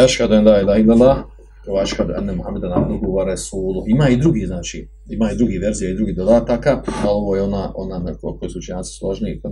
Ešhadu 0.00 0.34
en 0.34 0.44
la 0.44 0.60
ilaha 0.60 0.78
illallah, 0.78 1.16
kao 1.64 1.78
aškad 1.82 2.10
anna 2.10 2.32
Muhammadan 2.32 2.72
abduhu 2.72 3.06
wa 3.06 3.26
rasuluhu. 3.26 3.84
Ima 3.88 4.08
i 4.08 4.16
drugi 4.16 4.46
znači, 4.46 4.88
ima 5.10 5.32
i 5.32 5.36
drugi 5.36 5.58
verzije 5.58 5.90
i 5.90 5.94
drugi 5.94 6.12
dodataka, 6.12 6.82
a 7.04 7.10
ovo 7.10 7.36
je 7.36 7.42
ona 7.42 7.72
ona 7.74 7.98
na 7.98 8.14
koju 8.14 8.50
su 8.50 8.58
učenjaci 8.58 8.98
složni 8.98 9.40
pa 9.42 9.48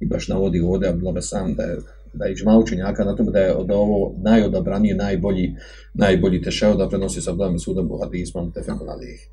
i 0.00 0.06
baš 0.06 0.28
navodi 0.28 0.60
ovdje 0.60 0.88
Abdullah 0.88 1.16
sam 1.20 1.54
da 1.54 1.62
je 1.62 1.76
da 2.12 2.24
je 2.24 2.34
džma 2.34 2.58
učenjaka 2.58 3.04
na 3.04 3.16
tome 3.16 3.30
da 3.30 3.38
je 3.38 3.54
od 3.54 3.70
ovo 3.70 4.14
najodabranije, 4.22 4.94
najbolji, 4.94 5.54
najbolji 5.94 6.42
tešeo 6.42 6.74
da 6.74 6.88
prenosi 6.88 7.20
sa 7.20 7.30
Abdullah 7.30 7.52
Mesuda 7.52 7.82
bu 7.82 7.98
hadismom 8.02 8.52
tefekun 8.52 8.88
alih. 8.88 9.28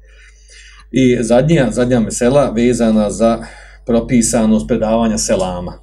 I 0.91 1.17
zadnja, 1.23 1.67
zadnja 1.71 1.99
mesela 1.99 2.49
vezana 2.49 3.11
za 3.11 3.43
propisanost 3.85 4.67
predavanja 4.67 5.17
selama. 5.17 5.73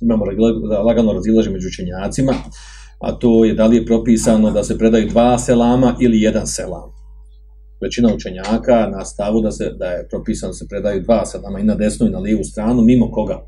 Imamo 0.00 0.24
lagano 0.84 1.12
razilaže 1.12 1.50
među 1.50 1.68
učenjacima 1.68 2.34
a 2.98 3.12
to 3.12 3.44
je 3.44 3.54
da 3.54 3.66
li 3.66 3.76
je 3.76 3.86
propisano 3.86 4.50
da 4.50 4.64
se 4.64 4.78
predaju 4.78 5.08
dva 5.08 5.38
selama 5.38 5.96
ili 6.00 6.20
jedan 6.20 6.46
selam. 6.46 6.90
Većina 7.80 8.14
učenjaka 8.14 8.88
na 8.96 9.04
stavu 9.04 9.40
da 9.40 9.50
se 9.50 9.70
da 9.78 9.86
je 9.86 10.08
propisano 10.08 10.50
da 10.50 10.54
se 10.54 10.66
predaju 10.68 11.02
dva 11.02 11.26
selama 11.26 11.60
i 11.60 11.64
na 11.64 11.74
desnu 11.74 12.06
i 12.06 12.10
na 12.10 12.18
lijevu 12.18 12.44
stranu, 12.44 12.82
mimo 12.82 13.10
koga? 13.10 13.46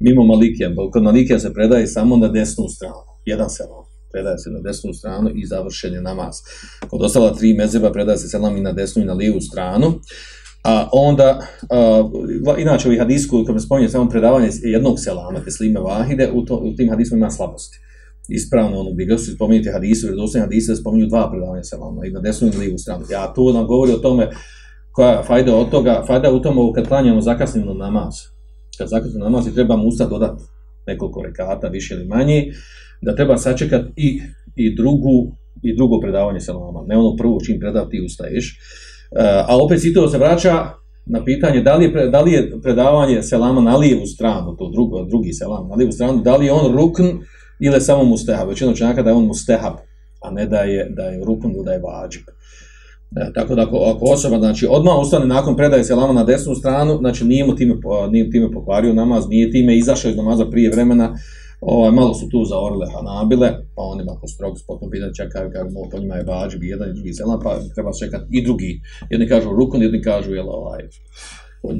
Mimo 0.00 0.24
Malikija. 0.24 0.70
Kod 0.92 1.02
Malikija 1.02 1.38
se 1.38 1.54
predaje 1.54 1.86
samo 1.86 2.16
na 2.16 2.28
desnu 2.28 2.68
stranu. 2.68 2.94
Jedan 3.24 3.50
selam. 3.50 3.84
Predaje 4.12 4.38
se 4.38 4.50
na 4.50 4.60
desnu 4.60 4.94
stranu 4.94 5.30
i 5.34 5.46
završen 5.46 5.94
je 5.94 6.02
namaz. 6.02 6.36
Kod 6.90 7.02
ostala 7.02 7.34
tri 7.34 7.54
mezeba 7.54 7.92
predaje 7.92 8.18
se 8.18 8.28
selam 8.28 8.56
i 8.56 8.60
na 8.60 8.72
desnu 8.72 9.02
i 9.02 9.06
na 9.06 9.14
lijevu 9.14 9.40
stranu. 9.40 9.92
A 10.64 10.88
onda, 10.92 11.46
a, 11.70 12.10
inače 12.58 12.88
ovih 12.88 13.00
hadisku, 13.00 13.44
kada 13.44 13.52
me 13.52 13.60
spominje 13.60 13.88
samo 13.88 14.08
predavanje 14.08 14.48
jednog 14.62 15.00
selama, 15.00 15.40
te 15.44 15.50
slime 15.50 15.80
vahide, 15.80 16.30
u, 16.32 16.44
to, 16.44 16.56
u 16.56 16.76
tim 16.76 16.90
hadismu 16.90 17.16
ima 17.16 17.30
slabosti 17.30 17.78
ispravno 18.30 18.80
ono 18.80 18.92
bi 18.92 19.04
ga 19.04 19.18
su 19.18 19.34
spomenuti 19.34 19.70
hadisu, 19.70 20.06
jer 20.06 20.16
dosta 20.16 20.40
hadisa 20.40 20.76
spominju 20.76 21.06
dva 21.06 21.30
predavanja 21.30 21.62
sa 21.62 21.76
vama, 21.76 22.06
i 22.06 22.10
na 22.10 22.20
desnu 22.20 22.48
i 22.48 22.50
na 22.50 22.58
lijevu 22.58 22.78
stranu. 22.78 23.04
Ja 23.10 23.32
tu 23.34 23.52
nam 23.52 23.66
govori 23.66 23.92
o 23.92 23.98
tome 23.98 24.28
koja 24.92 25.10
je 25.10 25.22
fajda 25.22 25.56
od 25.56 25.70
toga, 25.70 26.04
fajda 26.06 26.32
u 26.32 26.42
tomu 26.42 26.72
kad 26.72 26.88
klanjamo 26.88 27.20
zakasnimo 27.20 27.74
namaz. 27.74 28.14
Kad 28.78 28.88
zakasnimo 28.88 29.24
namaz 29.24 29.46
i 29.46 29.54
trebamo 29.54 29.86
usta 29.86 30.06
dodati 30.06 30.42
nekoliko 30.86 31.22
rekata, 31.22 31.68
više 31.68 31.94
ili 31.94 32.06
manje, 32.06 32.44
da 33.02 33.14
treba 33.14 33.36
sačekat 33.36 33.86
i, 33.96 34.20
i 34.56 34.76
drugu 34.76 35.32
i 35.62 35.76
drugo 35.76 36.00
predavanje 36.00 36.40
sa 36.40 36.52
vama, 36.52 36.84
ne 36.86 36.96
ono 36.96 37.16
prvo 37.16 37.38
čim 37.46 37.60
predav 37.60 37.88
ti 37.88 38.02
ustaješ. 38.04 38.58
Uh, 39.10 39.22
a 39.22 39.64
opet 39.64 39.80
si 39.80 39.92
to 39.92 40.08
se 40.08 40.18
vraća 40.18 40.66
na 41.06 41.24
pitanje 41.24 41.62
da 41.62 41.76
li 41.76 41.84
je, 41.84 42.08
da 42.10 42.20
li 42.20 42.32
je 42.32 42.60
predavanje 42.62 43.22
selama 43.22 43.60
na 43.60 43.76
lijevu 43.76 44.06
stranu, 44.06 44.56
to 44.56 44.70
drugo, 44.70 45.04
drugi 45.04 45.32
selam 45.32 45.68
na 45.68 45.74
lijevu 45.74 45.92
stranu, 45.92 46.22
da 46.22 46.36
li 46.36 46.46
je 46.46 46.52
on 46.52 46.72
rukn 46.72 47.02
ili 47.60 47.74
je 47.74 47.80
samo 47.80 48.04
mustehab. 48.04 48.48
Većina 48.48 48.70
učenjaka 48.70 49.02
da 49.02 49.10
je 49.10 49.16
on 49.16 49.26
mustehab, 49.26 49.74
a 50.22 50.30
ne 50.30 50.46
da 50.46 50.60
je, 50.60 50.88
da 50.96 51.02
je 51.02 51.24
rukun 51.24 51.52
ili 51.54 51.64
da 51.64 51.72
je 51.72 51.80
vađib. 51.80 52.22
E, 53.16 53.32
tako 53.34 53.54
da 53.54 53.62
ako, 53.62 53.76
ako 53.76 54.04
osoba 54.04 54.38
znači 54.38 54.66
odmah 54.70 54.94
ustane 55.00 55.26
nakon 55.26 55.56
predaje 55.56 55.84
selama 55.84 56.12
na 56.12 56.24
desnu 56.24 56.54
stranu, 56.54 56.96
znači 56.98 57.24
nije 57.24 57.46
mu 57.46 57.54
time 57.54 57.74
nije 58.10 58.30
time 58.30 58.52
pokvario 58.52 58.92
namaz, 58.92 59.28
nije 59.28 59.50
time 59.50 59.76
izašao 59.76 60.10
iz 60.10 60.16
namaza 60.16 60.44
prije 60.50 60.70
vremena. 60.70 61.14
Ovaj 61.60 61.90
malo 61.90 62.14
su 62.14 62.28
tu 62.28 62.44
zaorile 62.44 62.86
Hanabile, 62.94 63.48
pa 63.76 63.82
oni 63.82 64.02
ako 64.16 64.26
strog 64.26 64.58
spotno 64.58 64.90
pitanje 64.90 65.14
čekaju 65.14 65.50
kako 65.52 65.70
mu 65.70 65.90
po 65.90 65.98
njima 65.98 66.14
je 66.14 66.24
vađib 66.24 66.62
jedan 66.62 66.90
i 66.90 66.94
drugi 66.94 67.12
selam, 67.12 67.40
pa 67.42 67.58
treba 67.74 67.90
čekati 68.00 68.26
i 68.30 68.44
drugi. 68.44 68.80
Jedni 69.10 69.28
kažu 69.28 69.48
rukun, 69.50 69.82
jedni 69.82 70.02
kažu 70.02 70.34
jel 70.34 70.48
ovaj 70.48 70.82
uh, 71.62 71.72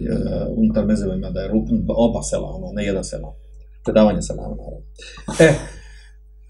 unutar 0.56 0.86
mezevima 0.86 1.30
da 1.30 1.40
je 1.40 1.48
rukun 1.48 1.84
oba 1.88 2.22
selama, 2.22 2.66
ne 2.72 2.84
jedan 2.84 3.04
selam. 3.04 3.32
Predavanje 3.84 4.22
selama 4.22 4.56
naravno. 4.56 4.86
E, 5.38 5.54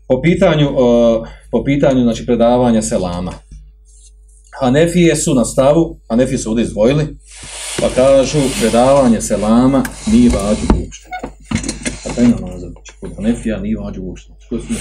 po 0.09 0.21
pitanju, 0.23 0.69
uh, 0.71 1.29
po 1.51 1.65
pitanju 1.65 2.03
znači 2.03 2.27
predavanja 2.27 2.83
selama. 2.83 3.33
Hanefije 4.61 5.17
su 5.17 5.35
na 5.35 5.45
stavu, 5.45 6.01
Hanefije 6.09 6.39
su 6.39 6.51
ovdje 6.51 6.63
izdvojili, 6.63 7.17
pa 7.81 7.89
kažu 7.89 8.39
predavanje 8.61 9.21
selama 9.21 9.83
nije 10.07 10.31
vađu 10.31 10.67
uopšte. 10.81 11.09
Pa 12.05 12.11
A 12.11 12.15
taj 12.15 12.25
ono 12.25 12.37
namaz, 12.37 12.61
znači 12.61 12.93
kod 13.01 13.11
Hanefija 13.17 13.61
nije 13.61 13.77
vađu 13.77 14.03
uopšte. 14.03 14.33
Znači, 14.49 14.67
što 14.67 14.75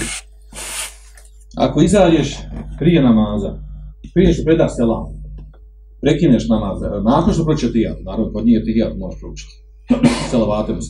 Ako 1.56 1.82
izađeš 1.82 2.38
prije 2.78 3.02
namaza, 3.02 3.58
prije 4.14 4.32
što 4.32 4.44
predaš 4.44 4.76
selam, 4.76 5.06
prekineš 6.00 6.48
namaz, 6.48 6.78
nakon 7.04 7.34
što 7.34 7.44
proći 7.44 7.72
tijat, 7.72 7.96
naravno 8.04 8.32
kod 8.32 8.46
nije 8.46 8.64
tijat 8.64 8.92
možeš 8.98 9.20
proučiti. 9.20 9.54
Selavate 10.30 10.72
mu. 10.72 10.80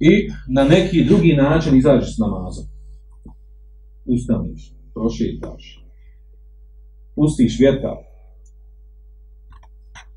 I 0.00 0.12
na 0.48 0.64
neki 0.64 1.04
drugi 1.04 1.32
način 1.36 1.76
izađeš 1.76 2.16
s 2.16 2.18
namazom. 2.18 2.64
Ustaniš, 4.04 4.72
prošetaš, 4.94 5.84
pustiš 7.14 7.58
vjetar, 7.60 7.98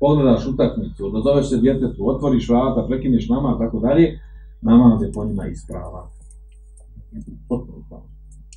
pogledaš 0.00 0.46
utakmicu, 0.46 1.06
odazoveš 1.06 1.48
se 1.48 1.56
djetetu, 1.56 2.08
otvoriš 2.12 2.48
vrata, 2.48 2.86
prekineš 2.88 3.28
namaz, 3.28 3.58
tako 3.58 3.78
dalje, 3.80 4.06
namaz 4.60 5.02
je 5.02 5.12
po 5.12 5.24
njima 5.24 5.46
ispravan. 5.46 6.08
Potpuno 7.48 7.78
ispravan. 7.82 8.10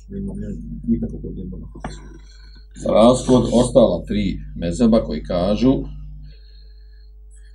Nema 0.08 0.32
nema 0.34 0.56
nikakvog 0.88 1.20
problema. 1.22 1.66
Za 2.82 2.90
razliku 2.92 3.34
od 3.34 3.46
ostala 3.60 4.04
tri 4.08 4.24
mezeba 4.56 4.98
koji 5.04 5.22
kažu 5.22 5.74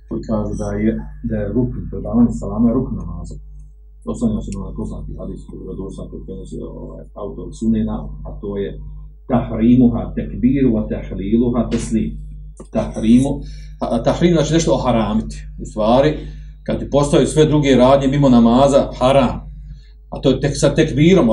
koji 0.08 0.22
kažu 0.30 0.52
da 0.62 0.68
je, 0.84 0.92
da 1.28 1.36
je 1.36 1.52
rukn, 1.56 1.80
predavanje 1.90 2.32
salama 2.40 2.68
je 2.68 2.74
rukn 2.78 2.94
namaza 3.02 3.34
oslanja 4.12 4.40
se 4.42 4.50
na 4.58 4.74
poznati 4.78 5.12
hadis 5.18 5.40
koji 5.48 5.60
je 5.60 5.80
došao 5.82 6.10
kod 6.10 6.20
prenosi 6.26 6.56
e, 6.56 6.64
ovaj, 6.64 7.04
autor 7.22 7.48
Sunena, 7.58 7.96
a 8.26 8.30
to 8.40 8.50
je 8.62 8.68
tahrimuha 9.30 10.02
tekbiru 10.16 10.68
wa 10.76 10.82
tahliluha 10.92 11.62
teslim. 11.70 12.10
Tahrimu, 12.72 13.30
tahrim 14.04 14.32
znači 14.34 14.52
nešto 14.52 14.74
oharamiti. 14.74 15.36
U 15.62 15.64
stvari, 15.64 16.10
kad 16.66 16.78
ti 16.80 16.90
postaju 16.90 17.26
sve 17.26 17.44
druge 17.46 17.76
radnje 17.76 18.08
mimo 18.08 18.28
namaza, 18.28 18.90
haram. 18.98 19.34
A 20.10 20.20
to 20.20 20.30
je 20.30 20.40
tek 20.40 20.52
sa 20.54 20.74
tekbirom, 20.74 21.28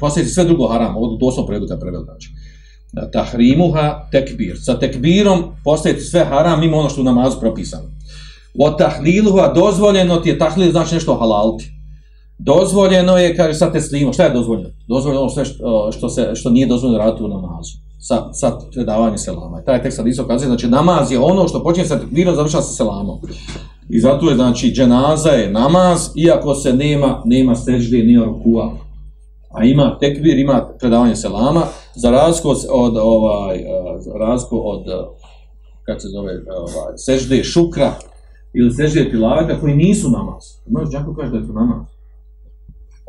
postaviti 0.00 0.32
sve 0.32 0.44
drugo 0.44 0.68
haram, 0.68 0.96
ovo 0.96 1.16
doslovno 1.16 1.46
prevedu 1.46 1.66
kad 1.68 1.80
preveli 1.80 2.04
znači. 2.04 2.28
E, 2.96 3.10
tahrimuha 3.12 4.08
tekbir. 4.12 4.56
Sa 4.60 4.78
tekbirom 4.78 5.44
postaviti 5.64 6.00
sve 6.00 6.24
haram 6.24 6.60
mimo 6.60 6.76
ono 6.76 6.88
što 6.88 7.00
u 7.00 7.04
namazu 7.04 7.40
propisano. 7.40 7.88
O 8.58 8.70
tahliluha 8.70 9.52
dozvoljeno 9.54 10.16
ti 10.16 10.28
je 10.28 10.38
tahlil 10.38 10.70
znači 10.70 10.94
nešto 10.94 11.14
halalti. 11.14 11.79
Dozvoljeno 12.44 13.16
je, 13.16 13.36
kaže, 13.36 13.54
sa 13.54 13.72
teslimom. 13.72 14.12
Šta 14.12 14.24
je 14.24 14.30
dozvoljeno? 14.30 14.68
Dozvoljeno 14.88 15.20
ono 15.20 15.30
sve 15.30 15.44
što, 15.44 15.92
što, 15.92 16.08
se, 16.08 16.30
što 16.34 16.50
nije 16.50 16.66
dozvoljeno 16.66 16.98
raditi 16.98 17.24
u 17.24 17.28
namazu. 17.28 17.72
Sa, 17.98 18.32
sa 18.32 18.58
predavanje 18.74 19.18
selama. 19.18 19.60
I 19.60 19.64
taj 19.64 19.82
tekst 19.82 19.96
sad 19.96 20.06
isto 20.06 20.26
kazuje, 20.26 20.46
znači 20.48 20.68
namaz 20.68 21.12
je 21.12 21.18
ono 21.18 21.48
što 21.48 21.62
počinje 21.62 21.86
sa 21.86 22.00
tekbirom, 22.00 22.34
završava 22.34 22.62
sa 22.62 22.72
selamom. 22.72 23.18
I 23.88 24.00
zato 24.00 24.28
je, 24.28 24.34
znači, 24.34 24.72
dženaza 24.72 25.30
je 25.30 25.50
namaz, 25.50 26.10
iako 26.16 26.54
se 26.54 26.72
nema, 26.72 27.22
nema 27.24 27.54
sežde, 27.54 28.02
nema 28.02 28.24
rukua. 28.24 28.72
A 29.50 29.64
ima 29.64 29.98
tekbir, 29.98 30.38
ima 30.38 30.68
predavanje 30.78 31.16
selama, 31.16 31.62
za 31.94 32.10
razliku 32.10 32.48
od, 32.70 32.96
ovaj, 32.96 33.56
e, 33.56 33.64
razliku 34.18 34.60
od, 34.64 34.88
e, 34.88 34.92
kako 35.86 36.00
se 36.00 36.08
zove, 36.08 36.32
e, 36.32 36.36
ovaj, 36.56 36.96
sežde 36.96 37.44
šukra, 37.44 37.92
ili 38.54 38.72
sežde 38.72 39.10
tilaveta, 39.10 39.60
koji 39.60 39.74
nisu 39.76 40.10
namaz. 40.10 40.44
Možeš 40.66 40.90
džako 40.90 41.14
kaže 41.14 41.30
da 41.30 41.38
je 41.38 41.46
to 41.46 41.52
namaz. 41.52 41.99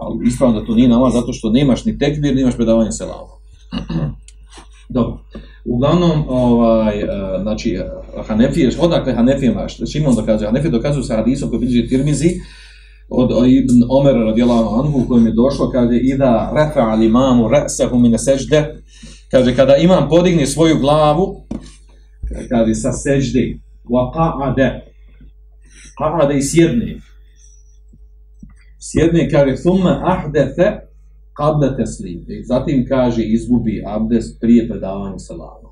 Ali 0.01 0.27
ispravno 0.27 0.59
da 0.59 0.65
to 0.65 0.75
nije 0.75 0.89
namaz, 0.89 1.13
zato 1.13 1.33
što 1.33 1.49
nemaš 1.49 1.85
ni 1.85 1.97
tekbir, 1.97 2.35
nemaš 2.35 2.55
predavanje 2.55 2.91
selama. 2.91 3.33
Dobro. 4.95 5.19
Uglavnom, 5.65 6.23
ovaj, 6.27 6.99
e, 6.99 7.07
znači, 7.41 7.69
e, 7.75 7.89
Hanefije, 8.27 8.71
odakle 8.79 9.13
Hanefijema, 9.13 9.67
Šimon 9.91 10.15
dokazuje, 10.15 10.47
Hanefije 10.47 10.71
dokazuju 10.71 11.03
sa 11.03 11.15
hadisom 11.15 11.49
koji 11.49 11.59
bilježi 11.59 11.87
Tirmizi, 11.87 12.29
od 13.09 13.29
Ibn 13.47 13.83
Omer 13.89 14.15
radijallahu 14.15 14.79
anhu, 14.79 14.99
u 14.99 15.07
kojem 15.07 15.25
je 15.25 15.33
došlo, 15.33 15.69
kaže, 15.69 15.97
ida 15.97 16.53
refa 16.55 16.79
al 16.79 17.03
imamu 17.03 17.49
re'sahu 17.49 17.99
mine 17.99 18.17
sežde, 18.17 18.75
kaže, 19.31 19.55
kada 19.55 19.75
imam 19.75 20.09
podigne 20.09 20.47
svoju 20.47 20.79
glavu, 20.79 21.35
kaže, 22.49 22.75
sa 22.75 22.91
sežde, 22.91 23.59
wa 23.83 24.11
qa'ade, 24.15 24.79
qa'ade 25.99 26.37
i 26.37 26.41
sjedne, 26.41 27.01
sjedne, 28.87 29.29
kaže, 29.29 29.57
summa 29.57 29.93
ahdethe, 30.13 30.67
qabla 31.39 31.69
teslim. 31.77 32.25
Zatim 32.43 32.85
kaže 32.87 33.23
izgubi 33.23 33.83
abdest 33.95 34.39
prije 34.41 34.67
predavanja 34.69 35.19
salama. 35.19 35.69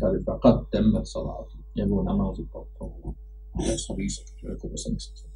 Kaže 0.00 0.18
pa 0.26 0.38
kad 0.42 0.56
temet 0.72 1.06
salatu. 1.14 1.56
Njegov 1.76 2.04
namaz 2.04 2.38
je 2.38 2.44
potpuno. 2.52 3.14
Ja 3.68 3.76
sam 3.78 3.96
visok, 3.98 4.26
rekao 4.48 4.76
sam 4.82 4.92
mislim. 4.94 5.30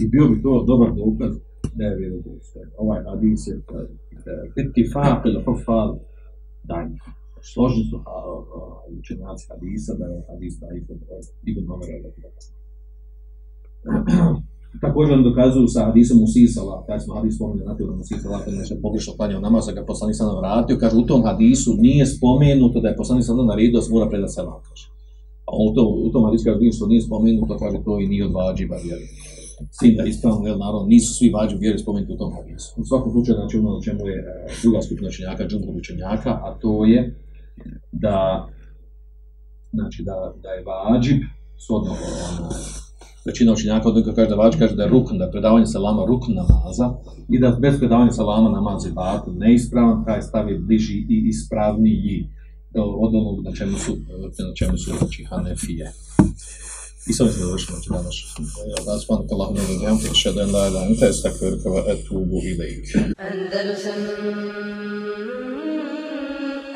I 0.00 0.08
bio 0.08 0.28
bi 0.28 0.42
to 0.42 0.64
dobar 0.70 0.90
dokaz 1.02 1.32
da 1.76 1.84
je 1.84 1.96
vjerodostojan. 1.96 2.70
Ovaj 2.78 3.00
hadis 3.04 3.46
je 3.46 3.54
ittifaq 4.62 5.20
il 5.30 5.36
hufal 5.44 5.90
dan. 6.64 6.86
Složni 7.52 7.84
su 7.90 7.96
učenjaci 8.98 9.46
hadisa 9.50 9.92
da 9.98 10.04
je 10.04 10.24
hadis 10.28 10.54
da 10.60 10.66
je 10.66 10.84
Ibn 11.50 11.70
Omer 11.70 11.88
Također 14.80 15.14
on 15.14 15.24
dokazuju 15.24 15.68
sa 15.68 15.84
hadisom 15.84 16.18
Musi 16.20 16.46
Salat, 16.46 16.86
kada 16.86 17.00
smo 17.00 17.14
hadis 17.14 17.36
spomenuli 17.36 17.66
na 17.66 17.76
tijelu 17.76 17.96
Musi 17.96 18.14
kada 18.22 18.36
je 18.74 18.82
pogrešno 18.82 19.12
klanjao 19.16 19.40
namaz, 19.40 19.66
ga 19.74 19.84
poslanik 19.84 20.16
sada 20.16 20.38
vratio, 20.40 20.76
kaže 20.80 20.96
u 20.96 21.06
tom 21.06 21.22
hadisu 21.24 21.70
nije 21.78 22.06
spomenuto 22.06 22.80
da 22.80 22.88
je 22.88 22.96
poslanik 22.96 23.24
sada 23.24 23.42
naredio 23.42 23.78
da 23.78 23.82
se 23.82 23.92
mora 23.92 24.08
predati 24.08 24.32
selam, 24.32 24.60
kaže. 24.68 24.86
A 25.50 25.52
u 25.66 25.74
tom, 25.74 25.86
u 26.06 26.08
tom 26.12 26.24
hadisu 26.24 26.44
kaže 26.44 26.72
što 26.76 26.86
nije 26.86 27.00
spomenuto, 27.00 27.58
kaže 27.58 27.78
to 27.84 28.00
i 28.00 28.06
nije 28.06 28.26
od 28.26 28.32
vađiba 28.32 28.76
vjeri. 28.84 29.06
Sin 29.78 29.96
da 29.96 30.04
ispravno, 30.04 30.46
jel, 30.46 30.58
naravno, 30.58 30.86
nisu 30.86 31.14
svi 31.14 31.30
vađi 31.30 31.56
vjeri 31.56 31.78
spomenuti 31.78 32.12
u 32.12 32.16
tom 32.16 32.32
hadisu. 32.36 32.68
U 32.80 32.84
svakom 32.84 33.12
slučaju, 33.12 33.36
znači 33.38 33.58
ono 33.58 33.74
na 33.74 33.80
čemu 33.80 34.06
je 34.06 34.16
e, 34.18 34.24
druga 34.62 34.82
skupina 34.82 35.08
učenjaka, 35.08 35.48
džumhur 35.48 35.76
učenjaka, 35.76 36.30
a 36.30 36.58
to 36.60 36.84
je 36.84 37.00
da 37.92 38.48
znači 39.72 40.02
da, 40.02 40.34
da 40.42 40.48
je 40.48 40.64
vađib, 40.64 41.20
shodno 41.64 41.90
ono, 41.90 42.48
većina 43.24 43.52
učinjaka 43.52 43.88
od 43.88 44.14
kaže 44.14 44.28
da 44.28 44.34
vađ 44.34 44.54
kaže 44.58 44.74
da 44.74 44.82
je 44.82 44.88
rukn, 44.88 45.18
da 45.18 45.24
je 45.24 45.30
predavanje 45.30 45.66
salama 45.66 46.04
rukn 46.04 46.32
namaza 46.32 46.94
i 47.28 47.40
da 47.40 47.50
bez 47.60 47.78
predavanja 47.78 48.10
salama 48.10 48.50
namaz 48.50 48.86
je 48.86 48.92
batil 48.92 49.32
neispravan, 49.36 50.04
taj 50.04 50.22
stav 50.22 50.48
je 50.48 50.58
bliži 50.58 50.98
i 51.08 51.22
ispravniji 51.28 52.28
od 52.74 53.14
onog 53.14 53.44
na 53.44 53.52
čemu 53.52 53.78
su, 53.78 53.92
na 54.48 54.54
čemu 54.54 54.78
su 54.78 54.90
znači 54.98 55.24
Hanefije. 55.24 55.92
I 57.08 57.12
sam 57.12 57.26
mislim 57.26 57.40
da 57.42 57.46
završimo 57.46 57.78
će 57.80 57.90
danas. 57.90 58.14
Da 58.86 58.92
vas 58.92 59.08
na 59.08 59.28
kallahu 59.28 59.54
ne 59.54 59.60
vidim, 59.60 59.98
te 60.02 60.14
še 60.14 60.32
da 60.32 60.40
la 60.40 60.48
ilaha 60.48 60.68
illa 60.68 60.82
anta 60.86 61.06
astaghfiruka 61.06 61.68
wa 61.68 61.82
atubu 61.92 62.36
ilayk. 62.50 62.84
Andalusam 63.30 64.00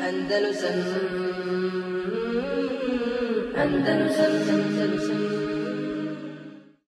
Andalusam 0.07 0.77
Andalusam 3.63 4.33
Andalusam 4.49 5.46